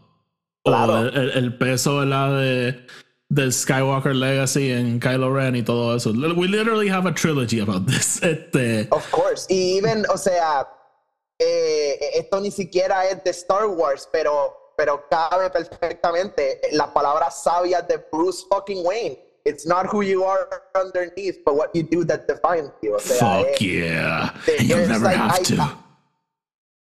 Claro. 0.64 1.00
el, 1.10 1.16
el- 1.18 1.30
el 1.32 1.58
peso 1.58 1.98
¿verdad? 1.98 2.40
de 2.42 2.88
del 3.30 3.52
Skywalker 3.52 4.16
Legacy 4.16 4.72
en 4.72 5.00
Kylo 5.00 5.34
Ren 5.34 5.56
y 5.56 5.64
todo 5.64 5.96
eso. 5.96 6.12
We 6.12 6.48
literally 6.48 6.88
have 6.90 7.06
a 7.08 7.14
trilogy 7.14 7.60
about 7.60 7.86
this. 7.86 8.20
Este, 8.24 8.88
Of 8.92 9.10
course. 9.12 9.46
Y 9.50 9.78
even, 9.78 10.06
o 10.10 10.18
sea, 10.18 10.68
eh, 11.40 11.98
esto 12.16 12.40
ni 12.40 12.52
siquiera 12.52 13.06
es 13.10 13.24
de 13.24 13.32
Star 13.32 13.68
Wars, 13.68 14.08
pero, 14.12 14.74
pero 14.78 15.04
cabe 15.10 15.50
perfectamente 15.50 16.62
las 16.72 16.88
palabras 16.90 17.44
sabias 17.44 17.88
de 17.88 17.98
Bruce 18.12 18.46
fucking 18.50 18.86
Wayne. 18.86 19.20
It's 19.46 19.66
not 19.66 19.86
who 19.94 20.02
you 20.04 20.24
are 20.26 20.48
underneath, 20.76 21.44
but 21.46 21.56
what 21.56 21.70
you 21.74 21.84
do 21.84 22.04
that 22.06 22.28
defines 22.28 22.72
you. 22.82 22.96
O 22.96 23.00
sea, 23.00 23.18
fuck 23.20 23.62
eh, 23.62 23.66
yeah. 23.66 24.34
the- 24.46 24.58
And 24.58 24.68
you'll 24.68 24.88
never 24.88 25.06
like, 25.06 25.16
have 25.18 25.32
I- 25.40 25.44
to. 25.44 25.56
I- 25.62 25.76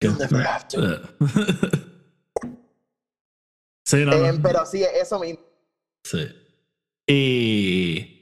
You'll 0.02 0.16
never 0.18 0.38
have 0.42 0.66
to. 0.68 0.78
sí, 3.84 4.04
no, 4.06 4.12
no. 4.12 4.26
eh, 4.26 4.38
pero 4.42 4.64
sí, 4.64 4.82
eso 4.82 5.18
mismo. 5.18 5.40
Sí. 6.04 6.26
Y. 7.06 8.16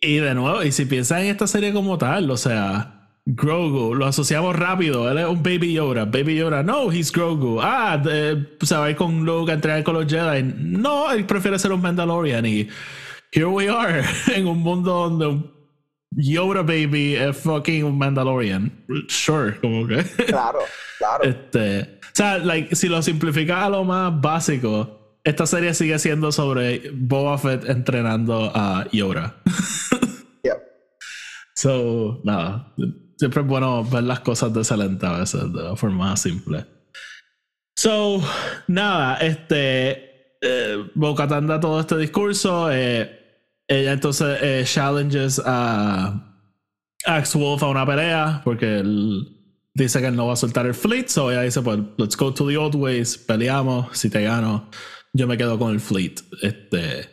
Y 0.00 0.16
de 0.18 0.34
nuevo, 0.34 0.62
y 0.62 0.72
si 0.72 0.84
piensas 0.84 1.22
en 1.22 1.28
esta 1.28 1.46
serie 1.46 1.72
como 1.72 1.96
tal, 1.98 2.30
o 2.30 2.36
sea, 2.36 3.08
Grogu, 3.24 3.94
lo 3.94 4.06
asociamos 4.06 4.54
rápido, 4.54 5.10
él 5.10 5.18
es 5.18 5.26
un 5.26 5.42
Baby 5.42 5.72
Yoda. 5.72 6.04
Baby 6.04 6.36
Yoda, 6.36 6.62
no, 6.62 6.92
he's 6.92 7.10
Grogu. 7.10 7.60
Ah, 7.60 7.96
de- 7.98 8.56
se 8.62 8.76
va 8.76 8.84
a 8.84 8.90
ir 8.90 8.96
con 8.96 9.24
Luke 9.24 9.50
a 9.50 9.54
entrenar 9.54 9.82
con 9.82 9.94
los 9.94 10.06
Jedi. 10.06 10.42
No, 10.56 11.10
él 11.10 11.24
prefiere 11.26 11.58
ser 11.58 11.72
un 11.72 11.80
Mandalorian. 11.80 12.44
Y 12.46 12.68
here 13.32 13.46
we 13.46 13.68
are, 13.68 14.04
en 14.34 14.46
un 14.46 14.58
mundo 14.58 14.92
donde 15.08 15.26
un 15.26 15.56
Yoda 16.12 16.62
Baby 16.62 17.14
es 17.16 17.36
fucking 17.38 17.84
un 17.84 17.98
Mandalorian. 17.98 18.84
Sure, 19.08 19.58
como 19.60 19.86
que. 19.88 20.04
Claro, 20.26 20.60
claro. 20.98 21.24
Este, 21.24 21.98
o 22.04 22.10
sea, 22.12 22.38
like, 22.38 22.76
si 22.76 22.88
lo 22.88 23.02
simplificas 23.02 23.62
a 23.64 23.68
lo 23.70 23.82
más 23.82 24.20
básico, 24.20 25.05
esta 25.26 25.44
serie 25.44 25.74
sigue 25.74 25.98
siendo 25.98 26.30
sobre 26.30 26.90
Boba 26.94 27.36
Fett 27.36 27.68
entrenando 27.68 28.52
a 28.54 28.86
Yoda. 28.92 29.36
Yeah. 30.44 30.58
so, 31.56 32.20
nada, 32.22 32.72
siempre 33.16 33.40
es 33.42 33.48
bueno 33.48 33.82
ver 33.82 34.04
las 34.04 34.20
cosas 34.20 34.54
de 34.54 34.60
ese 34.60 34.76
lente 34.76 35.04
a 35.04 35.18
veces, 35.18 35.52
de 35.52 35.60
la 35.60 35.74
forma 35.74 36.10
más 36.10 36.22
simple. 36.22 36.64
So, 37.74 38.22
nada, 38.68 39.16
este, 39.16 40.36
eh, 40.40 40.84
da 40.94 41.60
todo 41.60 41.80
este 41.80 41.96
discurso, 41.96 42.70
eh, 42.70 43.42
ella 43.66 43.92
entonces 43.92 44.38
eh, 44.40 44.62
challenges 44.64 45.42
a 45.44 46.36
Axe 47.04 47.36
Wolf 47.36 47.64
a 47.64 47.66
una 47.66 47.84
pelea 47.84 48.42
porque 48.44 48.78
él 48.78 49.36
dice 49.74 50.00
que 50.00 50.06
él 50.06 50.14
no 50.14 50.28
va 50.28 50.34
a 50.34 50.36
soltar 50.36 50.66
el 50.66 50.74
fleet. 50.74 51.08
So 51.08 51.30
ella 51.30 51.42
dice: 51.42 51.62
Pues, 51.62 51.80
let's 51.98 52.16
go 52.16 52.32
to 52.32 52.46
the 52.46 52.56
old 52.56 52.76
ways. 52.76 53.18
Peleamos. 53.18 53.96
Si 53.98 54.08
te 54.08 54.22
gano, 54.22 54.70
yo 55.16 55.26
me 55.26 55.36
quedo 55.36 55.58
con 55.58 55.70
el 55.72 55.80
fleet. 55.80 56.14
Este. 56.42 57.10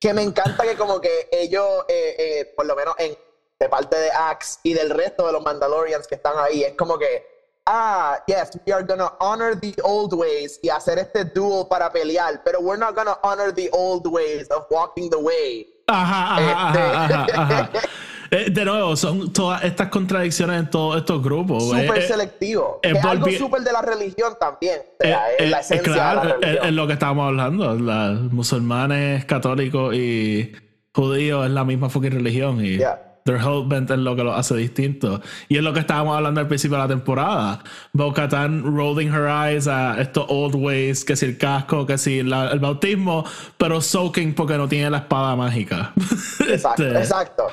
que 0.00 0.12
me 0.12 0.22
encanta 0.22 0.64
que 0.64 0.76
como 0.76 1.00
que 1.00 1.28
ellos, 1.32 1.84
eh, 1.88 2.14
eh, 2.18 2.52
por 2.56 2.66
lo 2.66 2.74
menos 2.76 2.94
en, 2.98 3.16
de 3.58 3.68
parte 3.68 3.96
de 3.96 4.10
Axe 4.10 4.58
y 4.62 4.74
del 4.74 4.90
resto 4.90 5.26
de 5.26 5.32
los 5.32 5.42
Mandalorians 5.42 6.06
que 6.06 6.16
están 6.16 6.34
ahí, 6.38 6.62
es 6.64 6.74
como 6.74 6.98
que, 6.98 7.24
ah, 7.66 8.22
yes, 8.26 8.50
we 8.66 8.72
are 8.72 8.84
gonna 8.84 9.10
honor 9.20 9.58
the 9.58 9.74
old 9.82 10.12
ways 10.12 10.58
y 10.62 10.68
hacer 10.68 10.98
este 10.98 11.24
duel 11.24 11.66
para 11.68 11.90
pelear, 11.90 12.42
pero 12.44 12.60
we're 12.60 12.78
not 12.78 12.94
gonna 12.94 13.16
honor 13.22 13.52
the 13.54 13.70
old 13.72 14.06
ways 14.06 14.50
of 14.50 14.66
walking 14.70 15.08
the 15.08 15.16
way. 15.16 15.66
Ajá, 15.86 16.34
ajá, 16.36 16.68
Este- 16.68 16.80
ajá, 16.80 17.26
ajá, 17.32 17.60
ajá. 17.60 17.70
Eh, 18.36 18.50
de 18.50 18.64
nuevo, 18.64 18.96
son 18.96 19.32
todas 19.32 19.62
estas 19.64 19.88
contradicciones 19.88 20.58
en 20.58 20.70
todos 20.70 20.96
estos 20.96 21.22
grupos. 21.22 21.64
Súper 21.64 21.84
Eh, 21.84 21.92
eh, 21.98 22.02
selectivo. 22.08 22.80
es 22.82 22.92
que 22.92 22.98
es 22.98 23.04
algo 23.04 23.30
súper 23.30 23.62
de 23.62 23.72
la 23.72 23.82
religión 23.82 24.34
también. 24.40 24.80
O 25.00 25.04
sea, 25.04 25.30
eh, 25.30 25.34
es 25.38 25.50
la 25.50 25.58
eh, 25.58 25.60
esencia 25.60 25.92
claro, 25.92 26.20
de 26.20 26.26
la 26.28 26.34
es- 26.34 26.40
religión. 26.40 26.66
es 26.66 26.72
lo 26.74 26.86
que 26.86 26.92
estábamos 26.94 27.26
hablando. 27.28 27.74
Los 27.76 28.32
musulmanes, 28.32 29.24
católicos 29.24 29.94
y 29.94 30.52
judíos 30.94 31.44
es 31.46 31.52
la 31.52 31.64
misma 31.64 31.88
fucking 31.90 32.10
religión. 32.12 32.64
Y 32.64 32.78
Yeah. 32.78 33.00
they're 33.24 33.40
hell-bent 33.40 33.90
en 33.90 34.04
lo 34.04 34.14
que 34.16 34.22
lo 34.24 34.34
hace 34.34 34.54
distinto. 34.56 35.20
Y 35.48 35.56
es 35.56 35.62
lo 35.62 35.72
que 35.72 35.80
estábamos 35.80 36.16
hablando 36.16 36.40
al 36.40 36.48
principio 36.48 36.76
de 36.76 36.82
la 36.82 36.88
temporada. 36.88 37.60
Bo-Katan 37.92 38.64
rolling 38.76 39.08
her 39.08 39.28
eyes 39.28 39.66
a 39.68 40.00
estos 40.00 40.26
old 40.28 40.54
ways, 40.56 41.04
que 41.04 41.16
si 41.16 41.26
el 41.26 41.38
casco, 41.38 41.86
que 41.86 41.96
si 41.98 42.22
la- 42.22 42.50
el 42.50 42.58
bautismo, 42.58 43.24
pero 43.56 43.80
soaking 43.80 44.34
porque 44.34 44.58
no 44.58 44.68
tiene 44.68 44.90
la 44.90 44.98
espada 44.98 45.36
mágica. 45.36 45.92
Exacto, 46.48 46.84
Este, 46.84 46.98
exacto. 46.98 47.46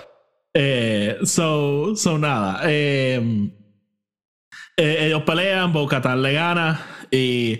Eh, 0.53 1.17
so, 1.23 1.95
so 1.95 2.17
nada. 2.17 2.61
eh, 2.69 3.21
eh, 4.77 5.05
ellos 5.07 5.23
pelean, 5.23 5.71
Bo-Katan 5.73 6.21
le 6.21 6.33
gana 6.33 6.79
y 7.11 7.59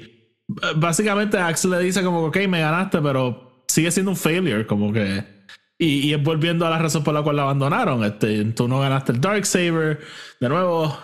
básicamente 0.75 1.37
Axel 1.37 1.71
le 1.71 1.79
dice 1.79 2.03
como, 2.03 2.25
ok, 2.25 2.37
me 2.47 2.61
ganaste, 2.61 2.99
pero 3.01 3.63
sigue 3.67 3.91
siendo 3.91 4.11
un 4.11 4.17
failure, 4.17 4.65
como 4.65 4.91
que... 4.91 5.41
Y, 5.77 6.09
y 6.09 6.13
es 6.13 6.21
volviendo 6.21 6.67
a 6.67 6.69
la 6.69 6.77
razón 6.77 7.03
por 7.03 7.11
la 7.13 7.23
cual 7.23 7.37
la 7.37 7.41
abandonaron. 7.41 8.03
Este, 8.03 8.45
tú 8.51 8.67
no 8.67 8.79
ganaste 8.79 9.13
el 9.13 9.19
Darksaber. 9.19 9.99
De 10.39 10.47
nuevo, 10.47 10.95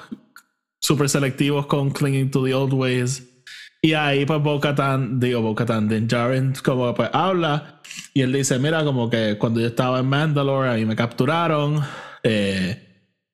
súper 0.79 1.09
selectivos 1.09 1.65
con 1.65 1.89
clinging 1.89 2.29
to 2.29 2.45
the 2.45 2.53
old 2.53 2.73
ways. 2.73 3.36
Y 3.88 3.93
ahí 3.93 4.25
pues 4.25 4.41
Bo-Katan, 4.43 5.17
digo 5.17 5.41
Bo-Katan, 5.41 5.88
Din 5.88 6.09
Djarin 6.09 6.53
como 6.61 6.93
pues 6.93 7.09
habla 7.13 7.79
y 8.13 8.21
él 8.21 8.33
dice, 8.33 8.59
mira, 8.59 8.83
como 8.83 9.09
que 9.09 9.38
cuando 9.38 9.61
yo 9.61 9.67
estaba 9.67 9.99
en 9.99 10.07
Mandalore 10.07 10.67
ahí 10.67 10.85
me 10.85 10.93
capturaron 10.93 11.81
eh, 12.21 12.83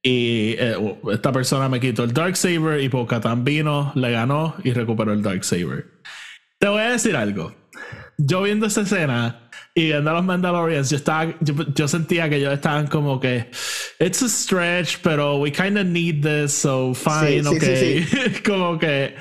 y 0.03 0.53
eh, 0.59 0.75
esta 1.11 1.31
persona 1.31 1.69
me 1.69 1.79
quitó 1.79 2.03
el 2.03 2.13
Darksaber 2.13 2.79
y 2.81 2.87
Bo-Katan 2.87 3.43
vino, 3.43 3.91
le 3.95 4.11
ganó 4.11 4.55
y 4.63 4.73
recuperó 4.73 5.11
el 5.11 5.23
Darksaber. 5.23 5.87
Te 6.59 6.67
voy 6.67 6.81
a 6.81 6.91
decir 6.91 7.15
algo. 7.15 7.55
Yo 8.19 8.43
viendo 8.43 8.67
esa 8.67 8.81
escena 8.81 9.49
y 9.73 9.85
viendo 9.85 10.11
a 10.11 10.13
los 10.13 10.23
Mandalorians, 10.23 10.87
yo, 10.91 10.97
estaba, 10.97 11.33
yo, 11.41 11.55
yo 11.73 11.87
sentía 11.87 12.29
que 12.29 12.35
ellos 12.35 12.53
estaban 12.53 12.85
como 12.85 13.19
que 13.19 13.49
it's 13.99 14.21
a 14.21 14.29
stretch, 14.29 14.99
pero 15.01 15.37
we 15.37 15.51
kind 15.51 15.79
of 15.79 15.85
need 15.87 16.21
this, 16.21 16.53
so 16.53 16.93
fine, 16.93 17.43
Sí, 17.43 17.49
sí, 17.49 17.55
ok. 17.55 17.63
sí, 17.63 18.41
como 18.45 18.77
que 18.77 19.15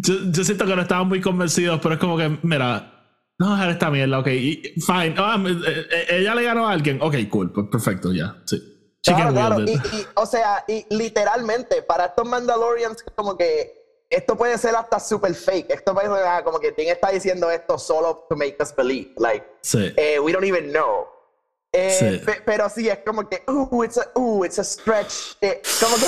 yo, 0.00 0.14
yo 0.30 0.44
siento 0.44 0.64
que 0.66 0.76
no 0.76 0.82
estaban 0.82 1.08
muy 1.08 1.20
convencidos, 1.20 1.80
pero 1.82 1.94
es 1.94 2.00
como 2.00 2.16
que, 2.16 2.38
mira, 2.42 2.94
no 3.38 3.52
dejar 3.52 3.70
esta 3.70 3.90
mierda, 3.90 4.18
ok, 4.18 4.26
fine. 4.26 5.14
Eh, 5.16 6.06
ella 6.10 6.34
le 6.34 6.42
ganó 6.42 6.68
a 6.68 6.72
alguien, 6.72 6.98
ok, 7.00 7.14
cool, 7.30 7.52
pues 7.52 7.66
perfecto, 7.70 8.12
ya, 8.12 8.36
sí. 8.46 8.56
She 9.02 9.14
Claro, 9.14 9.32
claro. 9.32 9.60
Y, 9.62 9.70
y, 9.72 10.06
o 10.14 10.26
sea, 10.26 10.64
y 10.66 10.84
literalmente, 10.90 11.82
para 11.82 12.06
estos 12.06 12.26
Mandalorians, 12.28 13.04
como 13.14 13.36
que 13.36 14.04
esto 14.10 14.36
puede 14.36 14.58
ser 14.58 14.74
hasta 14.74 14.98
super 14.98 15.32
fake. 15.34 15.70
Esto 15.70 15.94
puede 15.94 16.08
ser 16.08 16.26
ah, 16.26 16.42
como 16.42 16.58
que 16.58 16.72
Tim 16.72 16.88
está 16.88 17.10
diciendo 17.10 17.48
esto 17.50 17.78
solo 17.78 18.26
to 18.28 18.34
make 18.36 18.56
us 18.60 18.74
believe. 18.74 19.12
Like, 19.16 19.46
Sí. 19.60 19.92
eh, 19.96 20.18
we 20.18 20.32
don't 20.32 20.44
even 20.44 20.70
know. 20.72 21.06
Eh, 21.72 22.18
Sí. 22.18 22.24
pe- 22.26 22.42
pero 22.44 22.68
sí, 22.68 22.88
es 22.88 22.98
como 23.06 23.28
que, 23.28 23.42
uh, 23.46 23.84
it's 23.84 23.98
a, 23.98 24.10
uh, 24.18 24.44
it's 24.44 24.58
a 24.58 24.64
stretch. 24.64 25.36
Eh, 25.42 25.62
como 25.80 25.94
que, 25.96 26.06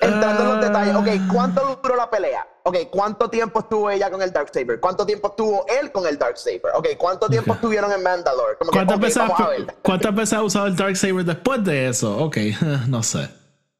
entrando 0.00 0.42
en 0.42 0.48
los 0.48 0.60
detalles, 0.60 0.94
ok, 0.96 1.32
¿cuánto 1.32 1.78
duró 1.82 1.94
la 1.96 2.10
pelea? 2.10 2.46
Ok, 2.66 2.76
¿cuánto 2.90 3.28
tiempo 3.28 3.60
estuvo 3.60 3.90
ella 3.90 4.10
con 4.10 4.22
el 4.22 4.32
Darksaber? 4.32 4.80
¿Cuánto 4.80 5.04
tiempo 5.04 5.28
estuvo 5.28 5.66
él 5.68 5.92
con 5.92 6.06
el 6.06 6.16
Darksaber? 6.16 6.72
Ok, 6.74 6.88
¿cuánto 6.96 7.28
tiempo 7.28 7.52
estuvieron 7.52 7.92
en 7.92 8.02
Mandalore? 8.02 8.56
Como 8.56 8.70
que, 8.70 8.78
¿Cuántas, 8.78 9.00
veces, 9.00 9.18
vamos 9.18 9.38
a 9.38 9.48
ver. 9.50 9.66
¿Cuántas 9.82 10.14
veces 10.14 10.32
ha 10.32 10.42
usado 10.42 10.66
el 10.66 10.74
Darksaber 10.74 11.26
después 11.26 11.62
de 11.62 11.88
eso? 11.90 12.16
Ok, 12.16 12.38
no 12.88 13.02
sé. 13.02 13.28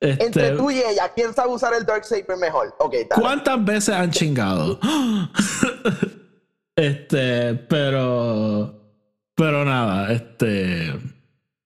Este, 0.00 0.26
Entre 0.26 0.50
tú 0.50 0.70
y 0.70 0.82
ella, 0.82 1.10
¿quién 1.14 1.32
sabe 1.32 1.50
usar 1.50 1.72
el 1.72 1.86
Darksaber 1.86 2.36
mejor? 2.36 2.74
Ok, 2.78 2.92
dale. 3.08 3.22
¿Cuántas 3.22 3.64
veces 3.64 3.94
han 3.94 4.10
chingado? 4.10 4.78
este, 6.76 7.54
pero. 7.54 8.82
Pero 9.34 9.64
nada, 9.64 10.12
este. 10.12 10.92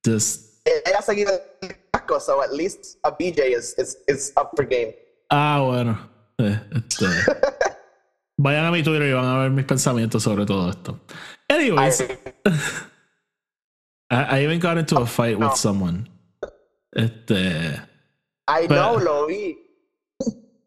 Just. 0.06 0.64
Ella 0.64 0.98
ha 1.00 1.02
seguido 1.02 1.32
el 1.62 1.76
casco, 1.90 2.20
so 2.20 2.40
at 2.40 2.52
least 2.52 2.98
a 3.02 3.10
BJ 3.10 3.58
is, 3.58 3.74
is, 3.76 3.98
is 4.06 4.32
up 4.36 4.50
for 4.54 4.64
game. 4.64 4.94
Ah, 5.30 5.60
bueno. 5.66 6.17
Eh, 6.38 6.60
Este. 6.74 7.06
Vayan 8.40 8.66
a 8.66 8.70
mi 8.70 8.82
Twitter 8.82 9.08
y 9.08 9.12
van 9.12 9.24
a 9.24 9.38
ver 9.38 9.50
mis 9.50 9.64
pensamientos 9.64 10.22
sobre 10.22 10.46
todo 10.46 10.70
esto. 10.70 11.00
Anyways, 11.48 12.00
I, 14.10 14.38
I 14.38 14.44
even 14.44 14.60
got 14.60 14.78
into 14.78 14.96
a 14.96 15.06
fight 15.06 15.36
with 15.36 15.56
someone. 15.56 16.08
Este. 16.92 17.80
I 18.46 18.66
know, 18.68 18.98
lo 18.98 19.26
vi. 19.26 19.58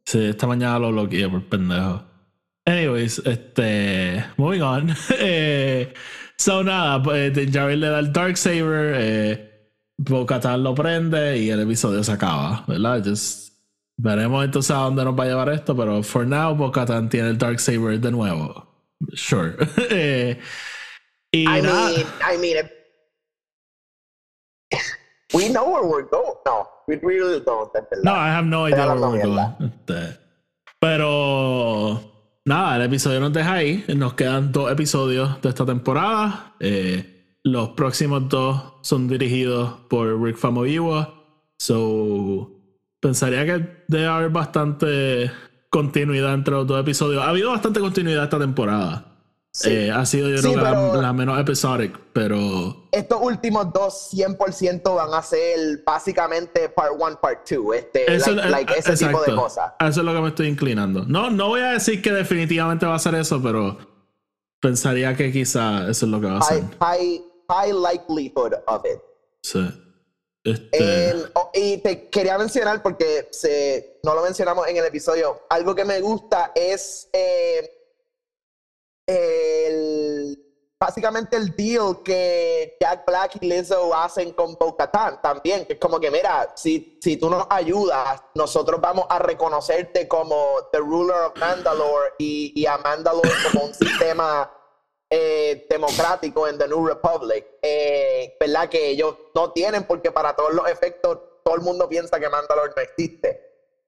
Sí, 0.05 0.25
esta 0.25 0.45
mañana 0.47 0.79
lo 0.79 0.91
bloqueé 0.91 1.29
por 1.29 1.47
pendejo. 1.47 2.03
Anyways, 2.65 3.19
este. 3.25 4.25
Moving 4.37 4.61
on. 4.61 4.95
eh, 5.19 5.93
so 6.37 6.63
nada, 6.63 7.01
pues 7.01 7.33
Din 7.33 7.51
Djarin 7.51 7.79
le 7.79 7.87
da 7.87 7.99
el 7.99 8.11
Darksaber. 8.11 8.93
Eh, 8.97 9.47
Bo-Katan 9.97 10.61
lo 10.63 10.75
prende 10.75 11.37
y 11.37 11.49
el 11.51 11.61
episodio 11.61 12.03
se 12.03 12.11
acaba, 12.11 12.65
¿verdad? 12.67 13.01
Just, 13.05 13.50
veremos 14.01 14.43
entonces 14.43 14.71
a 14.71 14.79
dónde 14.79 15.03
nos 15.05 15.17
va 15.17 15.23
a 15.23 15.27
llevar 15.27 15.49
esto, 15.49 15.75
pero 15.75 16.01
for 16.03 16.25
now, 16.25 16.55
Bo-Katan 16.55 17.09
tiene 17.09 17.29
el 17.29 17.37
Darksaber 17.37 17.99
de 17.99 18.11
nuevo. 18.11 18.67
Sure. 19.13 19.55
Eh, 19.89 20.39
y 21.31 21.43
I 21.43 21.61
nada. 21.61 21.89
mean, 21.89 22.05
I 22.21 22.37
mean, 22.37 22.69
we 25.33 25.49
know 25.49 25.65
where 25.69 25.85
we're 25.85 26.07
going. 26.09 26.35
No, 26.45 26.67
we 26.87 26.97
really 26.97 27.39
don't. 27.39 27.71
No, 28.03 28.13
I 28.13 28.29
have 28.29 28.45
no 28.45 28.67
idea 28.67 28.85
where 28.87 28.99
we're 28.99 29.23
going. 29.23 29.39
Este, 29.61 30.19
pero 30.79 32.01
nada, 32.45 32.75
el 32.75 32.81
episodio 32.83 33.19
nos 33.21 33.31
deja 33.31 33.53
ahí. 33.53 33.85
Nos 33.95 34.13
quedan 34.15 34.51
dos 34.51 34.71
episodios 34.71 35.41
de 35.41 35.49
esta 35.49 35.65
temporada. 35.65 36.53
Eh, 36.59 37.37
los 37.43 37.69
próximos 37.69 38.27
dos 38.27 38.73
son 38.81 39.07
dirigidos 39.07 39.73
por 39.89 40.21
Rick 40.21 40.37
Famuyiwa. 40.37 41.13
So 41.59 42.60
pensaría 43.01 43.45
que 43.45 43.83
debe 43.89 44.05
haber 44.07 44.29
bastante 44.29 45.29
continuidad 45.69 46.33
entre 46.33 46.53
los 46.53 46.65
dos 46.67 46.79
episodios. 46.79 47.21
Ha 47.23 47.29
habido 47.29 47.51
bastante 47.51 47.79
continuidad 47.81 48.23
esta 48.23 48.39
temporada. 48.39 49.07
Sí. 49.53 49.69
Eh, 49.69 49.91
ha 49.91 50.05
sido 50.05 50.29
yo 50.29 50.37
Sí, 50.37 50.53
creo 50.53 51.01
la- 51.01 51.11
menos 51.11 51.37
episodic, 51.37 51.99
pero 52.13 52.87
Estos 52.93 53.19
últimos 53.21 53.73
dos 53.73 54.09
100% 54.13 54.95
van 54.95 55.13
a 55.13 55.21
ser 55.21 55.83
básicamente 55.85 56.69
part 56.69 56.93
one, 56.97 57.17
part 57.21 57.45
two. 57.45 57.73
Este, 57.73 58.15
Eso, 58.15 58.31
like, 58.31 58.49
like 58.49 58.73
ese 58.79 58.95
tipo 59.05 59.21
de 59.21 59.35
cosas. 59.35 59.73
Eso 59.81 59.99
es 59.99 60.05
lo 60.05 60.13
que 60.13 60.21
me 60.21 60.27
estoy 60.29 60.47
inclinando. 60.47 61.03
No, 61.05 61.29
no 61.29 61.49
voy 61.49 61.59
a 61.61 61.71
decir 61.71 62.01
que 62.01 62.13
definitivamente 62.13 62.85
va 62.85 62.95
a 62.95 62.99
ser 62.99 63.15
eso, 63.15 63.41
pero 63.43 63.77
pensaría 64.61 65.15
que 65.17 65.31
quizá 65.33 65.89
eso 65.89 66.05
es 66.05 66.11
lo 66.11 66.21
que 66.21 66.27
va 66.27 66.37
a 66.37 66.41
ser. 66.43 66.63
High, 66.79 66.79
high, 66.79 67.21
high 67.49 67.73
likelihood 67.73 68.53
of 68.67 68.83
it. 68.85 69.01
Sí. 69.43 69.59
Este, 70.43 71.13
oh, 71.35 71.51
y 71.53 71.77
te 71.77 72.09
quería 72.09 72.37
mencionar, 72.37 72.81
porque 72.81 73.27
se, 73.31 73.99
no 74.03 74.15
lo 74.15 74.23
mencionamos 74.23 74.67
en 74.67 74.77
el 74.77 74.85
episodio, 74.85 75.43
algo 75.49 75.75
que 75.75 75.85
me 75.85 76.01
gusta 76.01 76.51
es 76.55 77.09
eh, 77.13 77.69
el, 79.05 80.37
básicamente 80.79 81.37
el 81.37 81.55
deal 81.55 82.01
que 82.03 82.75
Jack 82.81 83.05
Black 83.05 83.37
y 83.39 83.47
Lizzo 83.47 83.93
hacen 83.93 84.31
con 84.33 84.55
Bo-Katan 84.55 85.21
también, 85.21 85.65
que 85.65 85.73
es 85.73 85.79
como 85.79 85.99
que, 85.99 86.09
mira, 86.09 86.51
si, 86.55 86.97
si 86.99 87.17
tú 87.17 87.29
nos 87.29 87.45
ayudas, 87.47 88.19
nosotros 88.33 88.81
vamos 88.81 89.05
a 89.09 89.19
reconocerte 89.19 90.07
como 90.07 90.55
The 90.71 90.79
Ruler 90.79 91.17
of 91.17 91.37
Mandalore 91.37 92.13
y, 92.17 92.59
y 92.59 92.65
a 92.65 92.79
Mandalore 92.79 93.29
como 93.51 93.65
un 93.65 93.73
sistema 93.75 94.51
eh, 95.11 95.67
democrático 95.69 96.47
en 96.47 96.57
The 96.57 96.67
New 96.69 96.87
Republic, 96.87 97.45
eh, 97.61 98.33
¿verdad? 98.39 98.69
Que 98.69 98.89
ellos 98.89 99.15
no 99.35 99.51
tienen 99.51 99.83
porque 99.83 100.09
para 100.11 100.33
todos 100.33 100.53
los 100.53 100.67
efectos 100.69 101.19
todo 101.43 101.55
el 101.55 101.61
mundo 101.61 101.87
piensa 101.89 102.19
que 102.19 102.29
Mandalore 102.29 102.71
no 102.75 102.81
existe. 102.81 103.39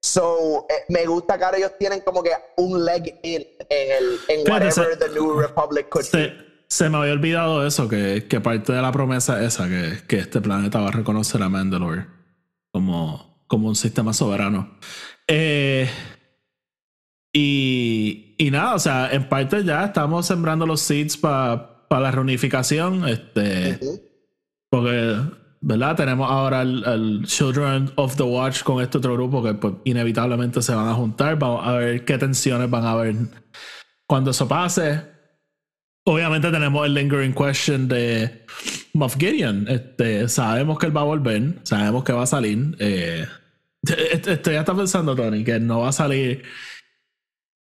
So, 0.01 0.65
eh, 0.69 0.83
me 0.89 1.05
gusta 1.05 1.37
que 1.37 1.43
ahora 1.45 1.57
ellos 1.57 1.71
tienen 1.79 2.01
como 2.01 2.21
que 2.21 2.31
un 2.57 2.83
leg 2.83 3.19
in 3.23 3.47
en, 3.69 3.91
el, 3.91 4.19
en 4.27 4.51
whatever 4.51 4.71
se- 4.73 4.97
The 4.97 5.09
New 5.09 5.39
Republic 5.39 5.87
could 5.89 6.05
be. 6.11 6.27
se, 6.27 6.33
se 6.67 6.89
me 6.89 6.97
había 6.97 7.13
olvidado 7.13 7.65
eso, 7.65 7.87
que, 7.87 8.27
que 8.29 8.41
parte 8.41 8.73
de 8.73 8.81
la 8.81 8.91
promesa 8.91 9.39
es 9.41 9.53
esa, 9.53 9.69
que, 9.69 9.99
que 10.05 10.17
este 10.17 10.41
planeta 10.41 10.81
va 10.81 10.89
a 10.89 10.91
reconocer 10.91 11.41
a 11.41 11.47
Mandalore 11.47 12.05
como, 12.73 13.45
como 13.47 13.69
un 13.69 13.75
sistema 13.77 14.11
soberano. 14.13 14.77
Eh, 15.27 15.89
y, 17.33 18.35
y 18.37 18.51
nada, 18.51 18.75
o 18.75 18.79
sea, 18.79 19.11
en 19.11 19.27
parte 19.27 19.63
ya 19.63 19.85
estamos 19.85 20.27
sembrando 20.27 20.67
los 20.67 20.81
seeds 20.81 21.17
para 21.17 21.79
la 21.89 22.11
reunificación. 22.11 23.07
Este, 23.09 23.79
Ujú. 23.81 24.01
Porque, 24.69 25.15
¿verdad? 25.61 25.95
Tenemos 25.95 26.29
ahora 26.29 26.61
el, 26.61 26.83
el 26.85 27.25
Children 27.25 27.91
of 27.95 28.15
the 28.15 28.23
Watch 28.23 28.61
con 28.61 28.83
este 28.83 28.99
otro 28.99 29.13
grupo 29.13 29.43
que 29.43 29.55
pues, 29.55 29.73
inevitablemente 29.83 30.61
se 30.61 30.75
van 30.75 30.87
a 30.87 30.93
juntar. 30.93 31.39
Vamos 31.39 31.65
a 31.67 31.73
ver 31.73 32.05
qué 32.05 32.19
tensiones 32.19 32.69
van 32.69 32.85
a 32.85 32.91
haber 32.91 33.15
cuando 34.05 34.29
eso 34.29 34.47
pase. 34.47 35.01
Obviamente 36.05 36.51
tenemos 36.51 36.85
el 36.85 36.93
lingering 36.93 37.33
question 37.33 37.87
de 37.87 38.45
Moff 38.93 39.17
Gideon. 39.17 39.67
Este, 39.67 40.27
sabemos 40.27 40.77
que 40.77 40.85
él 40.87 40.95
va 40.95 41.01
a 41.01 41.05
volver, 41.05 41.59
sabemos 41.63 42.03
que 42.03 42.13
va 42.13 42.23
a 42.23 42.27
salir. 42.27 42.75
Eh, 42.77 43.25
estoy 44.27 44.55
hasta 44.55 44.75
pensando, 44.75 45.15
Tony, 45.15 45.43
que 45.43 45.59
no 45.59 45.79
va 45.79 45.89
a 45.89 45.93
salir 45.93 46.43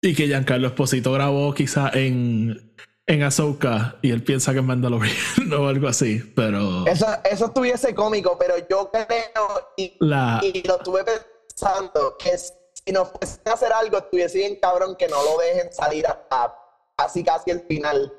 y 0.02 0.16
que 0.16 0.28
Giancarlo 0.28 0.68
Esposito 0.68 1.12
grabó 1.12 1.54
quizá 1.54 1.90
en, 1.94 2.74
en 3.06 3.24
Ahsoka 3.24 3.98
y 4.02 4.12
él 4.12 4.24
piensa 4.24 4.54
que 4.54 4.60
es 4.60 4.66
Mandalorian 4.66 5.16
o 5.58 5.68
algo 5.68 5.88
así, 5.88 6.22
pero... 6.36 6.86
Eso, 6.88 7.08
eso 7.30 7.46
estuviese 7.48 7.94
cómico, 7.94 8.38
pero 8.40 8.56
yo 8.70 8.90
creo 8.92 9.74
y, 9.78 9.98
y 10.02 10.68
lo 10.68 10.78
estuve 10.78 11.04
pensando 11.04 12.16
que 12.18 12.38
si 12.38 12.94
nos 12.94 13.10
fuesen 13.10 13.42
a 13.46 13.54
hacer 13.54 13.74
algo 13.74 13.98
estuviese 13.98 14.38
bien 14.38 14.58
cabrón 14.62 14.96
que 14.98 15.08
no 15.08 15.18
lo 15.24 15.38
dejen 15.40 15.72
salir 15.74 16.06
hasta 16.08 16.56
casi 16.98 17.24
casi 17.24 17.52
el 17.52 17.62
final. 17.62 18.14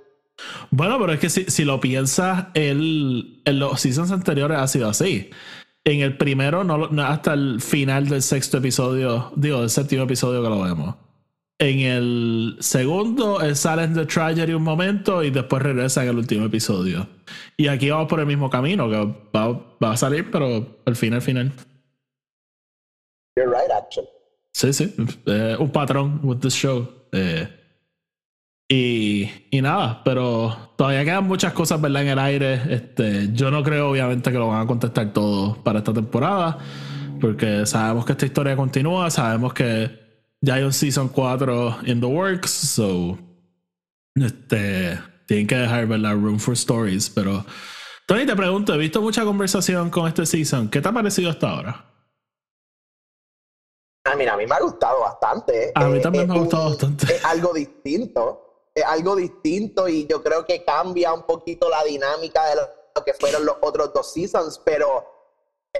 Bueno, 0.71 0.99
pero 0.99 1.13
es 1.13 1.21
que 1.21 1.31
si, 1.31 1.45
si 1.45 1.65
lo 1.65 1.81
piensas, 1.81 2.47
el, 2.55 3.43
en 3.45 3.59
los 3.59 3.81
seasons 3.81 4.11
anteriores 4.11 4.59
ha 4.59 4.67
sido 4.69 4.89
así. 4.89 5.31
En 5.85 6.01
el 6.01 6.17
primero, 6.17 6.65
no, 6.65 7.03
hasta 7.03 7.33
el 7.35 7.61
final 7.61 8.09
del 8.09 8.23
sexto 8.23 8.59
episodio, 8.59 9.33
digo, 9.37 9.61
del 9.61 9.71
séptimo 9.71 10.05
episodio 10.05 10.43
que 10.43 10.49
lo 10.49 10.63
vemos. 10.63 10.95
En 11.61 11.81
el 11.81 12.57
segundo, 12.61 13.43
él 13.43 13.55
sale 13.55 13.87
de 13.87 14.07
Tragedy 14.07 14.55
un 14.55 14.63
momento 14.63 15.23
y 15.23 15.29
después 15.29 15.63
regresa 15.63 16.03
en 16.03 16.09
el 16.09 16.17
último 16.17 16.47
episodio. 16.47 17.07
Y 17.55 17.69
aquí 17.69 17.91
vamos 17.91 18.09
por 18.09 18.19
el 18.19 18.25
mismo 18.25 18.49
camino, 18.49 18.89
que 18.89 18.97
va, 19.37 19.93
a 19.93 19.97
salir, 19.99 20.31
pero 20.31 20.81
al 20.87 20.97
final, 20.97 21.17
al 21.17 21.23
final. 21.23 21.53
You're 23.37 23.51
right, 23.51 23.71
actually. 23.77 24.09
Sí, 24.55 24.73
sí. 24.73 24.95
Eh, 25.27 25.55
un 25.61 25.71
patrón 25.71 26.21
with 26.23 26.39
this 26.39 26.55
show. 26.55 26.89
Eh, 27.13 27.47
y, 28.67 29.31
y, 29.51 29.61
nada, 29.61 30.01
pero 30.03 30.73
todavía 30.79 31.05
quedan 31.05 31.25
muchas 31.25 31.53
cosas 31.53 31.79
¿verdad? 31.79 32.05
en 32.05 32.09
el 32.09 32.19
aire. 32.21 32.55
Este, 32.71 33.29
yo 33.35 33.51
no 33.51 33.63
creo, 33.63 33.91
obviamente, 33.91 34.33
que 34.33 34.39
lo 34.39 34.49
van 34.49 34.63
a 34.63 34.67
contestar 34.67 35.13
todo 35.13 35.63
para 35.63 35.81
esta 35.81 35.93
temporada, 35.93 36.57
porque 37.21 37.67
sabemos 37.67 38.07
que 38.07 38.13
esta 38.13 38.25
historia 38.25 38.57
continúa, 38.57 39.11
sabemos 39.11 39.53
que 39.53 40.10
ya 40.41 40.55
hay 40.55 40.63
un 40.63 40.73
Season 40.73 41.09
4 41.09 41.81
in 41.87 42.01
the 42.01 42.07
works, 42.07 42.51
so 42.51 43.19
este, 44.15 44.99
tienen 45.27 45.47
que 45.47 45.57
dejar 45.57 45.87
¿verdad? 45.87 46.15
room 46.15 46.39
for 46.39 46.55
stories. 46.55 47.11
Pero, 47.11 47.45
Tony, 48.07 48.27
te 48.27 48.35
pregunto, 48.35 48.75
he 48.75 48.79
visto 48.79 49.01
mucha 49.01 49.25
conversación 49.25 49.91
con 49.91 50.09
este 50.09 50.27
season. 50.27 50.69
¿Qué 50.69 50.81
te 50.81 50.89
ha 50.89 50.93
parecido 50.93 51.31
hasta 51.31 51.51
ahora? 51.51 51.87
Ah, 54.05 54.17
mira, 54.17 54.35
a 54.35 54.37
mí 54.37 54.47
me 54.47 54.55
ha 54.55 54.61
gustado 54.61 55.01
bastante. 55.01 55.73
A 55.75 55.87
mí 55.87 56.01
también 56.01 56.27
me 56.27 56.35
ha 56.35 56.39
gustado 56.39 56.71
bastante. 56.71 57.15
Es 57.15 57.25
algo 57.25 57.53
distinto 57.53 58.51
es 58.75 58.85
algo 58.85 59.17
distinto 59.17 59.89
y 59.89 60.07
yo 60.07 60.23
creo 60.23 60.45
que 60.45 60.65
cambia 60.65 61.13
un 61.13 61.23
poquito 61.23 61.69
la 61.69 61.83
dinámica 61.85 62.47
de 62.47 62.57
lo 62.57 63.05
que 63.05 63.15
fueron 63.15 63.45
los 63.45 63.57
otros 63.61 63.93
dos 63.93 64.13
seasons, 64.13 64.61
pero 64.65 65.20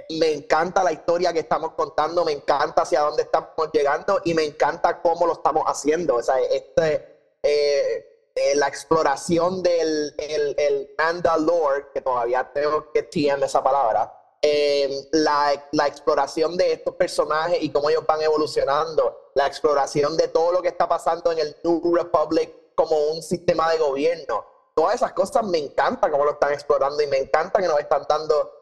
me 0.09 0.31
encanta 0.31 0.83
la 0.83 0.91
historia 0.91 1.33
que 1.33 1.39
estamos 1.39 1.73
contando, 1.73 2.23
me 2.25 2.31
encanta 2.31 2.83
hacia 2.83 3.01
dónde 3.01 3.23
estamos 3.23 3.49
llegando 3.73 4.21
y 4.23 4.33
me 4.33 4.43
encanta 4.43 5.01
cómo 5.01 5.25
lo 5.25 5.33
estamos 5.33 5.63
haciendo. 5.65 6.15
O 6.15 6.23
sea, 6.23 6.39
este, 6.39 7.37
eh, 7.43 8.29
eh, 8.35 8.55
la 8.55 8.67
exploración 8.67 9.61
del 9.61 10.13
el, 10.17 10.55
el 10.57 10.95
Mandalore, 10.97 11.87
que 11.93 12.01
todavía 12.01 12.49
tengo 12.53 12.91
que 12.91 13.03
TM 13.03 13.43
esa 13.43 13.63
palabra, 13.63 14.17
eh, 14.41 15.07
la, 15.11 15.67
la, 15.71 15.87
exploración 15.87 16.57
de 16.57 16.73
estos 16.73 16.95
personajes 16.95 17.61
y 17.61 17.69
cómo 17.71 17.89
ellos 17.89 18.05
van 18.07 18.21
evolucionando, 18.21 19.31
la 19.35 19.45
exploración 19.45 20.17
de 20.17 20.29
todo 20.29 20.51
lo 20.51 20.61
que 20.61 20.69
está 20.69 20.87
pasando 20.87 21.31
en 21.31 21.39
el 21.39 21.55
New 21.63 21.95
Republic 21.95 22.51
como 22.73 22.97
un 23.11 23.21
sistema 23.21 23.69
de 23.71 23.77
gobierno. 23.77 24.45
Todas 24.73 24.95
esas 24.95 25.13
cosas 25.13 25.45
me 25.45 25.59
encanta 25.59 26.09
cómo 26.09 26.25
lo 26.25 26.31
están 26.31 26.53
explorando 26.53 27.03
y 27.03 27.07
me 27.07 27.17
encanta 27.17 27.61
que 27.61 27.67
nos 27.67 27.79
están 27.79 28.03
dando 28.07 28.60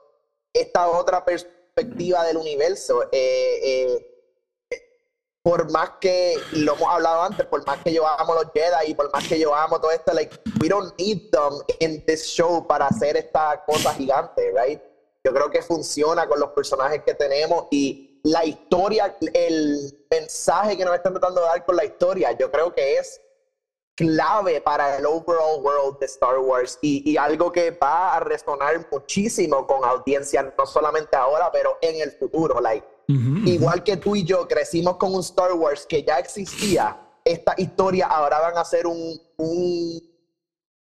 esta 0.53 0.89
otra 0.89 1.23
perspectiva 1.23 2.23
del 2.25 2.37
universo. 2.37 3.03
Eh, 3.11 3.59
eh, 3.63 4.05
por 5.41 5.71
más 5.71 5.91
que 6.01 6.35
lo 6.51 6.75
hemos 6.75 6.87
hablado 6.89 7.23
antes, 7.23 7.45
por 7.45 7.65
más 7.65 7.81
que 7.81 7.93
yo 7.93 8.05
amo 8.05 8.35
los 8.35 8.51
Jedi 8.53 8.91
y 8.91 8.93
por 8.93 9.11
más 9.11 9.27
que 9.27 9.39
yo 9.39 9.55
amo 9.55 9.79
todo 9.79 9.91
esto, 9.91 10.13
like, 10.13 10.35
we 10.61 10.67
don't 10.67 10.93
need 10.99 11.31
them 11.31 11.53
in 11.79 12.05
this 12.05 12.25
show 12.25 12.67
para 12.67 12.87
hacer 12.87 13.15
esta 13.15 13.63
cosa 13.65 13.93
gigante, 13.93 14.51
right? 14.51 14.81
Yo 15.23 15.33
creo 15.33 15.49
que 15.49 15.61
funciona 15.61 16.27
con 16.27 16.39
los 16.39 16.49
personajes 16.51 17.03
que 17.03 17.13
tenemos 17.13 17.67
y 17.71 18.19
la 18.23 18.45
historia, 18.45 19.17
el 19.33 20.05
mensaje 20.11 20.77
que 20.77 20.85
nos 20.85 20.95
están 20.95 21.13
tratando 21.13 21.41
de 21.41 21.47
dar 21.47 21.65
con 21.65 21.75
la 21.75 21.85
historia, 21.85 22.31
yo 22.33 22.51
creo 22.51 22.73
que 22.73 22.97
es 22.97 23.21
clave 23.99 24.61
para 24.61 24.95
el 24.95 25.05
overall 25.05 25.61
world 25.61 25.99
de 25.99 26.05
Star 26.05 26.39
Wars 26.39 26.79
y, 26.81 27.17
algo 27.17 27.51
que 27.51 27.71
va 27.71 28.15
a 28.15 28.21
resonar 28.21 28.87
muchísimo 28.89 29.67
con 29.67 29.83
audiencia, 29.83 30.53
no 30.57 30.65
solamente 30.65 31.17
ahora, 31.17 31.51
pero 31.51 31.77
en 31.81 32.01
el 32.01 32.11
futuro. 32.13 32.61
Like, 32.61 32.87
Igual 33.07 33.83
que 33.83 33.97
tú 33.97 34.15
y 34.15 34.23
yo 34.23 34.47
crecimos 34.47 34.95
con 34.97 35.13
un 35.13 35.19
Star 35.19 35.51
Wars 35.51 35.85
que 35.85 36.03
ya 36.03 36.17
existía, 36.19 36.97
esta 37.25 37.55
historia 37.57 38.05
ahora 38.07 38.39
van 38.39 38.57
a 38.57 38.63
ser 38.63 38.87
un, 38.87 39.19
un 39.37 40.01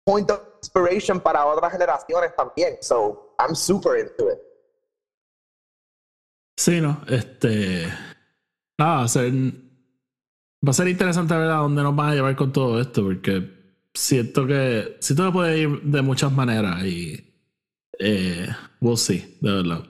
point 0.04 0.30
of 0.30 0.42
inspiration 0.58 1.20
para 1.20 1.46
otras 1.46 1.72
generaciones 1.72 2.36
también. 2.36 2.78
So, 2.82 3.34
I'm 3.40 3.56
super 3.56 3.98
into 3.98 4.30
it. 4.30 4.40
Sí, 6.56 6.80
no, 6.80 7.02
este. 7.08 7.88
Nada, 8.78 9.06
hacer 9.06 9.32
Va 10.66 10.72
a 10.72 10.74
ser 10.74 10.88
interesante 10.88 11.36
ver 11.36 11.50
a 11.50 11.56
dónde 11.56 11.82
nos 11.82 11.96
van 11.96 12.10
a 12.10 12.16
llevar 12.16 12.36
con 12.36 12.52
todo 12.52 12.80
esto, 12.80 13.04
porque 13.04 13.62
siento 13.94 14.46
que 14.46 14.98
siento 15.00 15.26
que 15.26 15.32
puede 15.32 15.60
ir 15.60 15.82
de 15.82 16.02
muchas 16.02 16.32
maneras 16.32 16.84
y 16.84 17.34
eh, 18.00 18.48
we'll 18.80 18.98
see, 18.98 19.38
de 19.42 19.52
verdad. 19.52 19.84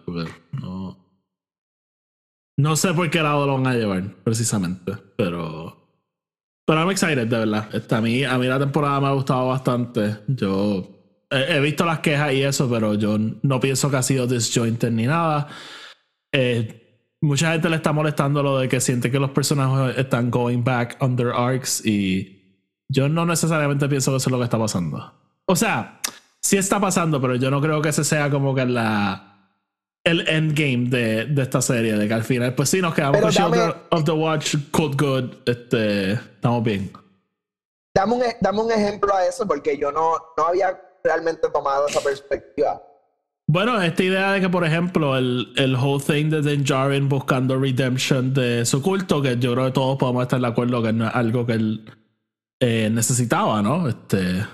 No, 0.53 0.97
no 2.57 2.75
sé 2.75 2.93
por 2.93 3.09
qué 3.09 3.21
lado 3.21 3.45
lo 3.45 3.55
van 3.55 3.67
a 3.67 3.75
llevar, 3.75 4.15
precisamente, 4.23 4.93
pero 5.17 5.81
pero 6.65 6.83
I'm 6.83 6.91
excited, 6.91 7.27
de 7.27 7.37
verdad. 7.37 7.67
Este, 7.73 7.95
a, 7.95 8.01
mí, 8.01 8.23
a 8.23 8.37
mí 8.37 8.47
la 8.47 8.59
temporada 8.59 9.01
me 9.01 9.07
ha 9.07 9.11
gustado 9.11 9.47
bastante. 9.49 10.19
Yo 10.27 11.27
he, 11.29 11.59
visto 11.59 11.85
las 11.85 11.99
quejas 11.99 12.33
y 12.33 12.43
eso, 12.43 12.69
pero 12.69 12.93
yo 12.93 13.17
no 13.41 13.59
pienso 13.59 13.91
que 13.91 13.97
ha 13.97 14.03
sido 14.03 14.25
disjointed 14.25 14.91
ni 14.91 15.05
nada. 15.05 15.47
Eh, 16.31 16.80
mucha 17.21 17.51
gente 17.51 17.69
le 17.69 17.77
está 17.77 17.93
molestando 17.93 18.43
lo 18.43 18.57
de 18.57 18.67
que 18.67 18.81
siente 18.81 19.11
que 19.11 19.19
los 19.19 19.31
personajes 19.31 19.97
están 19.97 20.29
going 20.29 20.63
back 20.63 20.97
on 20.99 21.15
their 21.15 21.29
arcs 21.29 21.85
y 21.85 22.65
yo 22.89 23.07
no 23.07 23.25
necesariamente 23.25 23.87
pienso 23.87 24.11
que 24.11 24.17
eso 24.17 24.29
es 24.29 24.31
lo 24.31 24.37
que 24.39 24.45
está 24.45 24.57
pasando. 24.57 25.13
O 25.45 25.55
sea, 25.55 26.01
sí 26.41 26.57
está 26.57 26.79
pasando, 26.79 27.21
pero 27.21 27.35
yo 27.35 27.49
no 27.51 27.61
creo 27.61 27.81
que 27.81 27.89
ese 27.89 28.03
sea 28.03 28.29
como 28.29 28.53
que 28.53 28.65
la 28.65 29.27
el 30.03 30.27
endgame 30.27 30.89
de, 30.89 31.25
de 31.25 31.41
esta 31.43 31.61
serie, 31.61 31.93
de 31.93 32.07
que 32.07 32.13
al 32.13 32.23
final, 32.23 32.55
pues 32.55 32.69
sí, 32.69 32.81
nos 32.81 32.95
quedamos 32.95 33.21
con 33.21 33.29
Children 33.29 33.73
of 33.91 34.03
the 34.03 34.11
Watch, 34.11 34.55
Cold 34.71 34.99
Good, 34.99 35.35
este, 35.45 36.13
estamos 36.13 36.63
bien. 36.63 36.91
Dame 37.93 38.13
un, 38.15 38.23
e, 38.23 38.35
dame 38.41 38.61
un 38.61 38.71
ejemplo 38.71 39.13
a 39.13 39.27
eso, 39.27 39.45
porque 39.45 39.77
yo 39.77 39.91
no, 39.91 40.15
no 40.35 40.45
había 40.47 40.81
realmente 41.03 41.49
tomado 41.49 41.87
esa 41.87 42.01
perspectiva. 42.01 42.81
Bueno, 43.53 43.81
esta 43.81 44.01
idea 44.01 44.31
de 44.31 44.39
que, 44.39 44.47
por 44.47 44.63
ejemplo, 44.63 45.17
el, 45.17 45.51
el 45.57 45.75
whole 45.75 46.01
thing 46.01 46.29
de 46.29 46.41
Din 46.41 46.63
Djarin 46.63 47.09
buscando 47.09 47.59
redemption 47.59 48.33
de 48.33 48.65
su 48.65 48.81
culto, 48.81 49.21
que 49.21 49.37
yo 49.39 49.51
creo 49.51 49.65
que 49.65 49.71
todos 49.73 49.97
podemos 49.97 50.21
estar 50.21 50.39
de 50.39 50.47
acuerdo 50.47 50.81
que 50.81 50.93
no 50.93 51.05
es 51.05 51.13
algo 51.13 51.45
que 51.45 51.53
él 51.53 51.83
eh, 52.61 52.89
necesitaba, 52.89 53.61
¿no? 53.61 53.89
Este, 53.89 54.45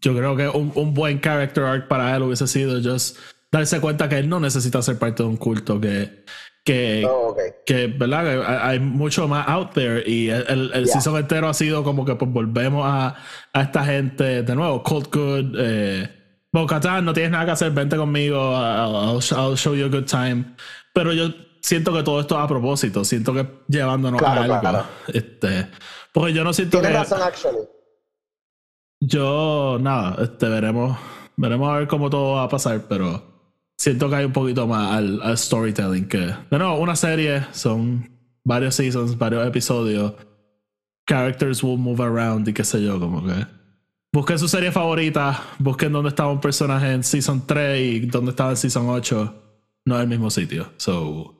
yo 0.00 0.16
creo 0.16 0.34
que 0.36 0.48
un, 0.48 0.72
un, 0.74 0.94
buen 0.94 1.20
character 1.20 1.64
arc 1.64 1.86
para 1.86 2.16
él 2.16 2.22
hubiese 2.22 2.46
sido 2.46 2.80
just 2.82 3.18
darse 3.52 3.78
cuenta 3.78 4.08
que 4.08 4.16
él 4.16 4.28
no 4.30 4.40
necesita 4.40 4.80
ser 4.80 4.98
parte 4.98 5.22
de 5.22 5.28
un 5.28 5.36
culto, 5.36 5.78
que, 5.78 6.24
que, 6.64 7.06
oh, 7.06 7.36
que 7.66 7.88
¿verdad? 7.88 8.66
hay 8.66 8.80
mucho 8.80 9.28
más 9.28 9.46
out 9.48 9.74
there 9.74 10.02
y 10.10 10.30
el, 10.30 10.70
el, 10.72 10.88
season 10.88 11.18
entero 11.18 11.46
ha 11.46 11.52
sido 11.52 11.84
como 11.84 12.06
que 12.06 12.14
pues 12.14 12.30
volvemos 12.32 12.86
a, 12.86 13.16
a 13.52 13.60
esta 13.60 13.84
gente 13.84 14.42
de 14.42 14.54
nuevo, 14.56 14.82
Cold 14.82 15.08
Good, 15.12 15.56
eh, 15.58 16.23
Bocatán, 16.54 17.04
no 17.04 17.12
tienes 17.12 17.32
nada 17.32 17.46
que 17.46 17.50
hacer, 17.50 17.72
vente 17.72 17.96
conmigo, 17.96 18.38
I'll, 18.38 19.20
show 19.56 19.74
you 19.74 19.86
a 19.86 19.88
good 19.88 20.04
time. 20.04 20.54
Pero 20.92 21.12
yo 21.12 21.34
siento 21.60 21.92
que 21.92 22.04
todo 22.04 22.20
esto 22.20 22.38
es 22.38 22.44
a 22.44 22.46
propósito, 22.46 23.04
siento 23.04 23.34
que 23.34 23.44
llevándonos 23.66 24.22
a 24.22 24.34
algo. 24.34 24.84
Este, 25.08 25.66
porque 26.12 26.32
yo 26.32 26.44
no 26.44 26.52
siento 26.52 26.78
Tienes 26.78 26.96
razón, 26.96 27.22
actually. 27.22 27.58
Yo, 29.00 29.78
nada, 29.80 30.22
este, 30.22 30.48
veremos, 30.48 30.96
veremos 31.36 31.68
a 31.68 31.78
ver 31.78 31.88
cómo 31.88 32.08
todo 32.08 32.36
va 32.36 32.44
a 32.44 32.48
pasar, 32.48 32.82
pero 32.88 33.50
siento 33.76 34.08
que 34.08 34.14
hay 34.14 34.24
un 34.24 34.32
poquito 34.32 34.68
más 34.68 34.92
al, 34.92 35.22
al 35.22 35.36
storytelling 35.36 36.06
que. 36.06 36.18
De 36.18 36.56
nuevo, 36.56 36.76
una 36.76 36.94
serie, 36.94 37.46
son 37.50 38.08
varios 38.44 38.76
seasons, 38.76 39.18
varios 39.18 39.44
episodios. 39.44 40.12
Characters 41.04 41.64
will 41.64 41.78
move 41.78 42.00
around 42.00 42.46
y 42.46 42.52
qué 42.52 42.62
sé 42.62 42.80
yo, 42.80 43.00
como 43.00 43.26
que 43.26 43.44
Busquen 44.14 44.38
su 44.38 44.46
serie 44.46 44.70
favorita, 44.70 45.42
busquen 45.58 45.92
dónde 45.92 46.10
estaba 46.10 46.30
un 46.30 46.40
personaje 46.40 46.92
en 46.92 47.02
Season 47.02 47.44
3 47.44 47.80
y 47.80 48.00
dónde 48.06 48.30
estaba 48.30 48.50
en 48.50 48.56
Season 48.56 48.88
8. 48.88 49.34
No 49.86 49.96
es 49.96 50.02
el 50.02 50.08
mismo 50.08 50.30
sitio. 50.30 50.70
So, 50.76 51.34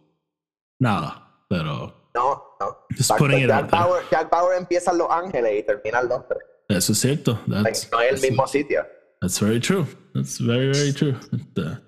nada, 0.81 1.45
pero. 1.49 2.11
No, 2.17 2.57
no. 2.59 2.79
Just 2.91 3.11
Jack, 3.11 3.71
Power, 3.71 4.03
Jack 4.11 4.29
Power 4.29 4.59
empieza 4.59 4.91
en 4.91 4.99
Los 4.99 5.07
Ángeles 5.09 5.61
y 5.61 5.63
termina 5.63 6.01
en 6.01 6.09
Londres. 6.09 6.43
Eso 6.69 6.91
es 6.91 6.99
cierto. 6.99 7.39
Like, 7.47 7.79
no 7.93 8.01
es 8.01 8.15
el 8.15 8.29
mismo 8.29 8.45
sitio. 8.49 8.85
that's 9.21 9.41
very 9.41 9.61
true. 9.61 9.87
That's 10.13 10.45
very, 10.45 10.73
very 10.73 10.93
true. 10.93 11.15
Este, 11.33 11.79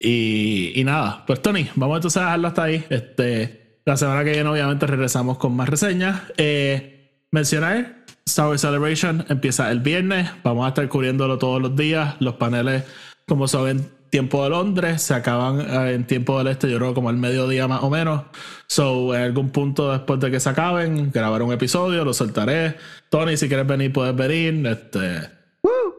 y, 0.00 0.80
y 0.80 0.82
nada, 0.82 1.22
pues 1.28 1.40
Tony, 1.40 1.70
vamos 1.76 1.98
entonces 1.98 2.20
a 2.20 2.24
dejarlo 2.24 2.48
hasta 2.48 2.64
ahí. 2.64 2.84
Este, 2.90 3.82
la 3.84 3.96
semana 3.96 4.24
que 4.24 4.32
viene, 4.32 4.48
obviamente, 4.48 4.84
regresamos 4.84 5.38
con 5.38 5.54
más 5.54 5.68
reseñas. 5.68 6.22
Eh, 6.38 7.22
mencionar, 7.30 8.04
Star 8.26 8.48
Wars 8.48 8.60
Celebration 8.60 9.24
empieza 9.28 9.70
el 9.70 9.80
viernes. 9.80 10.28
Vamos 10.42 10.66
a 10.66 10.68
estar 10.68 10.88
cubriéndolo 10.88 11.38
todos 11.38 11.62
los 11.62 11.76
días. 11.76 12.16
Los 12.18 12.34
paneles, 12.34 12.84
como 13.26 13.46
son 13.46 13.68
en 13.68 13.88
tiempo 14.10 14.42
de 14.42 14.50
Londres, 14.50 15.02
se 15.02 15.14
acaban 15.14 15.60
eh, 15.60 15.94
en 15.94 16.06
tiempo 16.06 16.36
del 16.38 16.48
este, 16.48 16.70
yo 16.70 16.78
creo 16.78 16.92
como 16.92 17.08
al 17.08 17.16
mediodía 17.16 17.68
más 17.68 17.82
o 17.84 17.90
menos. 17.90 18.24
So, 18.66 19.14
en 19.14 19.22
algún 19.22 19.50
punto 19.50 19.92
después 19.92 20.18
de 20.18 20.30
que 20.30 20.40
se 20.40 20.48
acaben, 20.48 21.12
grabar 21.12 21.42
un 21.42 21.52
episodio, 21.52 22.04
lo 22.04 22.12
soltaré. 22.12 22.76
Tony, 23.10 23.36
si 23.36 23.46
quieres 23.46 23.66
venir, 23.66 23.92
puedes 23.92 24.14
venir. 24.16 24.66
Este, 24.66 25.30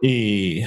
y, 0.01 0.63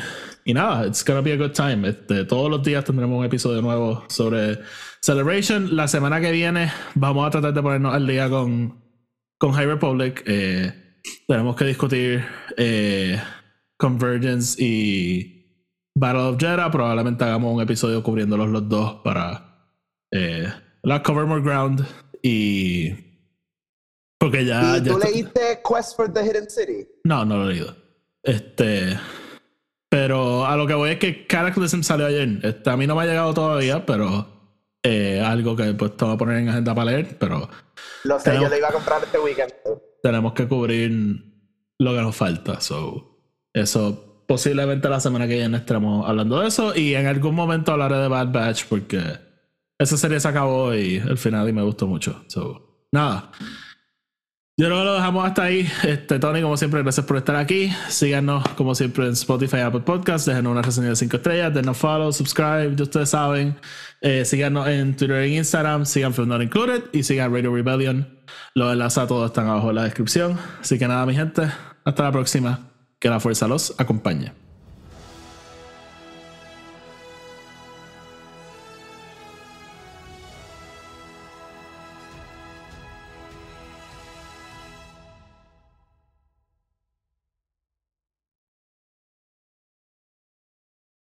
y 0.46 0.54
nada, 0.54 0.86
it's 0.86 1.04
gonna 1.04 1.20
be 1.20 1.32
a 1.34 1.36
good 1.36 1.52
time. 1.52 1.86
Este, 1.86 2.24
todos 2.24 2.50
los 2.50 2.62
días 2.62 2.84
tendremos 2.84 3.18
un 3.18 3.24
episodio 3.26 3.60
nuevo 3.60 4.04
sobre 4.08 4.60
Celebration. 5.02 5.76
La 5.76 5.88
semana 5.88 6.22
que 6.22 6.32
viene 6.32 6.72
vamos 6.94 7.26
a 7.26 7.30
tratar 7.30 7.52
de 7.52 7.62
ponernos 7.62 7.94
al 7.94 8.06
día 8.06 8.30
con, 8.30 8.82
con 9.36 9.52
High 9.52 9.66
Republic. 9.66 10.22
Eh, 10.26 10.89
tenemos 11.26 11.56
que 11.56 11.64
discutir 11.64 12.24
eh, 12.56 13.20
Convergence 13.78 14.62
y 14.62 15.66
Battle 15.94 16.22
of 16.22 16.36
Jeddah. 16.38 16.70
Probablemente 16.70 17.24
hagamos 17.24 17.54
un 17.54 17.62
episodio 17.62 18.02
cubriéndolos 18.02 18.48
los 18.48 18.68
dos 18.68 19.00
para 19.04 19.68
eh, 20.12 20.52
la 20.82 21.02
Cover 21.02 21.26
More 21.26 21.42
Ground 21.42 21.84
y. 22.22 22.90
Porque 24.18 24.44
ya. 24.44 24.76
¿Y 24.78 24.82
ya 24.84 24.92
tú 24.92 24.98
está- 24.98 25.10
leíste 25.10 25.40
Quest 25.66 25.96
for 25.96 26.12
the 26.12 26.22
Hidden 26.24 26.50
City? 26.50 26.86
no, 27.04 27.24
no 27.24 27.38
lo 27.38 27.50
he 27.50 27.54
leído. 27.54 27.76
Este. 28.22 28.98
Pero 29.88 30.46
a 30.46 30.56
lo 30.56 30.66
que 30.68 30.74
voy 30.74 30.90
es 30.90 30.98
que 30.98 31.26
Cataclysm 31.26 31.82
salió 31.82 32.06
ayer. 32.06 32.38
Este, 32.44 32.70
a 32.70 32.76
mí 32.76 32.86
no 32.86 32.94
me 32.94 33.02
ha 33.02 33.06
llegado 33.06 33.34
todavía, 33.34 33.84
pero. 33.86 34.39
Eh, 34.82 35.20
algo 35.24 35.54
que 35.56 35.74
pues 35.74 35.96
te 35.96 36.04
voy 36.04 36.14
a 36.14 36.18
poner 36.18 36.38
en 36.38 36.48
agenda 36.48 36.74
para 36.74 36.90
leer, 36.92 37.16
pero 37.18 37.48
Lo 38.04 38.18
sé, 38.18 38.24
Tenemos- 38.30 38.44
yo 38.48 38.50
le 38.50 38.58
iba 38.58 38.68
a 38.68 38.72
comprar 38.72 39.02
este 39.04 39.18
weekend. 39.18 39.52
tenemos 40.02 40.32
que 40.32 40.46
cubrir 40.48 40.90
lo 41.78 41.92
que 41.94 42.00
nos 42.02 42.16
falta. 42.16 42.60
So, 42.60 43.18
eso 43.52 44.24
posiblemente 44.26 44.88
la 44.88 45.00
semana 45.00 45.26
que 45.26 45.34
viene 45.36 45.56
estaremos 45.56 46.08
hablando 46.08 46.40
de 46.40 46.48
eso. 46.48 46.74
Y 46.76 46.94
en 46.94 47.06
algún 47.06 47.34
momento 47.34 47.72
hablaré 47.72 47.96
de 47.96 48.08
Bad 48.08 48.32
Batch 48.32 48.64
porque 48.66 49.00
esa 49.78 49.96
serie 49.96 50.20
se 50.20 50.28
acabó 50.28 50.74
y 50.74 50.96
el 50.96 51.18
final 51.18 51.48
y 51.48 51.52
me 51.52 51.62
gustó 51.62 51.86
mucho. 51.86 52.24
So, 52.28 52.86
nada. 52.92 53.30
Yo 54.60 54.66
creo 54.66 54.84
lo 54.84 54.92
dejamos 54.92 55.24
hasta 55.24 55.44
ahí. 55.44 55.66
Este, 55.84 56.18
Tony, 56.18 56.42
como 56.42 56.54
siempre, 56.54 56.82
gracias 56.82 57.06
por 57.06 57.16
estar 57.16 57.34
aquí. 57.34 57.72
Síganos, 57.88 58.46
como 58.58 58.74
siempre, 58.74 59.06
en 59.06 59.12
Spotify 59.12 59.60
Apple 59.60 59.80
Podcasts. 59.80 60.26
Déjenos 60.26 60.52
una 60.52 60.60
reseña 60.60 60.90
de 60.90 60.96
5 60.96 61.16
estrellas. 61.16 61.54
Denos 61.54 61.78
follow, 61.78 62.12
subscribe, 62.12 62.76
ya 62.76 62.82
ustedes 62.82 63.08
saben. 63.08 63.58
Eh, 64.02 64.26
síganos 64.26 64.68
en 64.68 64.94
Twitter 64.94 65.16
e 65.16 65.28
Instagram. 65.28 65.86
Sigan 65.86 66.12
Film 66.12 66.28
Not 66.28 66.42
Included 66.42 66.82
y 66.92 67.04
sigan 67.04 67.32
Radio 67.32 67.54
Rebellion. 67.54 68.20
Los 68.54 68.70
enlaces 68.70 68.98
a 68.98 69.06
todos 69.06 69.30
están 69.30 69.48
abajo 69.48 69.70
en 69.70 69.76
la 69.76 69.84
descripción. 69.84 70.38
Así 70.60 70.78
que 70.78 70.86
nada, 70.86 71.06
mi 71.06 71.14
gente. 71.14 71.50
Hasta 71.86 72.02
la 72.02 72.12
próxima. 72.12 72.68
Que 72.98 73.08
la 73.08 73.18
fuerza 73.18 73.48
los 73.48 73.74
acompañe. 73.78 74.49